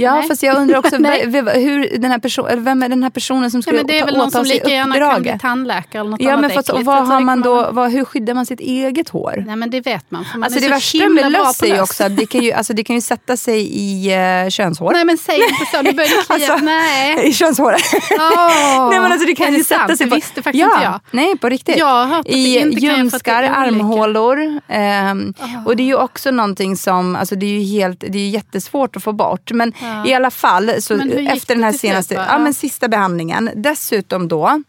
Ja, 0.00 0.14
Nej. 0.14 0.28
fast 0.28 0.42
jag 0.42 0.56
undrar 0.56 0.78
också 0.78 0.96
hur 0.96 1.98
den 1.98 2.10
här 2.10 2.18
person, 2.18 2.64
vem 2.64 2.82
är 2.82 2.88
den 2.88 3.02
här 3.02 3.10
personen 3.10 3.50
som 3.50 3.58
Ja, 3.58 3.62
skulle 3.62 3.76
men 3.76 3.86
det 3.86 3.98
är 3.98 4.04
väl 4.06 4.16
någon 4.16 4.30
som 4.30 4.44
lika 4.44 4.68
gärna 4.68 4.96
kan 4.98 5.22
bli 5.22 5.38
tandläkare 5.40 6.00
eller 6.00 6.10
något 6.10 6.20
Ja, 6.22 6.36
men 6.36 6.50
fast, 6.50 6.68
äckligt. 6.68 6.86
vad 6.86 7.06
har 7.08 7.18
det 7.18 7.24
man 7.24 7.40
då, 7.42 7.68
vad, 7.72 7.90
hur 7.92 8.04
skyddar 8.04 8.34
man 8.34 8.46
sitt 8.46 8.60
eget 8.60 9.08
hår? 9.08 9.44
Nej 9.46 9.56
men 9.56 9.70
det 9.70 9.80
vet 9.80 10.10
man. 10.10 10.24
Man 10.34 10.42
Alltså 10.44 10.58
är 10.58 10.62
det 10.62 10.68
värsta 10.68 11.08
med 11.08 11.32
löss 11.32 11.62
är 11.62 11.66
ju 11.66 11.80
också 11.80 12.04
att 12.04 12.16
det 12.16 12.26
kan 12.26 12.40
ju, 12.40 12.52
alltså 12.52 12.72
det 12.72 12.84
kan 12.84 12.96
ju 12.96 13.02
sätta 13.02 13.36
sig 13.36 13.68
i 13.72 14.14
uh, 14.44 14.50
könshår. 14.50 14.92
Nej 14.92 15.04
men 15.04 15.18
säg 15.18 15.34
inte 15.36 15.66
så, 15.76 15.82
nu 15.82 15.92
börjar 15.92 16.08
det. 16.08 16.14
Alltså, 16.34 16.56
Nej. 16.64 17.28
I 17.28 17.32
könshåret. 17.32 17.80
Åh, 18.18 18.88
Nej 18.90 19.00
men 19.00 19.12
alltså 19.12 19.26
det 19.26 19.34
kan 19.34 19.52
ju 19.52 19.58
det 19.58 19.64
sätta 19.64 19.96
sig 19.96 20.06
Det 20.06 20.10
på... 20.10 20.14
visste 20.16 20.42
faktiskt 20.42 20.60
ja, 20.64 20.74
inte 20.74 20.84
jag. 20.84 21.00
Nej, 21.10 21.38
på 21.38 21.48
riktigt. 21.48 21.78
Jag 21.78 21.86
har 21.86 22.04
hört 22.06 22.26
det 22.26 22.32
I 22.32 22.60
det 22.64 22.80
ljumskar, 22.80 23.42
armhålor. 23.42 24.60
ehm, 24.68 25.34
Och 25.66 25.76
det 25.76 25.82
är 25.82 25.86
ju 25.86 25.94
också 25.96 26.30
någonting 26.30 26.76
som, 26.76 27.16
alltså 27.16 27.34
det 27.34 27.46
är 27.46 27.60
ju 27.60 27.78
helt, 27.78 28.00
det 28.00 28.18
är 28.18 28.22
ju 28.22 28.28
jättesvårt 28.28 28.96
att 28.96 29.02
få 29.04 29.12
bort. 29.12 29.50
Men 29.52 29.72
Ja. 29.82 29.89
I 30.06 30.14
alla 30.14 30.30
fall, 30.30 30.70
så 30.82 30.94
efter 30.94 31.54
den 31.54 31.64
här 31.64 31.72
senaste, 31.72 32.14
ja, 32.14 32.38
men 32.38 32.54
sista 32.54 32.88
behandlingen. 32.88 33.50
Dessutom 33.56 34.28
då, 34.28 34.62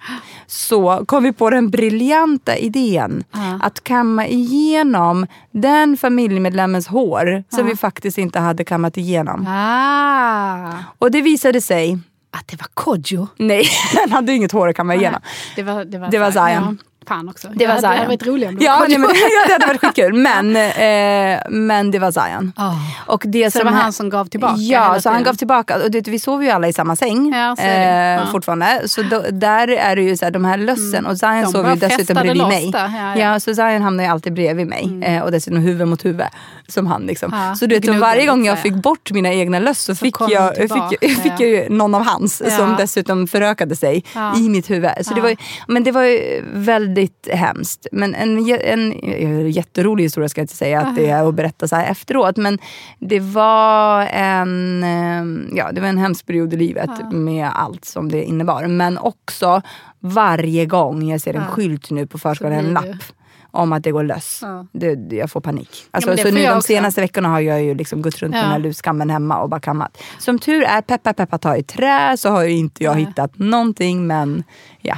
så 0.48 1.04
kom 1.08 1.24
vi 1.24 1.34
på 1.34 1.50
den 1.50 1.70
briljanta 1.70 2.58
idén 2.58 3.24
Ja. 3.32 3.60
att 3.62 3.84
kamma 3.84 4.28
igenom 4.28 5.28
den 5.52 5.98
familjemedlemmens 5.98 6.88
hår 6.88 7.44
som 7.50 7.66
vi 7.68 7.76
faktiskt 7.76 8.18
inte 8.18 8.40
hade 8.40 8.64
kammat 8.64 8.98
igenom. 8.98 9.48
Ah, 9.48 10.74
Och 11.00 11.12
det 11.12 11.22
visade 11.22 11.62
sig, 11.62 12.00
att 12.32 12.48
det 12.48 12.60
var 12.62 12.68
Kodjo. 12.74 13.28
nej, 13.38 13.66
den 13.94 14.12
hade 14.12 14.34
inget 14.34 14.52
hår 14.52 14.68
att 14.70 14.76
kamma 14.76 14.96
igenom. 14.96 15.22
Det 15.56 15.64
var, 15.64 15.86
det 15.86 15.98
var, 15.98 16.12
Det 16.12 16.20
var 16.20 16.32
Zion. 16.32 16.78
Fan 17.12 17.30
också. 17.30 17.48
Det 17.56 17.68
var 17.68 17.78
Zion. 17.78 17.92
Det 17.92 17.98
hade 17.98 18.08
varit 18.08 18.28
roligt 18.28 18.50
om 18.50 18.56
det 18.56 18.66
Ja, 18.66 18.72
var 18.80 18.88
nej, 18.88 18.98
Kodjo. 18.98 19.00
men, 19.08 19.16
ja, 19.16 19.48
det 19.48 19.54
hade 19.54 19.68
varit 19.68 19.82
skitkul. 19.82 20.14
Men, 20.28 20.56
eh, 20.56 21.40
men 21.50 21.92
det 21.92 22.00
var 22.00 22.12
Zion. 22.12 22.54
Ah. 22.56 22.74
Och 23.06 23.24
det 23.26 23.52
Så 23.52 23.60
det 23.60 23.66
var 23.66 23.72
han 23.72 23.94
som 23.94 24.10
gav 24.10 24.26
tillbaka 24.26 24.56
Ja, 24.58 25.02
så 25.02 25.10
han 25.10 25.24
gav 25.24 25.34
tillbaka. 25.34 25.84
Och 25.84 25.92
det, 25.92 26.08
vi 26.08 26.20
sov 26.20 26.44
ju 26.44 26.50
alla 26.50 26.68
i 26.68 26.74
samma 26.74 26.96
säng 26.96 27.34
Ja, 27.34 27.56
så 27.56 27.64
eh, 27.64 27.92
Ja. 28.16 28.26
fortfarande. 28.32 28.82
Så 28.86 29.02
då, 29.02 29.24
där 29.32 29.68
är 29.68 29.96
det 29.96 30.02
ju 30.02 30.18
så 30.18 30.26
här, 30.26 30.32
de 30.32 30.46
här 30.46 30.58
lössen. 30.58 31.06
Och 31.06 31.18
Zion 31.18 31.42
De 31.44 31.52
sov 31.52 31.70
ju 31.70 31.76
dessutom 31.76 32.16
bredvid 32.16 32.48
mig. 32.48 32.72
där, 32.72 33.16
ja, 33.16 33.40
så 33.40 33.56
Zion 33.56 33.82
hamnade 33.82 34.04
ju 34.08 34.12
alltid 34.14 34.34
bredvid 34.34 34.68
mig. 34.68 35.02
Eh, 35.04 35.22
och 35.24 35.32
dessutom 35.32 35.60
huvud 35.60 35.88
mot 35.88 36.06
huvud. 36.06 36.28
Som 36.68 36.88
han 36.88 37.02
liksom. 37.02 37.56
Så 37.60 37.66
du 37.66 37.76
vet, 37.76 37.86
så 37.86 37.94
varje 37.94 38.26
gång 38.26 38.46
jag 38.46 38.58
ja. 38.58 38.62
fick 38.62 38.74
bort 38.74 39.12
mina 39.12 39.34
egna 39.34 39.60
löss 39.60 39.80
så, 39.80 39.96
fick, 39.96 40.16
kom 40.16 40.30
jag, 40.32 40.56
fick, 40.56 40.72
jag, 41.02 41.12
fick 41.24 41.32
jag 41.40 41.50
ju 41.50 41.70
någon 41.70 41.96
av 41.96 42.04
hans. 42.06 42.56
Som 42.58 42.76
dessutom 42.78 43.28
förökade 43.28 43.76
sig 43.76 44.04
i 44.38 44.50
mitt 44.50 44.70
huvud. 44.70 44.92
Så 45.02 45.14
det 45.14 45.22
var, 45.22 45.36
men 45.68 45.84
det 45.84 45.92
var 45.92 46.04
ju 46.04 46.44
väldigt 46.54 47.01
hemskt. 47.32 47.88
Men 47.92 48.16
en, 48.16 48.50
en, 48.50 48.94
en 49.04 49.52
jätterolig 49.52 50.04
historia 50.04 50.30
ska 50.30 50.42
jag 50.42 50.44
inte 50.44 50.56
säga 50.56 50.82
att 50.82 50.96
det 50.96 51.10
är 51.10 51.28
att 51.28 51.36
berätta 51.36 51.68
så 51.68 51.76
här 51.76 51.92
efteråt. 51.92 52.38
Men 52.38 52.60
det 53.00 53.20
var 53.20 54.06
en, 54.12 54.84
eh, 54.84 55.58
ja, 55.58 55.72
det 55.72 55.82
var 55.82 55.88
en 55.88 55.98
hemsk 55.98 56.26
period 56.26 56.54
i 56.54 56.58
livet 56.58 56.90
med 57.12 57.50
allt 57.54 57.86
som 57.86 58.12
det 58.12 58.24
innebar. 58.24 58.68
Men 58.68 58.98
också 58.98 59.62
varje 60.00 60.66
gång 60.66 61.10
jag 61.10 61.22
ser 61.22 61.34
en 61.34 61.46
skylt 61.48 61.90
nu 61.92 62.08
på 62.08 62.18
förskolan, 62.18 62.54
en 62.54 62.74
lapp 62.74 63.04
om 63.52 63.74
att 63.74 63.84
det 63.84 63.92
går 63.92 64.04
löss. 64.04 64.40
Ja. 64.42 64.66
Det, 64.72 65.16
jag 65.16 65.32
får 65.32 65.42
panik. 65.42 65.70
Alltså, 65.92 66.12
det 66.12 66.18
så 66.18 66.32
nu 66.32 66.42
de 66.42 66.48
också. 66.50 66.62
senaste 66.62 67.02
veckorna 67.02 67.30
har 67.30 67.40
jag 67.40 67.64
ju 67.64 67.76
liksom 67.76 68.02
gått 68.02 68.18
runt 68.18 68.32
med 68.32 68.40
Ja. 68.40 68.44
den 68.44 68.52
här 68.52 68.60
luskammen 68.60 69.10
hemma 69.10 69.42
och 69.42 69.50
bara 69.50 69.60
kammat. 69.60 69.98
Som 70.20 70.40
tur 70.40 70.64
är, 70.64 70.82
peppa 70.82 71.14
peppa 71.14 71.38
ta 71.38 71.58
i 71.58 71.64
trä, 71.64 72.18
så 72.18 72.30
har 72.30 72.44
ju 72.44 72.52
inte 72.52 72.84
jag 72.84 72.96
Nej. 72.96 73.06
hittat 73.06 73.38
någonting. 73.40 74.08
Men 74.08 74.44
ja. 74.82 74.98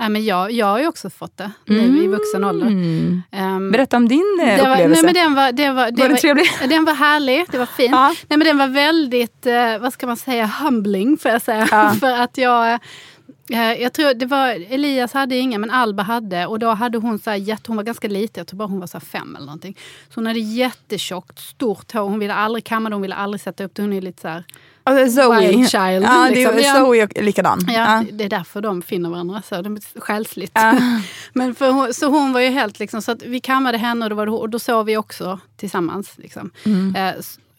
Nej, 0.00 0.08
men 0.08 0.24
jag, 0.24 0.52
jag 0.52 0.66
har 0.66 0.78
ju 0.78 0.86
också 0.86 1.10
fått 1.10 1.36
det 1.36 1.50
nu 1.64 2.04
i 2.04 2.06
vuxen 2.06 2.44
ålder. 2.44 2.66
Mm. 2.66 3.22
Ehm, 3.30 3.70
Berätta 3.70 3.96
om 3.96 4.08
din 4.08 4.38
var, 4.38 4.52
upplevelse. 4.58 4.88
nej, 4.88 5.02
men 5.02 5.14
den 5.14 5.34
var, 5.34 5.52
det 5.52 5.70
var, 5.70 5.90
det 5.90 6.02
Var 6.02 6.08
den 6.08 6.18
trevlig? 6.18 6.44
Den 6.68 6.84
var 6.84 6.94
härlig, 6.94 7.46
det 7.50 7.58
var 7.58 7.66
fint. 7.66 7.90
Ja. 7.90 8.14
Nej, 8.28 8.38
men 8.38 8.40
den 8.40 8.58
var 8.58 8.68
väldigt, 8.68 9.46
eh, 9.46 9.78
vad 9.80 9.92
ska 9.92 10.06
man 10.06 10.16
säga, 10.16 10.46
humbling 10.46 11.18
får 11.18 11.30
jag 11.30 11.42
säga. 11.42 11.68
Ja. 11.70 11.94
För 12.00 12.10
att 12.10 12.38
jag, 12.38 12.72
eh, 13.50 13.72
jag 13.72 13.92
tror 13.92 14.14
det 14.14 14.26
var, 14.26 14.48
Elias 14.48 15.12
hade 15.12 15.36
inga 15.36 15.58
men 15.58 15.70
Alba 15.70 16.02
hade 16.02 16.46
och 16.46 16.58
då 16.58 16.68
hade 16.68 16.98
hon 16.98 17.18
så 17.18 17.30
här, 17.30 17.36
jätte, 17.36 17.62
hon 17.66 17.76
var 17.76 17.84
ganska 17.84 18.08
liten, 18.08 18.40
jag 18.40 18.46
tror 18.46 18.58
bara 18.58 18.68
hon 18.68 18.80
var 18.80 18.86
så 18.86 19.00
fem 19.00 19.36
eller 19.36 19.46
någonting. 19.46 19.78
Så 20.08 20.14
hon 20.14 20.26
hade 20.26 20.40
jättetjockt, 20.40 21.38
stort 21.38 21.92
hår, 21.92 22.00
hon 22.00 22.18
ville 22.18 22.34
aldrig 22.34 22.64
kamma 22.64 22.88
det, 22.88 22.94
hon 22.94 23.02
ville 23.02 23.14
aldrig 23.14 23.40
sätta 23.40 23.64
upp 23.64 23.74
det. 23.74 23.82
Hon 23.82 23.92
är 23.92 24.00
lite 24.00 24.22
så 24.22 24.28
här, 24.28 24.44
Alltså, 24.98 25.22
Zoe. 25.22 25.40
Wild 25.40 25.70
child, 25.70 26.04
Ja, 26.04 26.24
det 26.28 26.34
liksom. 26.34 26.58
är, 26.58 26.62
Ja. 26.62 26.74
Zoe 26.74 27.08
är 27.14 27.22
likadan. 27.22 27.60
Ja, 27.66 27.72
Ja. 27.72 28.04
Det 28.12 28.24
är 28.24 28.28
därför 28.28 28.60
de 28.60 28.82
finner 28.82 29.10
varandra 29.10 29.42
så, 29.48 29.62
de 29.62 29.76
är 29.76 30.00
själsligt. 30.00 30.50
Ja. 30.54 30.74
Men 31.32 31.54
för 31.54 31.70
hon, 31.70 31.94
så 31.94 32.06
hon 32.06 32.32
var 32.32 32.40
ju 32.40 32.48
helt 32.48 32.78
liksom, 32.78 33.02
så 33.02 33.12
att 33.12 33.22
vi 33.22 33.40
kammade 33.40 33.78
henne 33.78 34.04
och 34.04 34.10
då, 34.10 34.16
var 34.16 34.26
det, 34.26 34.32
och 34.32 34.50
då 34.50 34.58
sov 34.58 34.86
vi 34.86 34.96
också 34.96 35.40
tillsammans. 35.56 36.12
Liksom. 36.16 36.50
Mm. 36.64 36.94
Eh, 36.96 37.14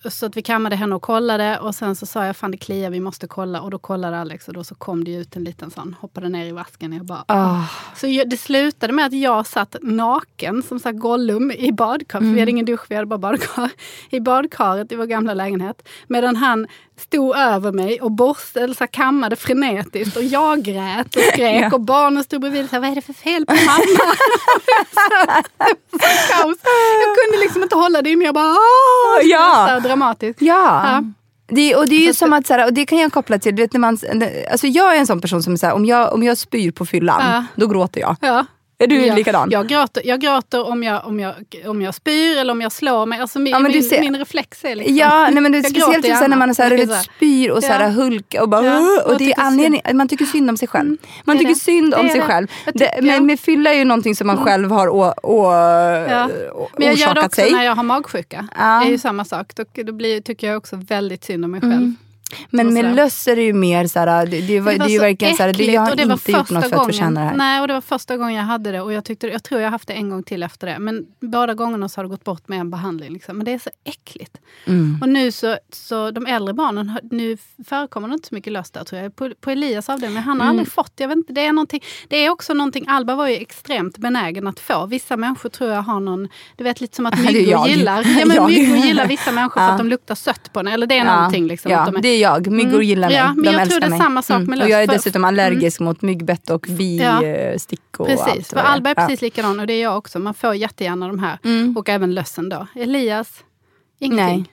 så 0.10 0.26
att 0.26 0.38
vi 0.38 0.42
kammade 0.42 0.76
henne 0.76 0.96
och 0.96 1.02
kollade 1.02 1.60
och 1.60 1.76
sen 1.76 1.96
så 1.96 2.06
sa 2.06 2.26
jag 2.26 2.36
fan 2.38 2.52
det 2.52 2.58
kliar, 2.58 2.90
vi 2.90 3.00
måste 3.00 3.28
kolla. 3.28 3.62
Och 3.62 3.72
då 3.72 3.80
kollade 3.80 4.20
Alex 4.22 4.48
och 4.48 4.54
då 4.54 4.64
så 4.64 4.76
kom 4.76 5.04
det 5.04 5.12
ut 5.12 5.36
en 5.36 5.44
liten 5.44 5.72
sån, 5.72 5.96
hoppade 6.02 6.30
ner 6.30 6.46
i 6.46 6.52
vasken. 6.52 6.94
Jag 6.94 7.06
bara, 7.06 7.24
Ah. 7.28 7.64
Så 7.96 8.06
det 8.26 8.38
slutade 8.40 8.94
med 8.94 9.06
att 9.06 9.14
jag 9.14 9.48
satt 9.48 9.76
naken 9.82 10.64
som 10.64 10.80
sagt 10.80 11.00
Gollum 11.00 11.52
i 11.52 11.72
badkar. 11.72 12.20
För 12.20 12.24
Mm. 12.24 12.34
vi 12.34 12.40
hade 12.40 12.52
ingen 12.52 12.66
dusch, 12.66 12.82
vi 12.90 12.96
hade 12.96 13.06
bara 13.08 13.18
badkar. 13.20 13.70
I 14.10 14.20
badkaret 14.20 14.92
i 14.92 14.96
vår 14.96 15.06
gamla 15.06 15.34
lägenhet. 15.34 15.88
Medan 16.08 16.36
han 16.36 16.68
stod 16.98 17.36
över 17.36 17.72
mig 17.72 18.02
och 18.02 18.12
borstade, 18.12 18.64
eller 18.64 18.76
så 18.76 18.88
kammade 18.88 19.36
frenetiskt. 19.36 20.18
Och 20.18 20.24
jag 20.24 20.64
grät 20.64 21.16
och 21.16 21.22
skrek. 21.34 21.64
Ja. 21.64 21.70
Och 21.76 21.82
barnen 21.82 22.24
stod 22.24 22.42
bredvid 22.42 22.64
och 22.64 22.70
sa, 22.70 22.80
vad 22.80 22.90
är 22.92 22.96
det 22.96 23.02
för 23.02 23.14
fel 23.14 23.46
på 23.46 23.54
mamma? 23.54 23.78
så, 24.94 25.38
så 25.92 26.34
kaos. 26.34 26.58
Jag 27.02 27.18
kunde 27.24 27.38
liksom 27.44 27.64
inte 27.64 27.76
hålla 27.76 28.02
det 28.02 28.10
inne. 28.10 28.26
Jag 28.26 28.34
bara, 28.36 28.50
Åh! 28.52 29.22
Ja. 29.24 29.80
Dramatiskt. 29.92 30.42
Ja. 30.42 30.82
Ja. 30.92 31.04
Det, 31.48 31.76
och 31.76 31.88
det 31.88 31.96
är 31.96 32.00
ju 32.00 32.06
Så 32.06 32.10
att 32.12 32.18
som 32.18 32.34
att, 32.34 32.48
så 32.48 32.54
här, 32.54 32.66
och 32.66 32.74
det 32.74 32.86
kan 32.86 32.98
jag 32.98 33.12
koppla 33.14 33.40
till, 33.40 33.56
du 33.56 33.62
vet, 33.62 33.74
när 33.74 33.80
man, 33.80 33.98
alltså 34.52 34.68
jag 34.68 34.96
är 34.96 35.00
en 35.00 35.08
sån 35.08 35.22
person 35.22 35.44
som, 35.44 35.58
så 35.58 35.66
här, 35.66 35.74
om, 35.74 35.86
jag, 35.86 36.14
om 36.14 36.24
jag 36.24 36.38
spyr 36.38 36.72
på 36.72 36.86
fyllan, 36.86 37.22
Ja. 37.22 37.46
då 37.56 37.68
gråter 37.68 38.02
jag. 38.02 38.16
Ja. 38.22 38.46
Är 38.84 38.88
du 38.88 39.06
jag, 39.06 39.16
likadan? 39.16 39.50
Jag 39.52 39.68
gråter, 39.68 40.02
jag 40.06 40.20
gråter 40.22 40.68
om, 40.70 40.84
jag, 40.84 41.06
om, 41.06 41.20
jag, 41.20 41.34
om 41.66 41.82
jag 41.82 41.96
spyr 41.96 42.38
eller 42.38 42.52
om 42.54 42.62
jag 42.62 42.72
slår 42.72 43.06
mig. 43.06 43.20
Alltså 43.20 43.40
min, 43.40 43.52
Ja, 43.52 43.60
men 43.60 43.72
du 43.72 43.82
min, 43.92 44.00
min 44.02 44.18
reflex 44.18 44.66
är 44.66 44.76
liksom... 44.76 44.96
Ja, 44.96 45.30
nej, 45.32 45.42
men 45.42 45.52
det 45.52 45.58
är 45.58 45.62
speciellt 45.70 45.94
gråter 45.96 46.10
ju 46.10 46.16
sen 46.16 46.30
när 46.30 46.38
man 46.38 46.50
är 46.50 46.54
så 46.54 46.64
här, 46.64 46.86
så 46.88 46.94
spyr 46.94 47.50
och 47.52 47.64
så 47.64 47.70
här, 47.72 47.82
Ja. 47.84 47.90
hulka 47.90 48.42
och 48.42 48.50
bara 48.50 48.66
Ja, 48.66 49.02
och 49.06 49.18
det 49.18 49.32
är 49.32 49.40
anledning, 49.40 49.82
man 49.94 50.08
tycker 50.08 50.26
synd 50.26 50.50
om 50.50 50.58
sig 50.58 50.68
själv. 50.68 50.98
Man 51.24 51.38
det 51.38 51.40
är 51.40 51.44
tycker 51.44 51.54
det. 51.54 51.60
synd 51.60 51.94
om 51.94 52.10
sig 52.10 52.20
det. 52.20 52.26
själv. 52.26 52.48
Det, 52.74 53.00
men 53.02 53.26
med 53.26 53.40
fylla 53.40 53.70
är 53.74 53.78
ju 53.78 53.86
någonting 53.86 54.16
som 54.16 54.28
man 54.28 54.38
själv 54.38 54.72
har 54.72 54.88
å, 54.88 55.14
å, 55.24 55.52
Ja. 56.10 56.30
Men 56.78 56.88
jag 56.88 56.96
gör 56.96 57.14
det 57.14 57.26
också 57.26 57.42
sig. 57.42 57.52
när 57.52 57.64
jag 57.64 57.76
har 57.76 57.84
magsjuka. 57.84 58.48
Ja. 58.58 58.80
Det 58.84 58.88
är 58.88 58.92
ju 58.92 58.98
samma 58.98 59.26
sak. 59.26 59.52
Då, 59.56 59.64
då 59.84 59.94
blir, 59.94 60.22
tycker 60.22 60.48
jag 60.48 60.58
också 60.58 60.76
väldigt 60.76 61.24
synd 61.24 61.46
om 61.46 61.52
mig 61.52 61.62
själv. 61.62 61.94
Men 62.50 62.74
med 62.74 62.96
löss 62.96 63.28
är 63.28 63.36
det 63.36 63.44
ju 63.44 63.54
mer 63.54 63.88
så 63.88 64.00
här, 64.00 64.26
det, 64.26 64.42
det, 64.42 64.60
var, 64.60 64.72
det, 64.74 64.86
är 64.86 64.90
ju 64.90 64.98
så 64.98 65.04
verkligen 65.04 65.36
så 65.36 65.44
här, 65.44 65.54
det, 65.54 65.64
jag 65.66 65.82
har 65.82 65.96
det 65.96 66.06
var 66.06 66.14
inte 66.14 66.32
gjort 66.32 66.50
något 66.50 66.62
för 66.64 66.66
att 66.68 66.72
gången, 66.72 66.86
förtjäna 66.86 67.22
det 67.22 67.28
här. 67.28 67.36
Nej, 67.36 67.62
och 67.62 67.68
det 67.68 67.74
var 67.74 67.82
första 67.82 68.18
gången 68.18 68.36
jag 68.36 68.44
hade 68.44 68.72
det 68.72 68.82
och 68.82 68.94
jag, 68.94 69.06
tyckte, 69.06 69.28
jag 69.28 69.44
tror 69.44 69.62
jag 69.62 69.70
haft 69.72 69.88
det 69.88 69.94
en 69.94 70.10
gång 70.10 70.24
till 70.24 70.44
efter 70.44 70.68
det. 70.68 70.80
Men 70.80 71.06
båda 71.20 71.54
gångerna 71.54 71.90
så 71.90 72.00
har 72.00 72.04
det 72.04 72.10
gått 72.10 72.24
bort 72.24 72.48
med 72.48 72.60
en 72.60 72.70
behandling. 72.72 73.14
Liksom. 73.14 73.38
Men 73.38 73.46
det 73.46 73.52
är 73.54 73.60
så 73.60 73.70
äckligt. 73.84 74.38
Mm. 74.66 74.98
Och 75.02 75.10
nu 75.10 75.32
så, 75.32 75.58
så 75.72 76.12
de 76.12 76.26
äldre 76.26 76.54
barnen, 76.54 77.00
nu 77.12 77.38
förekommer 77.68 78.08
det 78.08 78.14
inte 78.14 78.28
så 78.28 78.36
mycket 78.36 78.54
löss 78.54 78.72
där 78.72 78.84
tror 78.84 79.02
jag. 79.02 79.16
På, 79.16 79.32
på 79.42 79.50
Elias 79.50 79.90
avdelning, 79.90 80.14
men 80.14 80.24
han 80.24 80.40
har 80.40 80.46
Mm. 80.48 80.50
aldrig 80.60 80.72
fått. 80.74 80.94
Jag 80.98 81.08
vet 81.08 81.18
inte, 81.18 81.34
det, 81.34 81.46
är 81.46 81.54
någonting, 81.54 81.82
det 82.08 82.18
är 82.26 82.30
också 82.30 82.54
någonting, 82.54 82.86
Alba 82.88 83.16
var 83.16 83.28
ju 83.28 83.36
extremt 83.36 83.98
benägen 83.98 84.48
att 84.48 84.60
få. 84.60 84.86
Vissa 84.86 85.18
människor 85.18 85.50
tror 85.50 85.70
jag 85.72 85.82
har 85.82 86.00
någon, 86.00 86.28
du 86.56 86.64
vet 86.64 86.82
lite 86.82 86.96
som 86.96 87.06
att 87.06 87.14
Det 87.18 87.30
är 87.30 87.34
myggor 87.34 87.68
gillar, 87.68 88.04
ja, 88.20 88.26
men 88.26 88.46
myggor 88.46 88.78
gillar 88.78 89.08
vissa 89.16 89.32
människor 89.32 89.54
för 89.62 89.66
Ja. 89.68 89.72
att 89.72 89.78
de 89.78 89.88
luktar 89.88 90.16
sött 90.16 90.54
på 90.54 90.60
en. 90.60 90.68
Eller 90.68 90.88
det 90.88 90.96
är 90.98 91.06
Ja, 91.06 91.16
någonting. 91.16 91.48
Liksom, 91.48 91.72
ja, 91.72 91.80
att 91.80 91.86
de 91.86 91.96
är, 91.96 92.02
det 92.02 92.08
är 92.10 92.20
jag. 92.22 92.48
Myggor 92.52 92.84
gillar 92.84 93.08
mig. 93.08 93.18
Ja, 93.18 93.34
men 93.34 93.44
De 93.44 93.52
jag 93.52 93.70
tror 93.70 93.80
det 93.80 93.86
är 93.86 93.90
mig. 93.90 93.98
Mm. 94.00 94.06
samma 94.06 94.22
sak 94.22 94.48
med 94.48 94.62
Och 94.62 94.70
jag 94.70 94.84
är 94.84 94.88
löss. 94.88 94.96
Dessutom 94.96 95.26
allergisk 95.26 95.80
mot 95.80 96.02
myggbett 96.02 96.50
och 96.50 96.68
Ja. 96.70 97.20
bistickor. 97.22 98.04
och 98.04 98.08
Precis, 98.08 98.28
allt 98.28 98.48
för 98.48 98.58
Alba 98.58 98.90
är 98.90 98.96
Ja. 98.98 99.02
precis 99.08 99.22
likadan 99.22 99.60
och 99.60 99.68
det 99.68 99.74
är 99.74 99.82
jag 99.84 99.98
också. 99.98 100.20
Man 100.20 100.34
får 100.34 100.56
jättegärna 100.56 101.08
de 101.08 101.20
här. 101.20 101.40
Mm. 101.44 101.78
Och 101.78 101.90
även 101.90 102.14
lössen 102.14 102.50
då. 102.50 102.68
Elias, 102.76 103.44
ingenting. 104.00 104.38
Nej. 104.38 104.46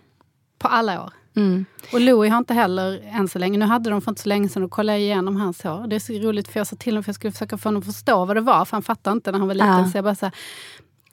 På 0.58 0.68
alla 0.68 1.02
år. 1.04 1.12
Mm. 1.36 1.64
Och 1.92 2.00
Louie 2.00 2.30
har 2.30 2.38
inte 2.38 2.54
heller 2.54 3.00
än 3.12 3.28
så 3.28 3.38
länge. 3.38 3.58
Nu 3.58 3.64
hade 3.64 3.90
de 3.90 4.00
för 4.00 4.10
inte 4.10 4.22
så 4.22 4.28
länge 4.28 4.48
sedan 4.48 4.62
och 4.62 4.70
kollade 4.70 4.98
igenom 4.98 5.36
hans 5.36 5.62
hår. 5.62 5.86
Det 5.86 5.96
är 5.96 6.00
så 6.00 6.12
roligt 6.12 6.48
för 6.48 6.60
jag 6.60 6.66
sa 6.66 6.76
till 6.76 6.92
honom 6.92 7.02
för 7.04 7.08
jag 7.08 7.14
skulle 7.14 7.32
försöka 7.32 7.58
få 7.58 7.68
honom 7.68 7.78
att 7.78 7.86
förstå 7.86 8.24
vad 8.24 8.36
det 8.36 8.40
var. 8.40 8.64
För 8.64 8.76
han 8.76 8.82
fattade 8.82 9.14
inte 9.14 9.32
när 9.32 9.38
han 9.38 9.48
var 9.48 9.54
liten. 9.54 9.68
Ja. 9.78 9.88
Så 9.92 9.96
jag 9.98 10.04
bara 10.04 10.14
så 10.14 10.26
här, 10.26 10.34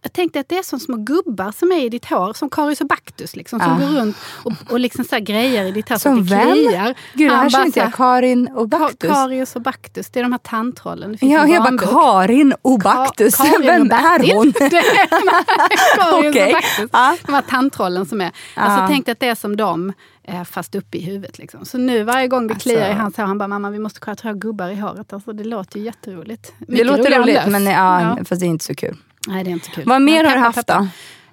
jag 0.06 0.13
tänkte 0.13 0.39
att 0.39 0.50
det 0.50 0.58
är 0.58 0.63
som 0.63 0.80
små 0.80 0.98
gubbar 0.98 1.52
som 1.52 1.72
är 1.72 1.86
i 1.86 1.89
ditt 1.89 2.06
hår, 2.06 2.34
som 2.34 2.50
Karius 2.50 2.82
och 2.82 2.88
Baktus. 2.88 3.36
Liksom, 3.36 3.60
som 3.60 3.82
Ja. 3.82 3.88
går 3.88 3.94
runt 4.00 4.18
och, 4.44 4.52
och 4.70 4.80
liksom 4.80 5.04
så 5.06 5.20
grejer 5.20 5.65
i 5.65 5.72
ditt 5.72 5.89
hår 5.89 5.96
så 5.96 6.00
Som 6.00 6.20
att 6.20 6.30
det 6.30 6.36
vem? 6.36 6.54
kliar. 6.54 6.94
Gud, 7.13 7.30
det 7.32 7.36
här 7.36 7.50
känner 7.50 7.65
inte 7.65 7.80
så 7.80 7.86
jag. 7.86 7.94
Karin 7.94 8.48
och 8.56 8.65
Ka- 8.65 8.80
Baktus. 8.80 9.12
Karius 9.12 9.56
och 9.56 9.62
Baktus, 9.62 10.10
det 10.10 10.20
är 10.20 10.24
de 10.24 10.32
här 10.32 10.39
tandtrollen. 10.39 11.18
Det 11.22 11.28
Ja, 11.28 11.48
jag 11.48 11.63
bara. 11.63 11.78
Karin 11.78 12.54
och 12.62 12.80
Baktus. 12.80 13.39
Ka- 13.39 13.44
Karin 13.52 13.68
Vem 13.68 13.91
är 13.91 14.34
hon? 14.36 14.52
Det 14.60 14.65
är 14.65 15.96
Karin 15.98 16.30
Okej. 16.30 16.46
och 16.46 16.52
Baktus. 16.62 16.89
Ja. 16.94 17.18
De 17.26 17.34
här 17.34 17.41
tandtrollen 17.41 18.06
som 18.06 18.22
är. 18.22 18.32
Ja. 18.56 18.62
Alltså 18.62 18.88
tänk 18.88 19.06
dig 19.06 19.12
att 19.12 19.20
det 19.20 19.28
är 19.28 19.36
som 19.36 19.56
dem, 19.58 19.94
eh, 20.24 20.44
fast 20.44 20.76
uppe 20.76 20.98
i 20.98 21.02
huvudet. 21.02 21.38
Liksom. 21.38 21.65
Så 21.65 21.78
nu 21.78 22.04
varje 22.04 22.28
gång 22.28 22.48
det 22.48 22.54
Alltså- 22.54 22.70
kliar 22.70 22.89
i 22.89 22.94
hans 22.94 23.18
hår, 23.18 23.24
han 23.24 23.38
bara 23.38 23.48
mamma 23.48 23.70
vi 23.70 23.80
måste 23.80 24.00
kolla 24.00 24.13
att 24.13 24.24
jag 24.24 24.30
har 24.32 24.38
gubbar 24.39 24.70
i 24.70 24.76
håret. 24.76 25.13
Alltså, 25.13 25.34
det 25.34 25.44
låter 25.44 25.80
ju 25.80 25.86
jätteroligt. 25.86 26.54
Det 26.60 26.72
Mycket 26.72 26.88
låter 26.88 27.04
roligare 27.04 27.15
än 27.15 27.24
roligt, 27.24 27.52
men 27.52 27.65
ja, 27.65 28.02
Ja. 28.02 28.18
fast 28.26 28.39
det 28.41 28.46
är 28.46 28.48
inte 28.48 28.65
så 28.65 28.76
kul. 28.76 28.98
Nej 29.27 29.43
det 29.43 29.49
är 29.49 29.51
inte 29.51 29.69
kul. 29.69 29.83
Vad 29.88 30.01
mer 30.01 30.23
har 30.23 30.35
du 30.35 30.39
haft 30.41 30.67
då? 30.67 30.88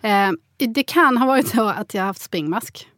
Eh, 0.09 0.31
det 0.75 0.83
kan 0.83 1.17
ha 1.17 1.27
varit 1.27 1.49
så 1.49 1.69
att 1.69 1.95
jag 1.95 2.03
har 2.03 2.07
haft 2.07 2.23
springmask. 2.23 2.89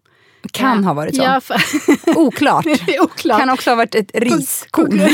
Kan 0.53 0.79
Eh, 0.79 0.85
ha 0.85 0.95
varit 0.95 1.17
så. 1.17 1.23
Ja, 1.23 1.41
för, 1.41 1.57
Oklart. 2.19 2.67
oklart. 3.01 3.39
Kan 3.41 3.51
också 3.51 3.71
ha 3.71 3.75
varit 3.77 3.95
ett 3.95 4.11
riskorn. 4.15 5.01
Åh 5.01 5.09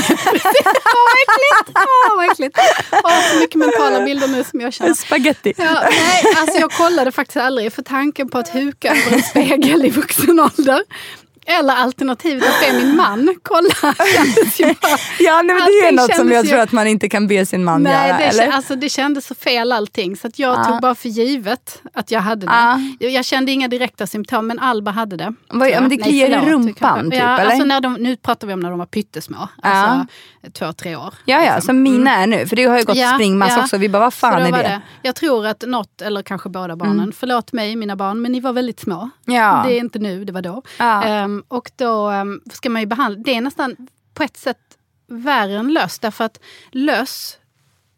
vad 1.07 1.17
äckligt! 1.23 1.77
Åh 1.77 2.17
vad 2.17 2.31
äckligt! 2.31 2.59
Åh, 3.05 3.33
så 3.33 3.39
mycket 3.41 3.55
mentala 3.57 4.05
bilder 4.05 4.29
nu 4.29 4.45
som 4.45 4.61
jag 4.61 4.73
känner. 4.73 4.95
Spaghetti. 4.95 5.55
Ja, 5.57 5.83
nej, 5.91 6.35
alltså 6.37 6.59
jag 6.59 6.71
kollade 6.71 7.13
faktiskt 7.13 7.37
aldrig 7.37 7.73
för 7.73 7.83
tanken 7.83 8.29
på 8.29 8.39
att 8.39 8.55
huka 8.55 8.89
över 8.89 9.17
en 9.17 9.23
spegel 9.23 9.85
i 9.87 9.91
vuxen 9.91 10.41
ålder. 10.41 10.83
Eller 11.47 11.75
alternativet 11.75 12.43
att 12.49 12.61
be 12.73 12.79
min 12.85 12.97
man 12.97 13.35
kolla. 13.43 13.69
Ja, 15.19 15.43
nej, 15.43 15.57
men 15.57 15.65
det 15.67 15.89
är 15.89 15.93
något 15.93 16.17
som 16.17 16.33
jag 16.33 16.45
ju- 16.45 16.51
tror 16.51 16.61
att 16.61 16.73
man 16.73 16.87
inte 16.87 17.09
kan 17.09 17.27
be 17.27 17.47
sin 17.47 17.65
man 17.65 17.83
Nej, 17.83 18.09
göra. 18.09 18.19
det, 18.19 18.25
eller? 18.25 18.49
alltså, 18.53 18.77
det 18.77 18.89
kändes 18.89 19.27
så 19.27 19.35
fel 19.35 19.73
allting. 19.73 20.17
Så 20.17 20.27
att 20.27 20.39
jag 20.39 20.59
Ja. 20.59 20.65
tog 20.65 20.81
bara 20.81 20.95
för 20.95 21.09
givet 21.09 21.83
att 21.95 22.11
jag 22.11 22.21
hade 22.21 22.47
det. 22.47 22.53
Ja. 23.01 23.09
Jag, 23.09 23.25
kände 23.25 23.53
inga 23.53 23.69
direkta 23.69 24.07
symptom, 24.07 24.47
men 24.47 24.59
Alba 24.59 24.91
hade 24.91 25.17
det. 25.17 25.35
Vad- 25.49 25.71
ja, 25.71 25.81
men 25.81 25.91
det 25.91 25.97
kliar 25.97 26.29
i 26.47 26.51
rumpan, 26.51 27.11
typ, 27.11 27.21
ja, 27.21 27.39
eller? 27.39 27.51
Alltså 27.51 27.65
när 27.65 27.81
de, 27.81 27.95
nu 27.95 28.17
pratar 28.17 28.47
vi 28.47 28.53
om 28.55 28.61
när 28.61 28.71
de 28.71 28.79
var 28.79 28.87
pyttesmå. 28.87 29.49
Alltså 29.63 30.07
två, 30.53 30.73
tre 30.73 30.97
år. 30.97 31.15
Ja, 31.25 31.37
ja, 31.37 31.55
liksom. 31.55 31.63
som 31.67 31.83
mina 31.83 32.17
är 32.17 32.27
nu. 32.27 32.47
För 32.47 32.57
det 32.57 32.65
har 32.65 32.79
ju 32.79 32.85
gått 32.85 32.97
Ja, 32.97 33.13
springmass 33.15 33.53
ja. 33.57 33.63
också. 33.63 33.77
Vi 33.77 33.89
bara, 33.89 33.99
vad 34.01 34.15
fan 34.15 34.43
är 34.43 34.51
var 34.51 34.59
det? 34.59 34.81
Jag 35.03 35.15
tror 35.15 35.47
att 35.47 35.65
något, 35.67 36.03
eller 36.03 36.23
kanske 36.23 36.49
båda 36.49 36.77
barnen, 36.77 37.13
förlåt 37.17 37.53
mig 37.53 37.77
mina 37.77 37.97
barn, 37.97 38.23
men 38.23 38.33
ni 38.33 38.41
var 38.41 38.53
väldigt 38.53 38.81
små. 38.81 39.11
Ja. 39.25 39.63
Det 39.67 39.73
är 39.75 39.79
inte 39.79 39.99
nu, 39.99 40.25
det 40.25 40.33
var 40.33 40.43
då. 40.43 40.63
Ja. 40.79 41.03
Ehm, 41.37 41.45
och 41.49 41.71
då 41.77 42.09
ehm, 42.09 42.41
ska 42.53 42.71
man 42.71 42.83
ju 42.83 42.87
behandla, 42.87 43.21
det 43.25 43.35
är 43.35 43.41
nästan 43.41 43.77
på 44.15 44.23
ett 44.23 44.37
sätt 44.37 44.59
värre 45.09 45.57
än 45.59 45.73
löss. 45.73 45.99
Därför 45.99 46.25
att 46.25 46.41
löss, 46.71 47.37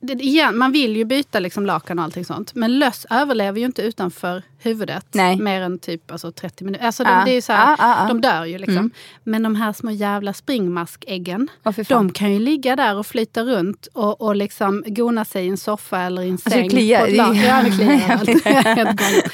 det, 0.00 0.12
igen, 0.12 0.58
man 0.58 0.72
vill 0.72 0.96
ju 0.96 1.04
byta 1.04 1.38
liksom 1.40 1.66
lakan 1.66 1.98
och 1.98 2.04
allting 2.04 2.24
sånt. 2.24 2.54
Men 2.54 2.78
löss 2.78 3.06
överlever 3.10 3.58
ju 3.60 3.66
inte 3.66 3.82
utanför 3.82 4.42
huvudet 4.58 5.06
Nej. 5.12 5.36
mer 5.36 5.60
än 5.62 5.78
typ 5.78 6.10
alltså 6.10 6.32
30 6.32 6.64
minuter. 6.64 6.86
Alltså 6.86 7.02
Ja. 7.02 7.10
de, 7.18 7.24
det 7.24 7.30
är 7.30 7.34
ju 7.34 7.42
så 7.42 7.52
här, 7.52 7.76
ja, 7.78 7.96
ja. 8.00 8.08
de 8.08 8.20
dör 8.20 8.44
ju 8.44 8.58
liksom. 8.58 8.76
Mm. 8.76 8.90
Men 9.24 9.42
de 9.42 9.54
här 9.56 9.72
små 9.72 9.90
jävla 9.90 10.32
springmaskäggen, 10.32 11.48
fan. 11.64 11.84
de 11.88 12.12
kan 12.12 12.32
ju 12.32 12.38
ligga 12.38 12.76
där 12.76 12.96
och 12.96 13.06
flyta 13.06 13.42
runt 13.42 13.86
och, 13.92 14.20
och 14.20 14.36
liksom 14.36 14.84
gona 14.86 15.24
sig 15.24 15.44
i 15.46 15.48
en 15.48 15.56
soffa 15.56 16.00
eller 16.00 16.22
i 16.22 16.26
en 16.26 16.32
Alltså, 16.32 16.50
säng. 16.50 16.62
det 16.62 16.68
kliar. 16.68 17.06
Ja, 17.08 17.62
det 17.62 17.70
kliar 17.70 17.90
helt 18.76 18.98
galet. 19.00 19.32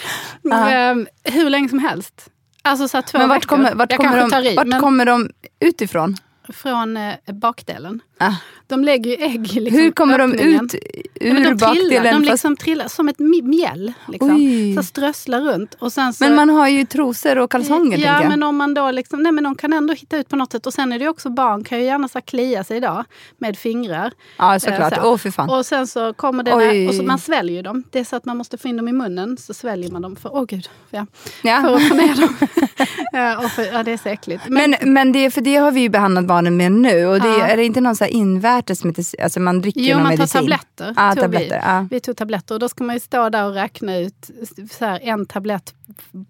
Ehm, 0.70 1.06
Hur 1.24 1.50
länge 1.50 1.68
som 1.68 1.78
helst. 1.78 2.30
Alltså 2.62 2.88
så 2.88 2.96
här 2.96 3.02
två 3.02 3.18
Men 3.18 3.28
vart 3.28 3.36
veckor. 3.36 3.48
kommer, 3.56 3.74
vart 3.74 3.90
Jag 3.92 4.00
kommer, 4.00 4.44
de, 4.44 4.54
vart 4.56 4.80
kommer 4.80 5.06
de 5.06 5.30
utifrån? 5.60 6.16
Från 6.52 6.96
eh, 6.96 7.14
bakdelen. 7.26 8.00
Ah. 8.18 8.32
De 8.66 8.84
lägger 8.84 9.10
ju 9.10 9.24
ägg 9.24 9.56
i 9.56 9.60
liksom 9.60 9.80
Hur 9.80 9.90
kommer 9.90 10.18
de 10.18 10.32
öppningen. 10.32 10.64
ut 10.64 10.74
Ja, 11.20 11.32
men 11.32 11.36
ur 11.46 11.50
de 11.54 11.58
trillar, 11.58 11.66
bakdelen? 11.74 12.04
de 12.04 12.10
fast- 12.12 12.30
liksom 12.30 12.56
trillar 12.56 12.88
som 12.88 13.08
ett 13.08 13.18
mjäll. 13.18 13.92
Liksom. 14.08 14.36
Oj. 14.36 14.74
Så 14.76 14.82
strösslar 14.82 15.40
runt. 15.40 15.74
Och 15.78 15.92
sen 15.92 16.12
så, 16.12 16.24
Men 16.24 16.34
man 16.34 16.50
har 16.50 16.68
ju 16.68 16.84
trosor 16.86 17.38
och 17.38 17.50
kalsonger. 17.50 17.98
Ja, 17.98 18.06
tänker 18.06 18.22
jag. 18.22 18.28
men 18.28 18.42
om 18.42 18.56
man 18.56 18.74
då 18.74 18.90
liksom, 18.90 19.22
nej 19.22 19.32
men 19.32 19.44
de 19.44 19.54
kan 19.54 19.72
ändå 19.72 19.94
hitta 19.94 20.16
ut 20.16 20.28
på 20.28 20.36
något 20.36 20.52
sätt. 20.52 20.66
Och 20.66 20.74
sen 20.74 20.92
är 20.92 20.98
det 20.98 21.08
också, 21.08 21.30
barn 21.30 21.64
kan 21.64 21.78
ju 21.78 21.84
gärna 21.84 22.08
så 22.08 22.20
klia 22.20 22.64
sig 22.64 22.76
idag 22.76 23.04
med 23.38 23.58
fingrar. 23.58 24.12
ja, 24.38 24.60
såklart. 24.60 24.92
Eh, 24.92 25.04
Åh, 25.04 25.12
så. 25.14 25.18
fy 25.18 25.30
fan. 25.30 25.50
Och 25.50 25.66
sen 25.66 25.86
så 25.86 26.12
kommer 26.12 26.42
det 26.42 26.50
där, 26.50 26.88
och 26.88 26.94
så 26.94 27.02
man 27.02 27.18
sväljer 27.18 27.56
ju 27.56 27.62
dem. 27.62 27.84
Det 27.90 27.98
är 27.98 28.04
så 28.04 28.16
att 28.16 28.24
man 28.24 28.36
måste 28.36 28.58
få 28.58 28.68
in 28.68 28.76
dem 28.76 28.88
i 28.88 28.92
munnen, 28.92 29.36
så 29.36 29.54
sväljer 29.54 29.90
man 29.90 30.02
dem. 30.02 30.16
För, 30.16 30.34
åh 30.34 30.44
gud, 30.48 30.68
ja. 30.90 31.06
för 31.42 31.48
Ja. 31.48 31.56
att 31.76 31.88
få 31.88 31.94
ner 31.94 32.20
dem. 32.20 32.36
ja, 33.12 33.48
för, 33.48 33.62
ja, 33.72 33.82
det 33.82 33.92
är 33.92 33.96
så 33.96 34.08
äckligt. 34.08 34.42
Men, 34.48 34.70
Men, 34.80 34.92
men 34.92 35.12
det, 35.12 35.30
för 35.30 35.40
det 35.40 35.56
har 35.56 35.70
vi 35.70 35.80
ju 35.80 35.88
behandlat 35.88 36.24
barnen 36.38 36.56
med 36.56 36.72
nu. 36.72 37.06
Och 37.06 37.20
det. 37.20 37.40
Är 37.40 37.56
det 37.56 37.64
inte 37.64 37.80
någon 37.80 37.96
så 37.96 38.04
här 38.04 38.10
invärtes 38.10 38.84
medicin? 38.84 39.20
Alltså 39.22 39.40
man 39.40 39.60
dricker 39.60 39.80
jo, 39.80 39.96
man 39.96 40.04
tar 40.04 40.10
medicin? 40.10 40.40
tabletter. 40.40 40.94
Ja, 40.96 41.12
tog 41.14 41.22
tabletter. 41.22 41.48
Vi. 41.48 41.60
Ja. 41.64 41.86
vi 41.90 42.00
tog 42.00 42.16
tabletter 42.16 42.54
och 42.54 42.60
då 42.60 42.68
ska 42.68 42.84
man 42.84 42.96
ju 42.96 43.00
stå 43.00 43.28
där 43.28 43.44
och 43.44 43.54
räkna 43.54 43.96
ut 43.96 44.30
så 44.78 44.84
här, 44.84 45.00
en 45.02 45.26
tablett 45.26 45.74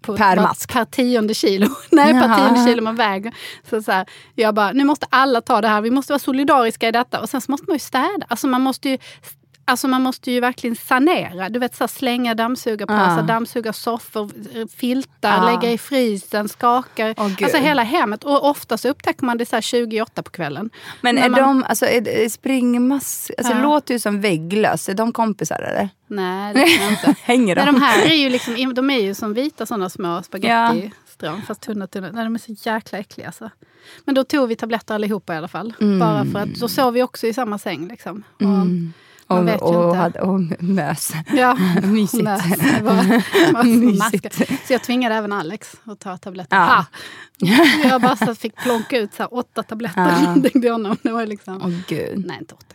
på, 0.01 0.17
Per 0.17 0.35
mask. 0.35 0.73
Per 0.73 0.85
tionde 0.85 1.33
kilo. 1.33 1.67
Nej, 1.91 2.13
per 2.13 2.27
Jaha. 2.27 2.37
tionde 2.37 2.65
kilo 2.71 2.83
man 2.83 2.95
väger. 2.95 3.33
Så, 3.69 3.81
så 3.81 3.91
här, 3.91 4.05
jag 4.35 4.55
bara, 4.55 4.71
nu 4.71 4.83
måste 4.83 5.05
alla 5.09 5.41
ta 5.41 5.61
det 5.61 5.67
här. 5.67 5.81
Vi 5.81 5.91
måste 5.91 6.13
vara 6.13 6.19
solidariska 6.19 6.87
i 6.87 6.91
detta. 6.91 7.21
Och 7.21 7.29
sen 7.29 7.41
så 7.41 7.51
måste 7.51 7.65
man 7.67 7.75
ju 7.75 7.79
städa. 7.79 8.25
Alltså 8.27 8.47
man 8.47 8.61
måste 8.61 8.89
ju 8.89 8.97
Alltså 9.69 9.87
man 9.87 10.01
måste 10.01 10.31
ju 10.31 10.39
verkligen 10.39 10.75
sanera. 10.75 11.49
Du 11.49 11.59
vet 11.59 11.75
så 11.75 11.83
här, 11.83 11.87
slänga 11.87 12.35
dammsugarpåsar, 12.35 13.15
Ja. 13.17 13.21
dammsuga 13.21 13.73
soffor, 13.73 14.29
filtar, 14.77 15.37
Ja. 15.37 15.51
lägga 15.51 15.71
i 15.73 15.77
frysen, 15.77 16.49
skaka. 16.49 17.07
Gud. 17.07 17.19
alltså 17.19 17.57
hela 17.57 17.83
hemmet. 17.83 18.23
Och 18.23 18.49
ofta 18.49 18.77
så 18.77 18.89
upptäcker 18.89 19.25
man 19.25 19.37
det 19.37 19.45
så 19.45 19.55
här 19.55 19.61
28 19.61 20.23
på 20.23 20.29
kvällen. 20.31 20.69
Men 21.01 21.17
är 21.17 21.29
man- 21.29 21.39
de, 21.41 21.63
alltså 21.63 21.85
är, 21.85 22.29
springmass, 22.29 23.31
alltså 23.37 23.53
det 23.53 23.59
Ja. 23.59 23.63
låter 23.63 23.93
ju 23.93 23.99
som 23.99 24.21
vägglöss. 24.21 24.89
Är 24.89 24.93
de 24.93 25.11
kompisar 25.13 25.59
eller? 25.61 25.89
Nej, 26.07 26.53
det 26.53 26.59
tror 26.59 26.81
jag 26.83 26.91
inte. 26.91 27.15
Hänger 27.23 27.55
de? 27.55 27.61
Nej, 27.61 27.73
de 27.73 27.81
här 27.81 28.05
är 28.05 28.15
ju, 28.15 28.29
liksom, 28.29 28.73
de 28.73 28.89
är 28.89 28.99
ju 28.99 29.13
som 29.13 29.33
vita 29.33 29.65
sådana 29.65 29.89
små 29.89 30.23
spagettistrån. 30.23 31.41
Fast 31.47 31.61
tunna, 31.61 31.87
tunna. 31.87 32.09
Nej, 32.11 32.23
de 32.23 32.35
är 32.35 32.39
så 32.39 32.69
jäkla 32.69 32.97
äckliga. 32.99 33.27
Alltså. 33.27 33.49
Men 34.05 34.15
då 34.15 34.23
tog 34.23 34.47
vi 34.49 34.55
tabletter 34.55 34.95
allihopa 34.95 35.33
i 35.33 35.37
alla 35.37 35.47
fall. 35.47 35.73
Bara 35.99 36.25
för 36.25 36.39
att 36.39 36.49
då 36.55 36.67
sov 36.67 36.93
vi 36.93 37.03
också 37.03 37.27
i 37.27 37.33
samma 37.33 37.57
säng. 37.57 37.87
Liksom. 37.87 38.23
Och, 38.35 38.41
Mm. 38.41 38.93
Man 39.29 39.49
Och, 39.49 39.95
hade, 39.95 40.21
och 40.21 40.41
mös. 40.59 41.13
Ja, 41.33 41.57
Mysigt. 41.83 42.23
Det 42.23 42.81
var, 42.81 43.63
Mysigt. 43.63 44.35
Så 44.67 44.73
jag 44.73 44.81
tvingade 44.83 45.15
även 45.15 45.31
Alex 45.33 45.75
att 45.85 45.99
ta 45.99 46.17
tabletter. 46.17 46.57
Ja. 46.57 46.85
Jag 47.83 48.01
bara 48.01 48.15
så 48.15 48.35
fick 48.35 48.55
plonka 48.55 48.97
ut 48.97 49.13
så 49.13 49.25
åtta 49.25 49.63
tabletter. 49.63 50.01
Ja. 50.01 50.35
Det, 51.03 51.11
var 51.11 51.25
liksom, 51.25 51.61
Åh 51.63 51.69
gud. 51.87 52.25
nej, 52.27 52.37
inte 52.39 52.55
åtta. 52.55 52.68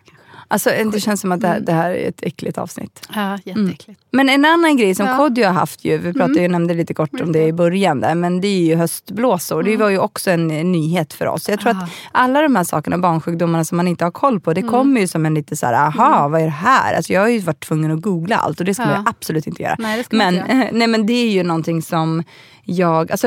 Alltså, 0.49 0.71
det 0.93 1.01
känns 1.01 1.21
som 1.21 1.33
att 1.33 1.41
det 1.41 1.47
här, 1.49 1.55
Mm. 1.55 1.65
det 1.65 1.73
här 1.73 1.91
är 1.91 2.09
ett 2.09 2.23
äckligt 2.23 2.59
avsnitt. 2.59 3.09
Ja, 3.15 3.39
jätteäckligt. 3.45 4.01
Men 4.11 4.29
en 4.29 4.45
annan 4.45 4.77
grej 4.77 4.95
som 4.95 5.07
Ja. 5.07 5.17
Kodjo 5.17 5.45
har 5.47 5.53
haft 5.53 5.85
ju, 5.85 5.99
vi 5.99 6.13
pratade 6.13 6.41
ju, 6.41 6.49
nämnde 6.49 6.75
lite 6.75 6.95
kort 6.95 7.21
om 7.21 7.33
det 7.33 7.43
i 7.47 7.53
början 7.53 8.01
där, 8.01 8.15
men 8.15 8.41
det 8.41 8.49
är 8.49 8.61
ju 8.61 8.75
höstblåsor. 8.77 9.63
Det 9.63 9.77
var 9.77 9.89
ju 9.89 9.99
också 9.99 10.31
en 10.31 10.51
eh, 10.51 10.65
nyhet 10.65 11.13
för 11.13 11.27
oss. 11.27 11.49
Jag 11.49 11.61
tror 11.61 11.73
Ah. 11.73 11.83
att 11.85 11.91
alla 12.13 12.43
de 12.43 12.57
här 12.57 12.65
sakerna, 12.65 12.99
barnsjukdomarna 12.99 13.65
som 13.65 13.77
man 13.77 13.89
inte 13.89 14.05
har 14.05 14.11
koll 14.11 14.41
på, 14.41 14.53
det 14.53 14.63
kommer 14.63 15.01
ju 15.01 15.07
som 15.09 15.27
en 15.27 15.35
lite 15.35 15.57
så 15.57 15.67
här, 15.67 15.73
aha, 15.87 16.29
vad 16.29 16.41
är 16.41 16.45
det 16.45 16.51
här? 16.51 16.95
Alltså 16.95 17.13
jag 17.13 17.21
har 17.21 17.29
ju 17.29 17.39
varit 17.39 17.61
tvungen 17.67 17.91
att 17.91 18.01
googla 18.03 18.37
allt 18.37 18.61
och 18.61 18.67
det 18.67 18.75
ska 18.75 18.83
Ja. 18.83 18.89
man 18.89 19.07
absolut 19.09 19.47
inte 19.47 19.63
göra. 19.63 19.77
Nej, 19.79 20.05
det 20.11 20.17
men, 20.17 20.35
inte 20.35 20.69
nej 20.73 20.87
men 20.89 21.07
det 21.07 21.13
är 21.13 21.31
ju 21.31 21.43
någonting 21.43 21.83
som 21.83 22.23
jag, 22.65 23.11
alltså 23.13 23.27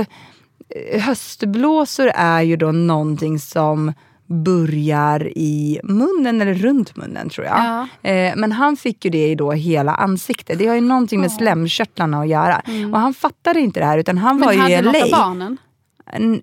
eh, 0.92 1.02
höstblåsor 1.02 2.12
är 2.16 2.42
ju 2.42 2.56
då 2.56 2.72
någonting 2.72 3.40
som 3.40 3.94
börjar 4.28 5.32
i 5.38 5.80
munnen 5.84 6.42
eller 6.42 6.54
runt 6.54 6.96
munnen 6.96 7.30
tror 7.30 7.48
jag. 7.48 7.58
Ja. 8.04 8.10
Eh, 8.10 8.34
men 8.36 8.52
han 8.52 8.78
fick 8.78 9.06
ju 9.06 9.12
det 9.12 9.28
i 9.28 9.36
då 9.36 9.52
hela 9.52 9.92
ansiktet. 9.96 10.60
Det 10.60 10.68
har 10.68 10.76
ju 10.76 10.82
någonting 10.82 11.22
med 11.22 11.32
slemkörtlarna 11.32 12.20
att 12.22 12.28
göra. 12.28 12.62
Och 12.94 13.00
han 13.00 13.14
fattade 13.14 13.60
inte 13.60 13.80
det 13.80 13.86
här 13.86 13.98
utan 13.98 14.18
han 14.18 14.40
var 14.40 14.54
Mm. 14.54 14.58
Men 14.60 14.68
ju 14.70 14.74
i 14.74 14.76
hade 14.76 14.88
något 14.88 15.04
av 15.04 15.10
LA. 15.10 15.18
barnen? 15.18 15.58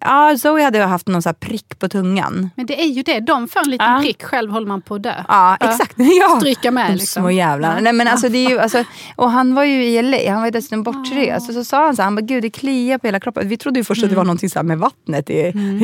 Ja, 0.01 0.37
Zoe 0.39 0.63
hade 0.65 0.79
haft 0.79 1.09
någon 1.09 1.23
så 1.23 1.33
prick 1.33 1.79
på 1.79 1.89
tungan. 1.89 2.51
Men 2.57 2.67
det 2.67 2.81
är 2.83 2.87
ju 2.87 3.03
det, 3.03 3.21
de 3.21 3.49
får 3.49 3.61
en 3.61 3.71
liten 3.71 3.93
Ja. 3.93 4.01
prick, 4.03 4.23
själv 4.23 4.51
håller 4.51 4.67
man 4.67 4.83
på 4.83 4.95
att 4.95 5.03
dö. 5.03 5.15
Ja, 5.29 5.57
exakt. 5.61 5.95
Ja. 6.21 6.37
Stryka 6.41 6.71
med 6.71 6.91
De 6.91 6.95
liksom. 6.95 7.23
små 7.23 7.31
jävlarna. 7.31 7.75
Ja. 7.75 7.81
Nej, 7.81 7.93
men 7.93 8.09
alltså, 8.09 8.29
det 8.29 8.39
är 8.47 8.51
ju, 8.51 8.59
alltså, 8.59 8.85
och 9.17 9.31
han 9.31 9.55
var 9.55 9.65
ju 9.65 9.85
i 9.85 10.03
LA, 10.03 10.31
han 10.31 10.39
var 10.39 10.45
ju 10.47 10.51
dessutom 10.51 10.83
bortrest. 10.83 11.49
Och 11.49 11.55
så 11.55 11.65
sa 11.65 11.85
han 11.85 11.97
så 11.97 12.03
här, 12.03 12.07
han 12.07 12.15
bara, 12.15 12.21
gud 12.21 12.43
det 12.43 12.51
kliar 12.51 12.99
på 12.99 13.07
hela 13.07 13.21
kroppen. 13.21 13.49
Vi 13.49 13.57
trodde 13.57 13.81
ju 13.81 13.85
först 13.85 14.05
att 14.05 14.11
det 14.11 14.17
var 14.17 14.25
någonting 14.25 14.51
så 14.51 14.63
med 14.63 14.79
vattnet 14.79 15.31
i, 15.31 15.35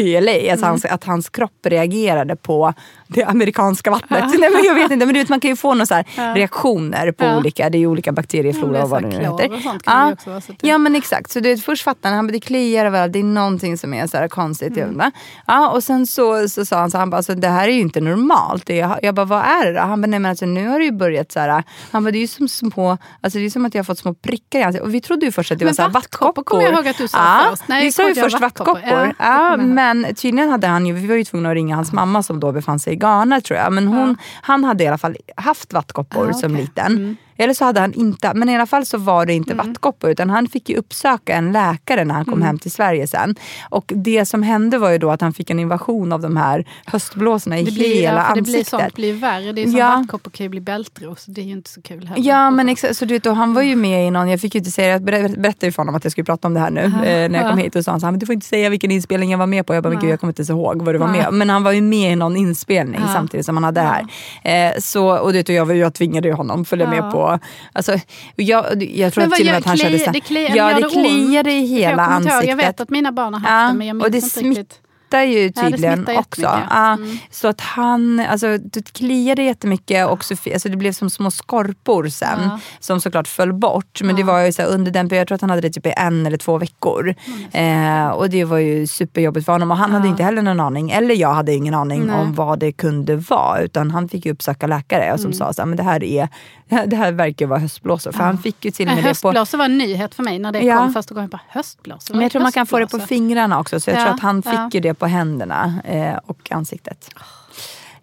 i 0.00 0.20
LA. 0.20 0.52
Alltså 0.52 0.66
hans, 0.66 0.84
att 0.84 1.04
hans 1.04 1.28
kropp 1.28 1.66
reagerade 1.66 2.36
på 2.36 2.72
det 3.06 3.24
amerikanska 3.24 3.90
vattnet. 3.90 4.24
Nej, 4.38 4.50
men 4.50 4.64
jag 4.64 4.74
vet 4.74 4.90
inte, 4.90 5.06
men 5.06 5.14
du 5.14 5.20
vet, 5.20 5.28
man 5.28 5.40
kan 5.40 5.50
ju 5.50 5.56
få 5.56 5.74
några 5.74 5.86
så 5.86 6.02
reaktioner 6.16 7.12
på 7.12 7.24
Ja. 7.24 7.36
olika, 7.38 7.70
det 7.70 7.78
är 7.78 7.86
olika 7.86 8.12
bakterieflora 8.12 8.78
Ja, 8.78 8.84
och 8.84 8.90
vad 8.90 9.02
det 9.02 9.08
nu 9.08 9.14
så 9.14 9.20
heter. 9.20 10.40
så 10.40 10.52
det- 10.60 10.68
ja 10.68 10.78
men 10.78 10.96
exakt, 10.96 11.30
så 11.30 11.40
du 11.40 11.48
vet, 11.48 11.64
först 11.64 11.84
fattade 11.84 12.08
han, 12.08 12.16
han 12.16 12.26
bara, 12.26 12.32
det 12.32 12.40
kliar 12.40 12.86
överallt, 12.86 13.12
det 13.12 13.18
är 13.18 13.24
någonting 13.24 13.69
någonting 13.70 13.78
som 13.78 13.94
är 13.94 14.06
så 14.06 14.16
här 14.16 14.28
konstigt. 14.28 14.76
Mm. 14.76 15.10
Ja, 15.46 15.70
och 15.70 15.84
sen 15.84 16.06
så, 16.06 16.48
så 16.48 16.64
sa 16.64 16.80
han 16.80 16.90
så 16.90 16.98
han 16.98 17.10
bara, 17.10 17.16
alltså, 17.16 17.34
det 17.34 17.48
här 17.48 17.68
är 17.68 17.72
ju 17.72 17.80
inte 17.80 18.00
normalt. 18.00 18.68
Jag, 18.68 18.98
jag 19.02 19.14
bara, 19.14 19.26
vad 19.26 19.42
är 19.42 19.66
det 19.66 19.72
då? 19.72 19.80
Han 19.80 20.00
bara, 20.00 20.06
nej 20.06 20.20
men 20.20 20.30
alltså, 20.30 20.46
nu 20.46 20.68
har 20.68 20.78
det 20.78 20.84
ju 20.84 20.92
börjat 20.92 21.32
så 21.32 21.40
här. 21.40 21.62
Han 21.92 22.04
bara, 22.04 22.10
det 22.10 22.18
är 22.18 22.20
ju 22.20 22.26
som 22.26 22.48
små, 22.48 22.98
alltså 23.20 23.38
det 23.38 23.46
är 23.46 23.50
som 23.50 23.64
att 23.64 23.74
jag 23.74 23.78
har 23.78 23.84
fått 23.84 23.98
små 23.98 24.14
prickar 24.14 24.58
i 24.58 24.62
ansiktet. 24.62 24.86
Och 24.86 24.94
vi 24.94 25.00
trodde 25.00 25.26
ju 25.26 25.32
först 25.32 25.52
att 25.52 25.58
det 25.58 25.64
men 25.64 25.72
var 25.72 25.74
så 25.74 25.82
här 25.82 25.88
vattkoppor. 25.88 26.44
kommer 26.44 26.62
jag 26.62 26.72
ihåg 26.72 26.88
att 26.88 26.98
du 26.98 27.08
sa 27.08 27.18
ja, 27.18 27.50
först. 27.50 27.68
Nej, 27.68 27.84
vi 27.84 27.92
sa 27.92 28.08
ju 28.08 28.14
först 28.14 28.40
vattkoppor. 28.40 28.80
Ja, 28.84 29.14
ja 29.18 29.56
men 29.56 30.14
tydligen 30.14 30.50
hade 30.50 30.66
han 30.66 30.86
ju, 30.86 30.92
vi 30.92 31.06
var 31.06 31.14
ju 31.14 31.24
tvungna 31.24 31.48
att 31.48 31.54
ringa 31.54 31.76
hans 31.76 31.92
mamma 31.92 32.22
som 32.22 32.40
då 32.40 32.52
befann 32.52 32.78
sig 32.78 32.92
i 32.92 32.96
Ghana 32.96 33.40
tror 33.40 33.58
jag. 33.58 33.72
Men 33.72 33.86
hon, 33.86 34.08
ja. 34.08 34.24
han 34.42 34.64
hade 34.64 34.84
i 34.84 34.86
alla 34.86 34.98
fall 34.98 35.16
haft 35.36 35.72
vattkoppor 35.72 36.30
ah, 36.30 36.32
som 36.32 36.56
liten. 36.56 36.86
Mm. 36.86 37.16
Eller 37.40 37.54
så 37.54 37.64
hade 37.64 37.80
han 37.80 37.92
inte, 37.92 38.34
men 38.34 38.48
i 38.48 38.54
alla 38.54 38.66
fall 38.66 38.86
så 38.86 38.98
var 38.98 39.26
det 39.26 39.34
inte 39.34 39.52
mm. 39.52 39.66
vattkoppor 39.66 40.10
utan 40.10 40.30
han 40.30 40.48
fick 40.48 40.68
ju 40.68 40.76
uppsöka 40.76 41.34
en 41.34 41.52
läkare 41.52 42.04
när 42.04 42.14
han 42.14 42.24
kom 42.24 42.34
mm. 42.34 42.46
hem 42.46 42.58
till 42.58 42.70
Sverige 42.70 43.06
sen. 43.06 43.34
Och 43.68 43.92
det 43.96 44.26
som 44.26 44.42
hände 44.42 44.78
var 44.78 44.90
ju 44.90 44.98
då 44.98 45.10
att 45.10 45.20
han 45.20 45.32
fick 45.32 45.50
en 45.50 45.58
invasion 45.58 46.12
av 46.12 46.20
de 46.20 46.36
här 46.36 46.68
höstblåsorna 46.86 47.58
i 47.58 47.64
blir, 47.64 47.94
hela 47.94 48.16
ja, 48.16 48.22
ansiktet. 48.22 48.46
Det 48.46 48.52
blir 48.52 48.64
sånt 48.64 48.94
blir 48.94 49.12
värre. 49.12 49.52
Det 49.52 49.62
är 49.62 49.66
som 49.66 49.76
ja. 49.76 49.96
vattkoppor 49.96 50.30
kan 50.30 50.44
ju 50.44 50.50
bli 50.50 50.60
bältros. 50.60 51.24
Det 51.24 51.40
är 51.40 51.44
ju 51.44 51.52
inte 51.52 51.70
så 51.70 51.82
kul 51.82 52.06
heller. 52.06 52.28
Ja 52.28 52.50
men 52.50 52.68
exakt, 52.68 52.96
så 52.96 53.04
du 53.04 53.14
vet, 53.14 53.26
och 53.26 53.36
han 53.36 53.54
var 53.54 53.62
ju 53.62 53.76
med 53.76 54.06
i 54.06 54.10
någon, 54.10 54.28
jag 54.28 54.40
fick 54.40 54.54
ju 54.54 54.58
inte 54.58 54.70
säga, 54.70 54.88
jag 54.88 55.02
berättade 55.02 55.66
ju 55.66 55.72
för 55.72 55.82
honom 55.82 55.94
att 55.94 56.04
jag 56.04 56.12
skulle 56.12 56.24
prata 56.24 56.48
om 56.48 56.54
det 56.54 56.60
här 56.60 56.70
nu 56.70 56.80
uh 56.80 56.88
-huh. 56.88 57.28
när 57.28 57.42
jag 57.42 57.50
kom 57.50 57.58
hit 57.58 57.76
och 57.76 57.84
sa 57.84 57.90
han 57.90 58.00
så 58.00 58.06
här, 58.06 58.12
men 58.12 58.20
du 58.20 58.26
får 58.26 58.32
inte 58.32 58.46
säga 58.46 58.70
vilken 58.70 58.90
inspelning 58.90 59.30
jag 59.30 59.38
var 59.38 59.46
med 59.46 59.66
på. 59.66 59.74
Jag 59.74 59.82
bara, 59.82 59.90
men 59.90 60.00
gud 60.00 60.10
jag 60.10 60.20
kommer 60.20 60.40
inte 60.40 60.52
ihåg 60.52 60.82
vad 60.82 60.94
du 60.94 60.98
var 60.98 61.08
med 61.08 61.32
Men 61.32 61.50
han 61.50 61.62
var 61.62 61.72
ju 61.72 61.80
med 61.80 62.12
i 62.12 62.16
någon 62.16 62.36
inspelning 62.36 63.00
samtidigt 63.12 63.46
som 63.46 63.56
han 63.56 63.64
hade 63.64 63.80
det 63.80 63.86
här. 63.86 64.70
Eh, 64.70 64.78
så, 64.78 65.18
och, 65.18 65.32
det, 65.32 65.48
och 65.48 65.54
jag, 65.54 65.76
jag 65.76 65.94
tvingade 65.94 66.28
ju 66.28 66.34
honom 66.34 66.64
följa 66.64 66.90
med 66.90 67.10
på, 67.12 67.29
alltså, 67.72 67.98
jag, 68.36 68.82
jag 68.82 69.12
tror 69.12 69.26
till 69.26 69.46
och 69.48 69.52
med 69.52 69.58
att 69.58 69.64
han 69.64 69.76
körde 69.76 69.98
så 69.98 70.10
det, 70.10 70.20
kli, 70.20 70.48
ja, 70.54 70.74
det 70.74 70.90
kliade 70.90 71.52
i 71.52 71.66
hela 71.66 71.90
jag 71.90 72.12
ansiktet. 72.12 72.48
Jag 72.48 72.56
vet 72.56 72.80
att 72.80 72.90
mina 72.90 73.12
barn 73.12 73.34
har 73.34 73.40
haft 73.40 73.50
ja, 73.50 73.68
det 73.68 73.78
men 73.78 73.86
jag 73.86 73.96
minns 73.96 74.04
och 74.04 74.10
det 74.10 74.18
inte 74.18 74.60
riktigt 74.60 74.80
smittar 75.10 75.22
ju 75.22 75.50
tydligen 75.50 76.06
ja, 76.08 76.20
också. 76.20 76.42
Ja, 76.42 76.92
mm. 76.92 77.18
Så 77.30 77.48
att 77.48 77.60
han, 77.60 78.20
alltså 78.20 78.58
det 78.58 78.92
kliade 78.92 79.42
jättemycket 79.42 80.08
och 80.08 80.24
Sofie, 80.24 80.54
alltså 80.54 80.68
det 80.68 80.76
blev 80.76 80.92
som 80.92 81.10
små 81.10 81.30
skorpor 81.30 82.08
sen 82.08 82.38
ja. 82.42 82.60
som 82.80 83.00
såklart 83.00 83.28
föll 83.28 83.52
bort. 83.52 84.02
Men 84.02 84.16
det 84.16 84.22
var 84.22 84.40
ju 84.40 84.52
så 84.52 84.62
under 84.62 84.90
den 84.90 85.08
jag 85.10 85.28
tror 85.28 85.34
att 85.34 85.40
han 85.40 85.50
hade 85.50 85.62
det 85.62 85.70
typ 85.70 85.86
i 85.86 85.92
en 85.96 86.26
eller 86.26 86.38
två 86.38 86.58
veckor. 86.58 87.14
Mm. 87.52 88.06
Eh, 88.06 88.10
och 88.10 88.30
det 88.30 88.44
var 88.44 88.58
ju 88.58 88.86
superjobbigt 88.86 89.46
för 89.46 89.52
honom 89.52 89.70
och 89.70 89.76
han 89.76 89.90
hade 89.92 90.08
inte 90.08 90.22
heller 90.22 90.42
någon 90.42 90.60
aning, 90.60 90.90
eller 90.90 91.14
jag 91.14 91.34
hade 91.34 91.54
ingen 91.54 91.74
aning 91.74 92.06
Nej. 92.06 92.16
om 92.16 92.34
vad 92.34 92.58
det 92.58 92.72
kunde 92.72 93.16
vara. 93.16 93.60
Utan 93.60 93.90
han 93.90 94.08
fick 94.08 94.26
ju 94.26 94.32
uppsöka 94.32 94.66
läkare 94.66 95.12
och 95.12 95.20
som 95.20 95.26
mm. 95.26 95.38
sa 95.38 95.52
så 95.52 95.62
här, 95.62 95.66
men 95.66 95.76
det 95.76 95.82
här 95.82 96.04
är 96.04 96.28
det 96.86 96.96
här 96.96 97.12
verkar 97.12 97.46
vara 97.46 97.58
höstblåsor. 97.58 98.12
För 98.12 98.22
han 98.22 98.38
fick 98.38 98.64
ju 98.64 98.70
till 98.70 98.88
och 98.88 98.94
med 98.94 99.04
höstblåsor 99.04 99.58
var 99.58 99.64
en 99.64 99.78
nyhet 99.78 100.14
för 100.14 100.22
mig 100.22 100.38
när 100.38 100.52
det 100.52 100.76
kom 100.76 100.92
första 100.92 101.14
gången. 101.14 101.30
Bara, 101.30 101.40
höstblåsor? 101.48 102.14
Men 102.14 102.22
jag 102.22 102.32
tror 102.32 102.42
man 102.42 102.52
kan 102.52 102.66
få 102.66 102.78
det 102.78 102.86
på 102.86 102.98
fingrarna 102.98 103.60
också. 103.60 103.80
Så 103.80 103.90
jag 103.90 103.98
tror 103.98 104.14
att 104.14 104.20
han 104.20 104.42
fick 104.42 104.74
ju 104.74 104.80
det 104.80 104.94
på 105.00 105.06
händerna 105.06 105.74
eh, 105.84 106.16
och 106.26 106.52
ansiktet. 106.52 107.10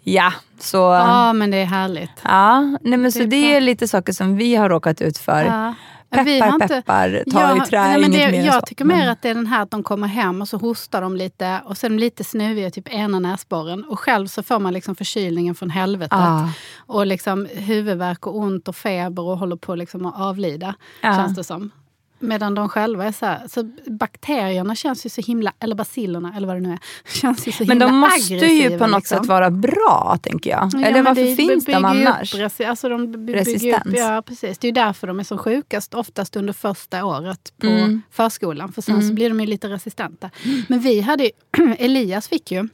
Ja, 0.04 0.34
så... 0.60 0.78
Ja, 0.78 1.34
men 1.34 1.52
det 1.52 1.58
är 1.58 1.66
härligt. 1.66 2.22
Ja, 2.24 2.78
nej, 2.82 2.98
men 2.98 3.12
så 3.12 3.24
det 3.24 3.56
är 3.56 3.62
lite 3.62 3.88
saker 3.88 4.14
som 4.14 4.38
vi 4.38 4.56
har 4.56 4.70
råkat 4.70 5.02
ut 5.02 5.18
för. 5.18 5.44
Ja. 5.44 5.74
Peppar, 6.10 6.54
inte, 6.54 6.68
peppar, 6.68 7.24
ta 7.32 7.42
ja, 7.42 7.58
i 7.58 7.70
trä, 7.70 7.82
nej, 7.82 8.02
men 8.02 8.12
det, 8.12 8.32
mer 8.32 8.46
Jag 8.46 8.66
tycker 8.66 8.86
men... 8.86 8.98
mer 8.98 9.10
att 9.10 9.22
det 9.22 9.30
är 9.30 9.36
den 9.36 9.48
här 9.48 9.62
att 9.62 9.72
de 9.72 9.84
kommer 9.84 10.08
hem 10.08 10.42
och 10.42 10.48
så 10.48 10.58
hostar 10.58 11.02
de 11.02 11.16
lite 11.16 11.62
och 11.66 11.78
sen 11.78 11.98
lite 11.98 12.24
snuviga, 12.24 12.72
typ 12.72 12.94
ena 12.94 13.20
näsborren. 13.20 13.84
Och 13.84 14.00
själv 14.00 14.28
så 14.28 14.44
får 14.44 14.60
man 14.60 14.74
liksom 14.74 14.96
förkylningen 14.96 15.56
från 15.56 15.70
helvetet. 15.70 16.18
Ah. 16.18 16.50
Och 16.78 17.08
liksom 17.08 17.48
huvudvärk 17.54 18.28
och 18.28 18.38
ont 18.38 18.68
och 18.68 18.76
feber 18.76 19.24
och 19.24 19.38
håller 19.38 19.56
på 19.56 19.76
liksom 19.76 20.06
att 20.06 20.20
avlida. 20.20 20.76
Ah. 21.02 21.16
Känns 21.16 21.36
det 21.36 21.44
som. 21.44 21.72
Medan 22.20 22.56
de 22.56 22.70
själva 22.70 23.06
är 23.06 23.12
så 23.12 23.26
här, 23.26 23.48
så 23.48 23.64
bakterierna 23.86 24.76
känns 24.76 25.06
ju 25.06 25.10
så 25.10 25.22
himla, 25.22 25.54
eller 25.60 25.76
bacillerna 25.76 26.34
eller 26.38 26.48
vad 26.48 26.56
det 26.56 26.60
nu 26.60 26.72
är, 26.72 26.80
känns 27.20 27.48
ju 27.48 27.52
så 27.52 27.66
Men 27.66 27.80
de 27.80 27.96
måste 27.96 28.34
ju 28.34 28.80
på 28.80 28.88
något 28.88 28.98
liksom. 28.98 29.18
sätt 29.18 29.28
vara 29.28 29.50
bra, 29.52 30.18
tänker 30.22 30.50
jag. 30.50 30.70
Ja, 30.74 30.86
eller 30.86 31.02
varför 31.02 31.36
finns 31.36 31.66
de 31.66 31.86
annars? 31.86 32.36
Upp, 32.36 32.68
alltså 32.68 32.90
de 32.90 33.28
Resistens. 33.28 33.86
Upp, 33.86 33.98
ja, 33.98 34.24
precis. 34.26 34.58
Det 34.58 34.68
är 34.68 34.72
därför 34.72 35.08
de 35.08 35.20
är 35.20 35.24
som 35.24 35.38
sjukast 35.38 35.94
oftast 35.94 36.36
under 36.36 36.54
första 36.54 37.06
året 37.06 37.54
på 37.62 37.68
mm. 37.68 38.02
förskolan. 38.12 38.72
För 38.72 38.82
sen 38.82 38.96
mm. 38.96 39.08
så 39.08 39.14
blir 39.14 39.30
de 39.30 39.40
ju 39.40 39.46
lite 39.46 39.70
resistenta. 39.70 40.30
Mm. 40.46 40.64
Men 40.70 40.80
vi 40.80 41.02
hade, 41.02 41.32
Elias 41.78 42.28
fick 42.28 42.52
ju 42.52 42.68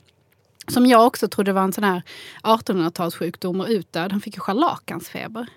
som 0.67 0.85
jag 0.85 1.07
också 1.07 1.27
trodde 1.27 1.53
var 1.53 1.61
en 1.61 1.73
sån 1.73 1.83
här 1.83 2.01
1800-talssjukdom 2.43 3.61
och 3.61 3.67
utdöd. 3.69 4.11
Han 4.11 4.21
fick 4.21 4.35
ju 4.35 4.39
scharlakansfeber. 4.39 5.47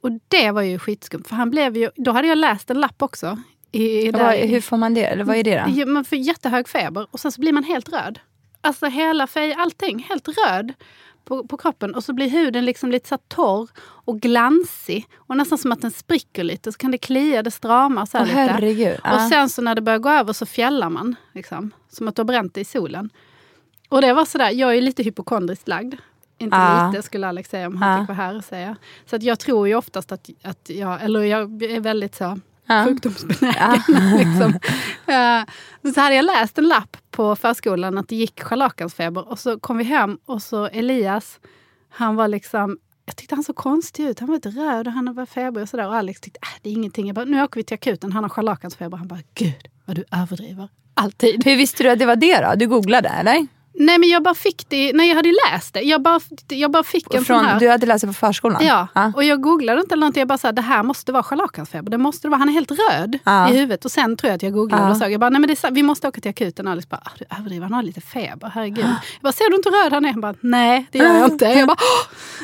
Och 0.00 0.10
det 0.28 0.50
var 0.50 0.62
ju 0.62 0.78
skitskumt, 0.78 1.22
för 1.22 1.36
han 1.36 1.50
blev 1.50 1.76
ju, 1.76 1.90
då 1.96 2.10
hade 2.10 2.28
jag 2.28 2.38
läst 2.38 2.70
en 2.70 2.80
lapp 2.80 3.02
också. 3.02 3.38
I, 3.72 4.10
vad, 4.10 4.34
hur 4.34 4.60
får 4.60 4.76
man 4.76 4.94
det? 4.94 5.04
Eller 5.04 5.24
vad 5.24 5.36
är 5.36 5.44
det 5.44 5.84
då? 5.84 5.90
Man 5.90 6.04
får 6.04 6.18
jättehög 6.18 6.68
feber 6.68 7.06
och 7.10 7.20
sen 7.20 7.32
så 7.32 7.40
blir 7.40 7.52
man 7.52 7.64
helt 7.64 7.88
röd. 7.88 8.18
Alltså 8.60 8.86
hela 8.86 9.26
fej, 9.26 9.54
allting, 9.58 10.06
helt 10.08 10.28
röd 10.28 10.72
på, 11.24 11.46
på 11.46 11.56
kroppen. 11.56 11.94
Och 11.94 12.04
så 12.04 12.12
blir 12.12 12.28
huden 12.28 12.64
liksom 12.64 12.90
lite 12.90 13.08
så 13.08 13.18
torr 13.28 13.68
och 13.80 14.20
glansig. 14.20 15.06
Och 15.16 15.36
nästan 15.36 15.58
som 15.58 15.72
att 15.72 15.80
den 15.80 15.90
spricker 15.90 16.44
lite. 16.44 16.72
Så 16.72 16.78
kan 16.78 16.90
det 16.90 16.98
klia, 16.98 17.42
det 17.42 17.50
stramar 17.50 18.06
så 18.06 18.18
här 18.18 18.24
oh, 18.24 18.28
lite. 18.28 18.40
Herregud. 18.40 19.00
Och 19.14 19.20
sen 19.20 19.48
så 19.48 19.62
när 19.62 19.74
det 19.74 19.80
börjar 19.80 19.98
gå 19.98 20.10
över 20.10 20.32
så 20.32 20.46
fjällar 20.46 20.90
man. 20.90 21.16
Liksom, 21.32 21.70
som 21.88 22.08
att 22.08 22.16
du 22.16 22.20
har 22.20 22.24
bränt 22.24 22.54
det 22.54 22.60
i 22.60 22.64
solen. 22.64 23.10
Och 23.88 24.00
det 24.00 24.12
var 24.12 24.24
sådär, 24.24 24.50
jag 24.50 24.76
är 24.76 24.80
lite 24.80 25.02
hypokondriskt 25.02 25.68
lagd. 25.68 25.94
Inte 26.38 26.56
ah. 26.56 26.90
lite 26.90 27.02
skulle 27.02 27.28
Alex 27.28 27.50
säga 27.50 27.66
om 27.66 27.76
han 27.76 27.92
ah. 27.92 28.02
fick 28.02 28.08
vara 28.08 28.16
här 28.16 28.36
och 28.36 28.44
säga. 28.44 28.76
Så 29.06 29.16
att 29.16 29.22
jag 29.22 29.38
tror 29.38 29.68
ju 29.68 29.74
oftast 29.74 30.12
att, 30.12 30.30
att 30.42 30.70
jag, 30.70 31.02
eller 31.02 31.22
jag 31.22 31.62
är 31.62 31.80
väldigt 31.80 32.14
så 32.14 32.38
ah. 32.66 32.84
sjukdomsbenägen. 32.84 33.82
liksom. 34.18 34.58
uh, 35.08 35.94
så 35.94 36.00
hade 36.00 36.14
jag 36.14 36.24
läst 36.24 36.58
en 36.58 36.68
lapp 36.68 36.96
på 37.10 37.36
förskolan 37.36 37.98
att 37.98 38.08
det 38.08 38.16
gick 38.16 38.42
scharlakansfeber 38.42 39.28
och 39.28 39.38
så 39.38 39.58
kom 39.58 39.78
vi 39.78 39.84
hem 39.84 40.18
och 40.24 40.42
så 40.42 40.66
Elias, 40.66 41.40
han 41.88 42.16
var 42.16 42.28
liksom 42.28 42.78
jag 43.06 43.16
tyckte 43.16 43.34
han 43.34 43.44
såg 43.44 43.56
konstig 43.56 44.04
ut. 44.04 44.20
Han 44.20 44.28
var 44.28 44.34
lite 44.34 44.48
röd 44.48 44.86
och 44.86 44.92
han 44.92 45.14
var 45.14 45.26
febrig 45.26 45.62
och 45.62 45.68
sådär. 45.68 45.88
Och 45.88 45.94
Alex 45.94 46.20
tyckte 46.20 46.40
äh, 46.42 46.60
det 46.62 46.68
är 46.68 46.72
ingenting. 46.72 47.06
Jag 47.06 47.14
bara, 47.14 47.24
nu 47.24 47.42
åker 47.42 47.60
vi 47.60 47.64
till 47.64 47.74
akuten. 47.74 48.12
Han 48.12 48.24
har 48.24 48.28
scharlakansfeber. 48.30 48.96
Han 48.96 49.08
bara, 49.08 49.20
gud 49.34 49.68
vad 49.84 49.96
du 49.96 50.04
överdriver. 50.12 50.68
Alltid. 50.94 51.44
Hur 51.44 51.56
visste 51.56 51.82
du 51.82 51.90
att 51.90 51.98
det 51.98 52.06
var 52.06 52.16
det 52.16 52.40
då? 52.40 52.54
Du 52.56 52.66
googlade 52.66 53.08
eller? 53.08 53.46
Nej 53.78 53.98
men 53.98 54.08
jag 54.08 54.22
bara 54.22 54.34
fick 54.34 54.68
det, 54.68 54.92
nej 54.92 55.08
jag 55.08 55.16
hade 55.16 55.32
läst 55.50 55.74
det. 55.74 55.80
Jag 55.80 56.02
bara, 56.02 56.20
jag 56.48 56.70
bara 56.70 56.82
fick 56.82 57.14
en 57.14 57.24
Från, 57.24 57.38
sån 57.38 57.46
här. 57.46 57.60
Du 57.60 57.70
hade 57.70 57.86
läst 57.86 58.00
det 58.00 58.06
på 58.06 58.12
förskolan? 58.12 58.66
Ja, 58.66 58.88
ah. 58.92 59.12
och 59.14 59.24
jag 59.24 59.42
googlade 59.42 59.80
inte 59.80 59.94
eller 59.94 60.00
någonting. 60.00 60.20
Jag 60.20 60.28
bara 60.28 60.38
sa 60.38 60.52
det 60.52 60.62
här 60.62 60.82
måste 60.82 61.12
vara 61.12 61.22
scharlakansfeber. 61.22 61.90
Det 61.90 61.98
måste 61.98 62.26
det 62.26 62.30
vara. 62.30 62.38
Han 62.38 62.48
är 62.48 62.52
helt 62.52 62.70
röd 62.70 63.18
ah. 63.24 63.48
i 63.48 63.52
huvudet. 63.52 63.84
Och 63.84 63.90
sen 63.90 64.16
tror 64.16 64.28
jag 64.28 64.36
att 64.36 64.42
jag 64.42 64.52
googlade 64.52 64.84
ah. 64.84 64.90
och 64.90 64.96
såg. 64.96 65.12
Jag 65.12 65.20
bara, 65.20 65.30
nej 65.30 65.40
men 65.40 65.48
det 65.48 65.64
är, 65.64 65.70
vi 65.70 65.82
måste 65.82 66.08
åka 66.08 66.20
till 66.20 66.30
akuten. 66.30 66.66
Och 66.66 66.72
Alice 66.72 66.88
bara, 66.90 67.02
ah, 67.04 67.10
du 67.18 67.24
överdriver, 67.38 67.62
han 67.62 67.72
har 67.72 67.82
lite 67.82 68.00
feber. 68.00 68.50
Herregud. 68.54 68.84
Jag 68.84 69.22
bara, 69.22 69.32
ser 69.32 69.50
du 69.50 69.56
inte 69.56 69.68
röd 69.68 69.92
han 69.92 70.04
är? 70.04 70.12
Han 70.12 70.20
bara, 70.20 70.34
nej 70.40 70.86
det 70.92 70.98
gör 70.98 71.14
jag 71.14 71.32
inte. 71.32 71.44
Jag 71.44 71.68
bara, 71.68 71.78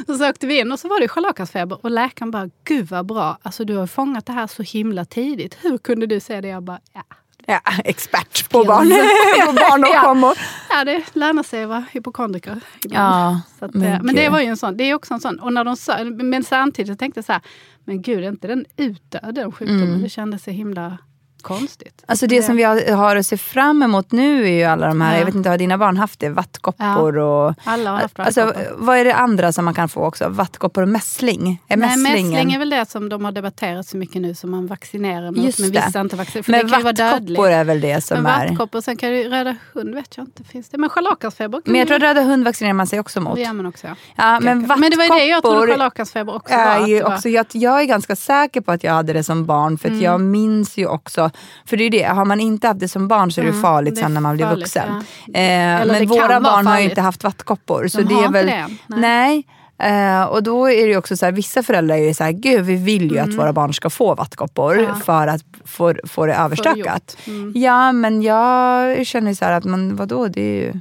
Åh! 0.09 0.16
så 0.16 0.28
åkte 0.28 0.47
vi 0.47 0.61
in 0.61 0.72
och 0.72 0.80
så 0.80 0.89
var 0.89 1.01
det 1.01 1.09
scharlakansfeber. 1.09 1.78
Och 1.82 1.91
läkaren 1.91 2.30
bara, 2.30 2.51
gud 2.64 2.89
vad 2.89 3.07
bra. 3.07 3.39
Alltså 3.43 3.64
du 3.64 3.76
har 3.76 3.87
fångat 3.87 4.26
det 4.26 4.32
här 4.32 4.47
så 4.47 4.62
himla 4.62 5.05
tidigt. 5.05 5.57
Hur 5.61 5.78
kunde 5.78 6.07
du 6.07 6.20
se 6.20 6.41
det? 6.41 6.49
Jag 6.49 6.62
bara, 6.62 6.78
ja 6.93 7.03
Ja, 7.47 7.61
expert 7.84 8.51
på 8.51 8.64
barn, 8.64 8.88
på 9.47 9.53
barnåkommor. 9.53 10.34
ja. 10.68 10.78
ja, 10.78 10.84
det 10.84 11.14
lönar 11.14 11.42
sig 11.42 11.62
att 11.62 11.68
vara 11.68 11.84
hypokondriker. 11.92 12.61
Ja, 12.82 13.40
att, 13.59 13.74
men, 13.74 14.07
men 14.07 14.14
det 14.14 14.28
var 14.28 14.40
ju 14.40 14.47
en 14.47 14.57
sån, 14.57 14.76
det 14.76 14.84
är 14.84 14.95
också 14.95 15.14
en 15.14 15.20
sån. 15.20 15.40
Och 15.40 15.53
när 15.53 15.64
de 15.64 15.76
sa, 15.76 16.05
men 16.05 16.45
samtidigt 16.45 16.99
tänkte 16.99 17.18
jag 17.18 17.24
så 17.24 17.32
här, 17.32 17.42
men 17.84 18.03
gud 18.03 18.24
är 18.24 18.28
inte 18.28 18.47
den 18.47 18.64
utdöd 18.76 19.34
den 19.34 19.53
sjukdomen? 19.53 19.88
Mm. 19.88 20.03
Det 20.03 20.09
kändes 20.09 20.45
så 20.45 20.51
himla 20.51 20.99
konstigt. 21.45 22.05
Alltså 22.07 22.26
det, 22.26 22.36
det 22.36 22.42
som 22.42 22.57
vi 22.57 22.62
har, 22.92 23.16
att 23.16 23.26
se 23.26 23.36
fram 23.36 23.82
emot 23.82 24.12
nu 24.12 24.45
är 24.45 24.53
ju 24.53 24.64
alla 24.64 24.86
de 24.86 25.01
här, 25.01 25.12
ja. 25.12 25.18
jag 25.18 25.26
vet 25.26 25.34
inte, 25.34 25.49
har 25.49 25.59
dina 25.59 25.78
barn 25.78 25.97
haft 25.97 26.20
det? 26.20 26.28
Vattkoppor 26.28 27.18
ja. 27.18 27.24
och... 27.24 27.55
Alla 27.64 27.90
har 27.90 27.99
haft 27.99 28.18
alltså, 28.18 28.53
vad 28.74 28.99
är 28.99 29.05
det 29.05 29.14
andra 29.14 29.53
som 29.53 29.64
man 29.64 29.74
kan 29.74 29.88
få 29.88 30.01
också? 30.01 30.28
Vattkoppor 30.28 30.82
och 30.82 30.88
mässling? 30.88 31.62
Är 31.68 31.76
Nej, 31.76 31.97
mässling 31.97 32.53
är 32.53 32.59
väl 32.59 32.70
det 32.70 32.90
som 32.90 33.09
de 33.09 33.24
har 33.24 33.32
debatterat 33.32 33.86
så 33.86 33.97
mycket 33.97 34.22
nu 34.22 34.34
som 34.34 34.51
man 34.51 34.66
vaccinerar 34.66 35.30
mot. 35.30 35.45
Just 35.45 35.59
men 35.59 35.70
vissa 35.70 36.01
inte 36.01 36.16
vaccinerar. 36.16 36.64
Men 36.64 36.82
vattkoppor 36.82 37.49
är 37.49 37.64
väl 37.64 37.80
det 37.80 38.05
som 38.05 38.22
men 38.22 38.32
är... 38.32 38.49
Vattkoppor, 38.49 38.80
sen 38.80 38.97
kan 38.97 39.11
ju 39.11 39.28
röda 39.28 39.57
hund 39.72 39.95
vet 39.95 40.16
jag 40.16 40.26
inte, 40.26 40.45
finns 40.45 40.68
det? 40.68 40.78
Men 40.78 40.90
scharlakansfeber 40.90 41.62
Men 41.64 41.74
jag 41.74 41.88
tror 41.88 41.97
att 41.97 42.03
röda 42.03 42.20
hund 42.20 42.45
vaccinerar 42.45 42.74
man 42.74 42.86
sig 42.86 43.01
också 43.01 43.20
mot. 43.20 43.34
Det 43.34 43.42
gör 43.42 43.53
man 43.53 43.66
också 43.66 43.86
ja. 43.86 43.95
ja 44.16 44.40
men, 44.40 44.61
vattkoppor, 44.61 44.80
men 44.80 44.90
det 44.90 44.97
var 44.97 45.05
ju 45.05 45.11
det 45.11 45.26
jag 45.26 45.42
trodde 45.42 45.66
scharlakansfeber 45.66 46.34
också 46.34 46.55
var. 46.57 46.86
Ju 46.86 47.05
också 47.05 47.28
jag, 47.28 47.47
jag 47.53 47.80
är 47.80 47.84
ganska 47.84 48.16
säker 48.16 48.61
på 48.61 48.72
att 48.72 48.84
jag 48.84 48.92
hade 48.92 49.12
det 49.12 49.24
som 49.24 49.47
barn 49.47 49.78
för 49.78 49.88
att 49.88 49.92
mm. 49.92 50.05
jag 50.05 50.20
minns 50.20 50.76
ju 50.76 50.86
också, 50.86 51.30
för 51.64 51.76
det 51.76 51.85
är 51.85 51.91
det 51.91 52.03
har 52.03 52.24
man 52.24 52.41
inte 52.41 52.66
haft 52.66 52.80
det 52.80 52.89
som 52.89 53.09
barn 53.09 53.32
så 53.32 53.41
är 53.41 53.45
det 53.45 53.51
mm, 53.51 53.62
farligt 53.62 53.95
det 53.95 54.01
sen 54.01 54.14
när 54.14 54.20
man 54.20 54.37
blir 54.37 54.47
farligt, 54.47 54.61
vuxen. 54.61 55.05
Ja. 55.26 55.41
Eh, 55.41 55.87
men 55.87 56.07
våra 56.07 56.41
barn 56.41 56.66
har 56.66 56.78
ju 56.78 56.85
inte 56.85 57.01
haft 57.01 57.24
vattkoppor. 57.24 57.89
Så 57.89 57.99
De 57.99 58.05
det 58.05 58.24
är 58.24 58.28
väl, 58.28 58.47
det. 58.47 58.66
Nej. 58.87 59.01
nej. 59.01 59.47
Uh, 59.82 60.24
och 60.24 60.43
då 60.43 60.70
är 60.70 60.87
det 60.87 60.97
också 60.97 61.16
så 61.16 61.24
här, 61.24 61.32
vissa 61.32 61.62
föräldrar 61.62 61.97
är 61.97 62.14
så 62.14 62.24
här, 62.24 62.32
gud 62.32 62.64
vi 62.64 62.76
vill 62.76 63.11
ju 63.11 63.18
mm. 63.18 63.30
att 63.30 63.37
våra 63.39 63.53
barn 63.53 63.74
ska 63.74 63.91
få 63.91 64.14
vattkoppor 64.14 64.76
ja. 64.76 64.95
för 64.95 65.26
att 65.26 65.43
få, 65.64 65.95
få 66.05 66.26
det 66.26 66.35
överstökat. 66.35 67.16
Mm. 67.26 67.53
Ja 67.57 67.93
men 67.93 68.22
jag 68.22 69.07
känner 69.07 69.35
så 69.35 69.45
att, 69.45 69.64
man, 69.64 69.97
vadå 69.97 70.28
det 70.28 70.41
är 70.41 70.62
ju... 70.62 70.80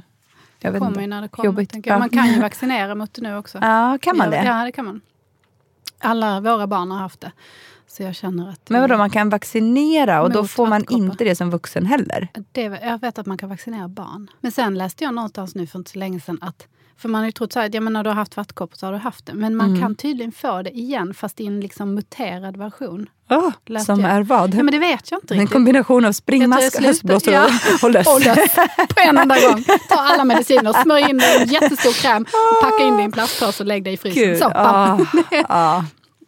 Jag 0.60 0.72
det 0.72 0.78
kommer 0.78 1.00
ju 1.00 1.06
när 1.06 1.22
det 1.22 1.28
kommer. 1.28 1.46
Jobbigt. 1.46 1.86
Man 1.86 2.08
kan 2.08 2.26
ju 2.26 2.40
vaccinera 2.42 2.94
mot 2.94 3.14
det 3.14 3.22
nu 3.22 3.36
också. 3.36 3.58
Ja, 3.62 3.98
kan 4.02 4.16
man 4.16 4.30
det? 4.30 4.44
Ja, 4.44 4.64
det 4.64 4.72
kan 4.72 4.84
man. 4.84 5.00
Alla 5.98 6.40
våra 6.40 6.66
barn 6.66 6.90
har 6.90 6.98
haft 6.98 7.20
det. 7.20 7.32
Så 7.96 8.02
jag 8.02 8.14
känner 8.14 8.48
att... 8.50 8.70
Men 8.70 8.80
vadå, 8.80 8.96
man 8.96 9.10
kan 9.10 9.28
vaccinera 9.30 10.22
och 10.22 10.30
då 10.32 10.44
får 10.46 10.66
man 10.66 10.84
inte 10.90 11.24
det 11.24 11.36
som 11.36 11.50
vuxen 11.50 11.86
heller? 11.86 12.28
Det, 12.52 12.62
jag 12.62 13.00
vet 13.00 13.18
att 13.18 13.26
man 13.26 13.38
kan 13.38 13.48
vaccinera 13.48 13.88
barn. 13.88 14.30
Men 14.40 14.52
sen 14.52 14.78
läste 14.78 15.04
jag 15.04 15.14
någonstans 15.14 15.54
nu 15.54 15.66
för 15.66 15.78
inte 15.78 15.90
så 15.90 15.98
länge 15.98 16.20
sedan 16.20 16.38
att 16.40 16.66
för 16.98 17.08
man 17.08 17.18
har 17.20 17.26
ju 17.26 17.32
trott 17.32 17.52
så 17.52 17.58
här, 17.58 17.66
att 17.66 17.74
ja, 17.74 17.80
men 17.80 17.92
när 17.92 18.04
du 18.04 18.10
har 18.10 18.14
haft 18.14 18.36
vattkoppor 18.36 18.76
så 18.76 18.86
har 18.86 18.92
du 18.92 18.98
haft 18.98 19.26
det. 19.26 19.34
Men 19.34 19.56
man 19.56 19.68
Mm. 19.68 19.80
kan 19.80 19.94
tydligen 19.94 20.32
få 20.32 20.62
det 20.62 20.70
igen 20.70 21.14
fast 21.14 21.40
i 21.40 21.46
en 21.46 21.60
liksom 21.60 21.94
muterad 21.94 22.56
version. 22.56 23.06
Oh, 23.30 23.78
som 23.84 24.00
jag. 24.00 24.10
är 24.10 24.22
vad? 24.22 24.54
Ja, 24.54 24.62
men 24.62 24.72
det 24.72 24.78
vet 24.78 25.10
jag 25.10 25.18
inte 25.22 25.34
en 25.34 25.40
riktigt. 25.40 25.52
kombination 25.52 26.04
av 26.04 26.08
Jag 26.08 26.14
springmask, 26.14 26.76
jag 26.76 26.82
höstblåsor 26.82 27.20
slutar- 27.20 27.84
och, 27.84 27.90
löss. 27.90 28.06
Och 28.06 28.20
löss 28.20 28.54
på 28.94 29.00
en 29.08 29.18
enda 29.18 29.36
gång. 29.48 29.64
Ta 29.88 29.94
alla 30.00 30.24
mediciner, 30.24 30.82
smörj 30.82 31.02
in 31.10 31.20
i 31.20 31.24
en 31.42 31.48
jättestor 31.48 31.92
kräm, 32.02 32.22
och 32.22 32.62
packa 32.70 32.84
in 32.84 32.96
det 32.96 33.02
i 33.02 33.04
en 33.04 33.12
plastpåse 33.12 33.62
och 33.62 33.66
lägg 33.66 33.84
det 33.84 33.90
i 33.90 33.96
frysen. 33.96 34.38
Så, 34.38 34.52
ah, 34.54 34.98
ah. 35.48 35.82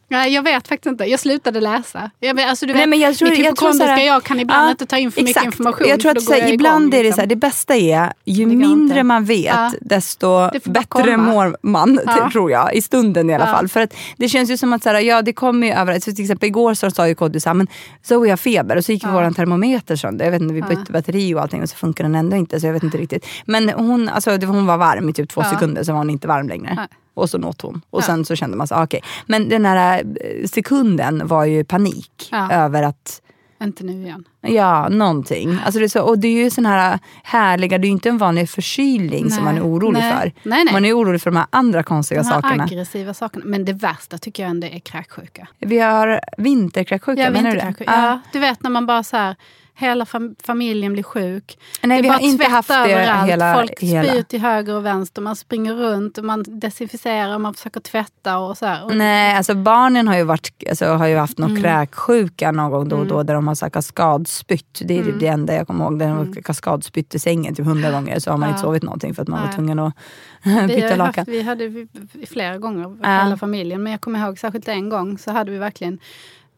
Nej, 0.09 0.35
jag 0.35 0.43
vet 0.43 0.69
faktiskt 0.69 0.87
inte. 0.87 1.05
Jag 1.05 1.21
slutade 1.21 1.61
läsa. 1.61 2.11
Jag 2.21 2.41
alltså, 2.41 2.67
du 2.67 2.73
vet, 2.73 2.81
Nej, 2.81 2.87
men 2.87 2.99
jag 3.01 3.17
tror, 3.17 3.29
mitt 3.29 3.39
jag 3.39 3.45
hypokondriska 3.45 3.87
såhär- 3.87 4.07
jag 4.07 4.23
kan 4.25 4.41
ibland 4.41 4.67
Ja, 4.67 4.71
inte 4.71 4.87
ta 4.87 4.99
in 4.99 5.13
för 5.13 5.21
mycket 5.21 5.37
exakt. 5.37 5.47
information. 5.47 5.89
Jag 5.89 6.01
tror 6.01 6.11
att 6.17 6.23
såhär, 6.23 6.41
jag 6.41 6.51
ibland 6.55 6.85
igång, 6.85 6.95
är 6.95 6.99
det 6.99 7.03
liksom. 7.03 7.17
såhär, 7.17 7.27
det 7.27 7.37
bästa 7.37 7.75
är 7.77 8.13
ju 8.25 8.47
mindre 8.47 9.03
man 9.05 9.25
vet 9.25 9.45
Ja. 9.47 9.73
desto 9.81 10.51
bättre 10.65 11.17
mår 11.17 11.57
man, 11.63 12.01
Ja. 12.07 12.31
tror 12.33 12.51
jag. 12.51 12.75
I 12.75 12.83
stunden 12.83 13.31
i 13.31 13.35
alla 13.35 13.47
fall. 13.47 13.69
För 13.69 13.81
att 13.81 13.95
det 14.17 14.29
känns 14.29 14.51
ju 14.51 14.57
som 14.57 14.73
att 14.73 14.83
såhär, 14.83 15.01
ja, 15.01 15.23
det 15.23 15.33
kommer 15.33 15.67
ju 15.67 15.73
överallt. 15.73 16.05
Så 16.05 16.13
till 16.13 16.25
exempel 16.25 16.47
igår 16.47 16.75
så 16.75 16.91
sa 16.91 17.09
ju 17.09 17.15
Kodjo 17.15 17.41
såhär, 17.41 17.67
Zoe 18.03 18.31
har 18.31 18.37
feber 18.37 18.77
och 18.77 18.85
så 18.85 18.93
gick 18.93 19.05
Ja. 19.05 19.11
vår 19.13 19.31
termometer 19.31 19.97
sönder. 19.97 20.25
Jag 20.25 20.33
vet 20.33 20.43
inte, 20.43 20.55
vi 20.55 20.63
bytte 20.63 20.93
batteri 20.93 21.35
och 21.35 21.41
allting 21.41 21.63
och 21.63 21.69
så 21.69 21.77
funkar 21.77 22.05
den 22.05 22.15
ändå 22.15 22.37
inte. 22.37 22.61
Så 22.61 22.67
jag 22.67 22.73
vet 22.73 22.83
inte 22.83 22.99
riktigt. 22.99 23.27
Men 23.45 23.69
hon, 23.71 24.09
alltså, 24.09 24.31
hon 24.31 24.67
var 24.67 24.77
varm 24.77 25.09
i 25.09 25.13
typ 25.13 25.29
två 25.31 25.43
sekunder, 25.43 25.85
så 25.85 25.93
var 25.93 25.99
hon 25.99 26.11
inte 26.11 26.29
varm 26.29 26.49
längre. 26.49 26.89
Och 27.17 27.31
så 27.31 27.39
nåt 27.39 27.63
hon. 27.63 27.81
Och 27.91 28.01
Ja. 28.01 28.07
sen 28.07 28.25
så 28.25 28.37
kände 28.37 28.57
man 28.57 28.67
så, 28.67 28.75
ah, 28.75 28.85
okej. 28.85 29.01
Men 29.27 29.49
den 29.49 29.67
här 29.67 29.99
eh, 30.21 30.47
sekunden 30.47 31.27
var 31.27 31.45
ju 31.45 31.65
panik 31.65 32.29
Ja. 32.31 32.53
över 32.53 32.83
att 32.83 33.23
Inte 33.63 33.85
nu 33.85 33.93
igen. 34.03 34.25
Ja, 34.41 34.89
någonting. 34.89 35.59
Alltså 35.65 35.79
det 35.79 35.85
är 35.85 35.89
så, 35.89 36.03
och 36.03 36.19
det 36.19 36.29
är 36.29 36.45
ju 36.45 36.51
sån 36.51 36.67
här 36.67 36.99
härliga, 37.23 37.79
det 37.79 37.85
är 37.85 37.89
ju 37.89 37.93
inte 37.93 38.09
en 38.09 38.19
vanlig 38.19 38.51
förkylning 38.51 39.31
som 39.31 39.45
Nej. 39.45 39.55
man 39.55 39.63
är 39.63 39.67
orolig 39.69 40.01
Nej. 40.01 40.13
för. 40.13 40.33
Nej. 40.51 40.65
Man 40.73 40.85
är 40.85 40.93
orolig 40.99 41.23
för 41.23 41.31
de 41.31 41.37
här 41.37 41.47
andra 41.51 41.83
konstiga 41.83 42.23
De 42.23 42.29
här 42.29 42.43
sakerna. 42.43 42.65
aggressiva 42.65 43.15
sakerna. 43.15 43.45
Men 43.47 43.65
det 43.65 43.73
värsta 43.73 44.19
tycker 44.19 44.43
jag 44.43 44.51
ändå 44.51 44.67
är 44.67 44.79
kräksjuka. 44.79 45.49
Vi 45.59 45.79
har 45.79 46.21
vinterkräksjuka, 46.39 47.23
Ja, 47.23 47.31
menar 47.31 47.51
du 47.51 47.57
det? 47.57 47.65
vinterkräksjuka. 47.65 47.93
Ja, 47.93 48.21
du 48.33 48.39
vet 48.39 48.63
när 48.63 48.71
man 48.71 48.87
bara 48.87 49.03
så 49.03 49.17
här, 49.17 49.37
hela 49.79 50.05
fam- 50.05 50.35
familjen 50.43 50.93
blir 50.93 51.03
sjuk. 51.03 51.59
Nej, 51.83 51.97
det 51.99 52.03
vi 52.03 52.09
är 52.09 52.13
har 52.13 52.19
bara 52.21 52.25
inte 52.27 52.47
haft 52.47 52.71
överallt. 52.71 53.31
hela- 53.31 53.55
Folk 53.55 53.81
hela. 53.81 54.09
spyr 54.13 54.23
till 54.23 54.41
höger 54.41 54.75
och 54.75 54.87
vänster. 54.87 55.23
Man 55.23 55.37
springer 55.37 55.75
runt 55.75 56.19
och 56.19 56.25
man 56.25 56.45
desinficerar, 56.49 57.39
man 57.39 57.55
försöker 57.55 57.81
tvätta 57.81 58.39
och 58.39 58.59
så 58.59 58.67
här. 58.67 58.89
Nej, 58.95 59.37
alltså 59.37 59.55
barnen 59.55 60.09
har 60.09 60.17
ju, 60.17 60.23
varit, 60.23 60.51
alltså, 60.69 60.87
har 60.87 61.07
ju 61.07 61.17
haft 61.17 61.39
någon 61.39 61.51
Mm. 61.51 61.63
kräksjuka 61.63 62.53
någon 62.53 62.71
gång 62.71 62.89
då 62.89 62.97
och 62.97 63.07
då 63.07 63.23
där 63.23 63.35
de 63.35 63.49
har 63.49 63.71
kaskadspytt. 63.71 64.81
Det 64.85 64.99
är 64.99 65.03
Mm. 65.03 65.19
det 65.19 65.27
enda 65.27 65.55
jag 65.55 65.67
kommer 65.67 65.85
ihåg. 65.85 65.99
Där 65.99 66.07
de 66.09 66.17
har 66.19 66.43
kaskadspytt 66.43 67.15
i 67.15 67.19
sängen 67.19 67.55
typ 67.55 67.67
hundra 67.67 67.91
gånger 67.91 68.19
så 68.19 68.31
har 68.31 68.39
man 68.39 68.49
Ja. 68.49 68.55
inte 68.55 68.63
sovit 68.63 68.83
någonting 68.83 69.15
för 69.15 69.23
att 69.23 69.29
man 69.29 69.41
var 69.41 69.47
Nej. 69.47 69.55
tvungen 69.57 69.79
att 69.79 69.95
byta 70.69 70.97
lakan. 70.97 71.15
haft, 71.17 71.29
vi 71.29 71.43
hade 71.43 71.69
vi- 71.69 71.89
flera 72.27 72.59
gånger, 72.59 72.97
Ja. 73.03 73.25
hela 73.25 73.37
familjen. 73.37 73.83
Men 73.83 73.91
jag 73.93 74.01
kommer 74.01 74.19
ihåg 74.27 74.39
särskilt 74.39 74.69
en 74.69 74.89
gång 74.89 75.19
så 75.19 75.31
hade 75.31 75.51
vi 75.51 75.59
verkligen 75.59 75.99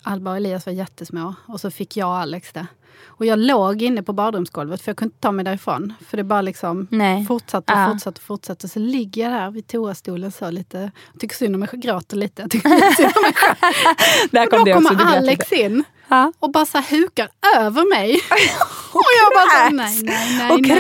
Alba 0.03 0.31
och 0.31 0.37
Elias 0.37 0.67
var 0.67 0.73
jättesmå 0.73 1.35
och 1.47 1.61
så 1.61 1.71
fick 1.71 1.97
jag 1.97 2.09
och 2.09 2.17
Alex 2.17 2.53
det. 2.53 2.67
Och 3.07 3.27
jag 3.27 3.39
låg 3.39 3.83
inne 3.83 4.03
på 4.03 4.13
badrumsgolvet 4.13 4.83
för 4.83 4.91
jag 4.91 4.97
kunde 4.97 5.13
inte 5.15 5.21
ta 5.23 5.33
mig 5.33 5.45
därifrån. 5.45 5.93
För 6.11 6.17
det 6.17 6.25
bara 6.25 6.41
liksom 6.43 6.87
Nej. 6.91 7.27
fortsatte 7.27 7.73
och 7.73 7.79
Ja. 7.79 7.89
fortsatte 7.93 8.19
och 8.21 8.27
fortsatte. 8.27 8.69
Så 8.69 8.79
ligger 8.79 9.23
jag 9.23 9.33
där 9.33 9.51
vid 9.51 9.67
toastolen 9.67 10.33
så 10.33 10.51
lite, 10.51 10.91
jag 11.13 11.21
tycker 11.21 11.37
synd 11.37 11.55
om 11.57 11.61
mig 11.61 11.69
själv, 11.69 11.83
gråter 11.83 12.17
lite. 12.17 12.43
Jag 12.43 12.51
tycker 12.51 12.69
lite 12.69 12.95
synd 12.97 13.13
om 13.17 13.23
mig 13.23 13.33
själv. 13.35 13.57
Där 14.31 14.59
Och 14.61 14.67
då 14.67 14.73
kommer 14.75 15.17
Alex 15.17 15.53
in 15.53 15.85
Ja. 16.11 16.33
och 16.39 16.51
bara 16.53 16.67
så 16.67 16.79
hukar 16.91 17.29
över 17.57 17.95
mig. 17.97 18.11
och 18.93 19.03
jag 19.21 19.33
bara 19.35 19.69
så, 19.69 19.75
nej, 19.75 20.01
nej, 20.03 20.39
nej. 20.39 20.51
Och 20.51 20.61
nej, 20.61 20.71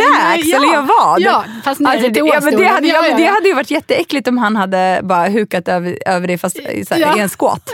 kräks, 0.42 0.56
eller 0.56 0.72
jag 0.74 0.82
vad? 0.82 1.20
Ja, 1.20 1.44
fast 1.64 1.80
Alltså, 1.84 2.08
det, 2.08 2.20
ja, 2.20 2.40
men 2.42 2.56
det, 2.56 2.64
hade, 2.64 2.86
ja, 2.88 3.02
men 3.02 3.16
det 3.16 3.26
hade 3.26 3.48
ju 3.48 3.54
varit 3.54 3.70
jätteäckligt 3.70 4.28
om 4.28 4.38
han 4.38 4.56
hade 4.56 5.00
bara 5.04 5.28
hukat 5.28 5.68
över, 5.68 5.98
över 6.06 6.26
det 6.28 6.38
fast 6.38 6.56
i, 6.56 6.84
så 6.84 6.94
här, 6.94 7.00
Ja. 7.00 7.16
i 7.16 7.20
en 7.20 7.28
squat. 7.28 7.70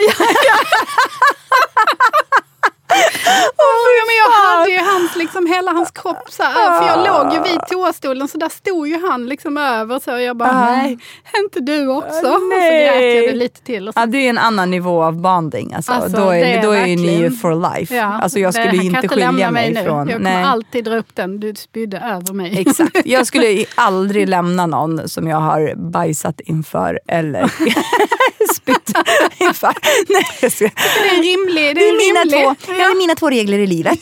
Ja, 3.57 4.05
men 4.07 4.17
jag 4.25 4.31
hade 4.59 4.71
ju 4.71 4.79
hans, 4.79 5.17
liksom, 5.17 5.47
hela 5.47 5.71
hans 5.73 5.91
kropp 5.91 6.31
så 6.31 6.43
här, 6.43 6.81
för 6.81 6.89
jag 6.89 6.99
låg 7.07 7.35
ju 7.35 7.53
vid 7.53 7.61
toastolen 7.71 8.29
så 8.29 8.39
där 8.39 8.49
stod 8.49 8.89
ju 8.89 9.09
han 9.09 9.27
liksom 9.27 9.57
över 9.57 9.99
så 10.05 10.13
och 10.13 10.21
jag 10.23 10.37
bara 10.37 10.51
Ah. 10.51 10.71
nej, 10.77 10.99
inte 11.45 11.61
du 11.61 11.89
också? 11.89 12.09
Och 12.09 12.15
så 12.25 12.39
Nej. 12.39 12.85
grät 12.85 13.25
jag 13.25 13.33
det 13.35 13.39
lite 13.39 13.61
till. 13.61 13.89
Och 13.89 13.95
så, 13.95 14.01
Ja, 14.01 14.07
det 14.07 14.19
är 14.19 14.31
en 14.31 14.39
annan 14.39 14.71
nivå 14.71 15.03
av 15.03 15.21
bonding. 15.21 15.75
Alltså. 15.75 15.93
Alltså, 15.93 16.17
då 16.21 16.29
är, 16.31 16.41
det 16.41 16.53
är 16.53 16.63
då 16.63 16.71
är 16.73 16.97
ni 16.97 17.19
ju 17.21 17.31
for 17.31 17.75
life. 17.79 17.95
ja, 17.97 18.05
alltså, 18.23 18.39
jag 18.39 18.49
det- 18.49 18.53
skulle 18.53 18.77
han 18.77 18.85
ju 18.87 18.93
kan 18.93 19.03
inte 19.05 19.09
skilja 19.15 19.31
lämna 19.31 19.51
mig, 19.51 19.73
nu. 19.73 19.85
från... 19.85 20.09
Jag 20.09 20.17
kommer 20.19 20.35
Nej. 20.35 20.45
alltid 20.45 20.85
dra 20.85 20.97
upp 20.97 21.15
den, 21.15 21.41
du 21.41 21.55
spydde 21.55 21.99
över 21.99 22.33
mig. 22.35 22.59
Exakt. 22.61 22.97
Jag 23.05 23.27
skulle 23.27 23.65
aldrig 23.75 24.29
lämna 24.29 24.67
någon 24.67 25.09
som 25.09 25.29
jag 25.29 25.37
har 25.37 25.75
bajsat 25.91 26.41
inför 26.41 27.01
eller 27.09 27.49
spytt 28.55 28.93
inför. 29.39 29.75
Nej, 30.09 30.25
jag 30.43 30.53
ska. 30.53 30.65
det 30.65 31.09
är 31.09 31.17
en 31.17 31.23
rimlig... 31.23 31.77
Det 31.77 31.81
Det 31.81 31.89
är, 31.89 31.93
är, 31.93 32.13
mina 32.13 32.21
rimlig. 32.21 32.59
två, 32.67 32.73
det 32.89 32.95
är 32.95 32.99
mina 32.99 33.15
två 33.15 33.31
regler 33.31 33.59
i 33.59 33.67
livet. 33.67 33.99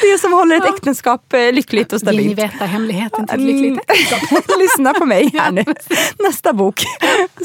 det 0.00 0.20
som 0.20 0.32
håller 0.32 0.56
ett 0.56 0.74
äktenskap 0.74 1.32
eh, 1.32 1.52
lyckligt 1.52 1.92
och 1.92 2.02
Vill 2.08 2.16
ni 2.16 2.22
stabilt. 2.22 2.38
veta 2.38 2.64
hemligheten 2.64 3.26
till 3.26 3.34
ett 3.40 3.40
Mm. 3.54 3.62
lyckligt 3.62 3.90
äktenskap? 3.90 4.44
Lyssna 4.58 4.94
på 4.94 5.04
mig 5.04 5.30
här 5.34 5.50
nu. 5.50 5.64
Nästa 6.18 6.52
bok 6.52 6.84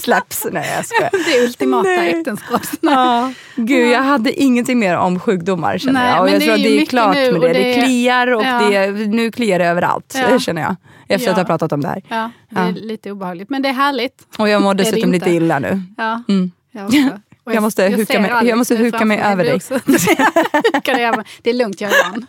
släpps. 0.02 0.48
Nej, 0.52 0.72
jag 0.76 0.86
skojar. 0.86 1.10
Det 1.32 1.46
ultimata 1.46 1.90
Nej. 1.90 2.10
äktenskapet. 2.20 2.70
Ja. 2.82 3.32
Gud, 3.56 3.88
jag 3.92 4.04
hade 4.04 4.34
ingenting 4.42 4.80
mer 4.80 4.98
om 4.98 5.20
sjukdomar 5.20 5.78
känner 5.78 5.94
Nej, 6.02 6.10
jag. 6.12 6.20
Och 6.20 6.26
men 6.26 6.34
jag 6.34 6.42
det 6.42 6.46
tror 6.46 6.54
är 6.54 6.58
att 6.58 6.64
det 6.64 6.82
är 6.82 6.86
klart 6.86 7.16
med 7.16 7.34
det. 7.34 7.48
Det 7.48 7.54
det- 7.54 7.74
kliar 7.84 8.28
och 8.34 8.44
Ja. 8.44 8.60
det, 8.70 8.92
nu 8.92 9.32
kliar 9.32 9.60
det 9.60 9.66
överallt, 9.66 10.16
Ja. 10.30 10.40
känner 10.40 10.62
jag. 10.62 10.76
Efter 11.10 11.32
att 11.32 11.38
ha 11.38 11.44
pratat 11.46 11.72
om 11.72 11.82
det 11.82 11.88
här. 11.88 12.02
Ja, 12.08 12.32
det 12.50 12.60
är 12.60 12.72
lite 12.72 13.12
obehagligt. 13.12 13.50
Men 13.50 13.62
det 13.62 13.70
är 13.70 13.74
härligt. 13.74 14.14
Och 14.38 14.50
jag 14.50 14.62
mår 14.62 14.74
dessutom 14.74 15.12
lite 15.12 15.30
illa 15.30 15.60
nu. 15.60 15.82
Ja, 15.98 16.24
Mm. 16.30 16.52
jag 16.72 16.86
också. 16.86 16.98
Och 17.48 17.54
Jag 17.54 17.64
måste 17.64 17.84
huka 17.84 18.20
mig- 18.20 18.48
jag 18.48 18.58
måste 18.58 18.74
nu 18.74 18.84
huka 18.84 19.06
mig 19.06 19.20
över 19.22 19.44
dig. 19.44 19.60
Det 21.42 21.50
är 21.50 21.54
lugnt, 21.54 21.82
jag 21.82 21.92
är 21.92 22.12
van. 22.12 22.26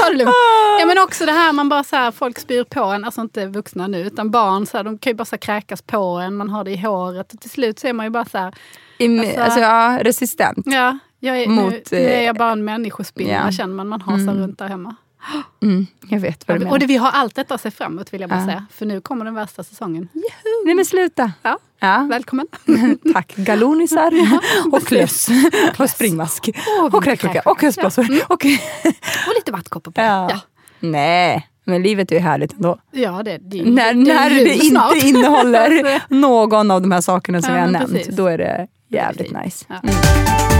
Ta 0.00 0.10
det 0.10 0.16
lugnt. 0.16 0.34
Ja, 0.80 0.86
men 0.86 0.98
också 0.98 1.26
det 1.26 1.32
här 1.32 1.52
man 1.52 1.68
bara 1.68 1.84
så 1.84 1.96
här, 1.96 2.10
folk 2.10 2.38
spyr 2.38 2.64
på 2.64 2.80
en, 2.84 3.04
alltså 3.04 3.20
inte 3.20 3.46
vuxna 3.46 3.86
nu, 3.86 4.00
utan 4.00 4.30
barn, 4.30 4.66
så 4.66 4.76
här, 4.76 4.84
de 4.84 4.98
kan 4.98 5.10
ju 5.10 5.14
bara 5.14 5.24
så 5.24 5.30
här, 5.36 5.38
kräkas 5.40 5.82
på 5.82 6.04
en, 6.06 6.36
man 6.36 6.50
har 6.50 6.64
det 6.64 6.70
i 6.70 6.76
håret. 6.76 7.34
Och 7.34 7.40
till 7.40 7.50
slut 7.50 7.78
så 7.78 7.86
är 7.86 7.92
man 7.92 8.06
ju 8.06 8.10
bara 8.10 8.24
så 8.24 8.38
här, 8.38 8.46
Alltså- 9.20 9.40
alltså, 9.40 9.60
ja, 9.60 9.98
resistent. 10.02 10.58
ja, 10.66 10.98
jag 11.20 11.38
är, 11.42 11.46
nu, 11.46 11.54
Mot, 11.54 11.90
nu 11.90 11.98
är 11.98 12.18
eh, 12.18 12.22
jag 12.24 12.36
bara 12.36 12.52
en 12.52 12.64
människospinna 12.64 13.42
ja. 13.46 13.52
känner 13.52 13.74
man, 13.74 13.88
man 13.88 14.00
har 14.00 14.18
så 14.18 14.24
här 14.24 14.34
runt 14.34 14.58
där 14.58 14.68
hemma. 14.68 14.94
Mm, 15.62 15.86
jag 16.08 16.20
vet 16.20 16.48
vad 16.48 16.56
du 16.56 16.58
menar. 16.58 16.72
Och 16.72 16.78
det, 16.78 16.86
vi 16.86 16.96
har 16.96 17.10
allt 17.10 17.34
detta 17.34 17.54
att 17.54 17.60
se 17.60 17.70
fram 17.70 17.92
emot 17.92 18.12
vill 18.12 18.20
jag 18.20 18.30
bara 18.30 18.40
Ja. 18.40 18.46
säga, 18.46 18.66
för 18.72 18.86
nu 18.86 19.00
kommer 19.00 19.24
den 19.24 19.34
värsta 19.34 19.62
säsongen. 19.64 20.08
Nej 20.66 20.74
men 20.74 20.84
sluta. 20.84 21.32
Ja, 21.42 21.58
Ja. 21.80 22.06
välkommen. 22.10 22.46
Tack. 23.12 23.34
Galonisar 23.36 24.12
och 24.72 24.92
löss 24.92 25.28
och 25.78 25.90
springmask 25.90 26.48
Och 26.82 26.94
och 26.94 27.04
kräksjuka 27.04 27.40
och 27.44 27.62
höstblåsor. 27.62 28.04
Och... 28.28 28.44
Och 29.26 29.34
lite 29.34 29.52
vattkoppor 29.52 29.90
på. 29.92 30.00
Ja. 30.00 30.30
Ja. 30.30 30.40
Nej, 30.80 31.46
men 31.64 31.82
livet 31.82 32.10
är 32.12 32.16
ju 32.16 32.20
härligt 32.22 32.52
ändå. 32.52 32.78
Ja, 32.90 33.22
det, 33.22 33.38
det, 33.38 33.62
När, 33.64 33.94
det 33.94 34.10
är 34.12 34.14
när 34.14 34.30
det 34.30 34.54
inte 34.54 34.66
snart. 34.66 34.96
innehåller 34.96 35.84
Alltså, 35.84 36.00
någon 36.14 36.70
av 36.70 36.80
de 36.82 36.92
här 36.92 37.00
sakerna 37.00 37.42
som 37.42 37.50
Ja, 37.54 37.54
vi 37.56 37.60
har 37.60 37.70
nämnt, 37.72 37.92
precis. 37.92 38.16
då 38.16 38.26
är 38.26 38.38
det 38.38 38.66
jävligt 38.88 39.32
nice. 39.44 39.64
Ja. 39.68 39.74
Mm. 39.82 40.59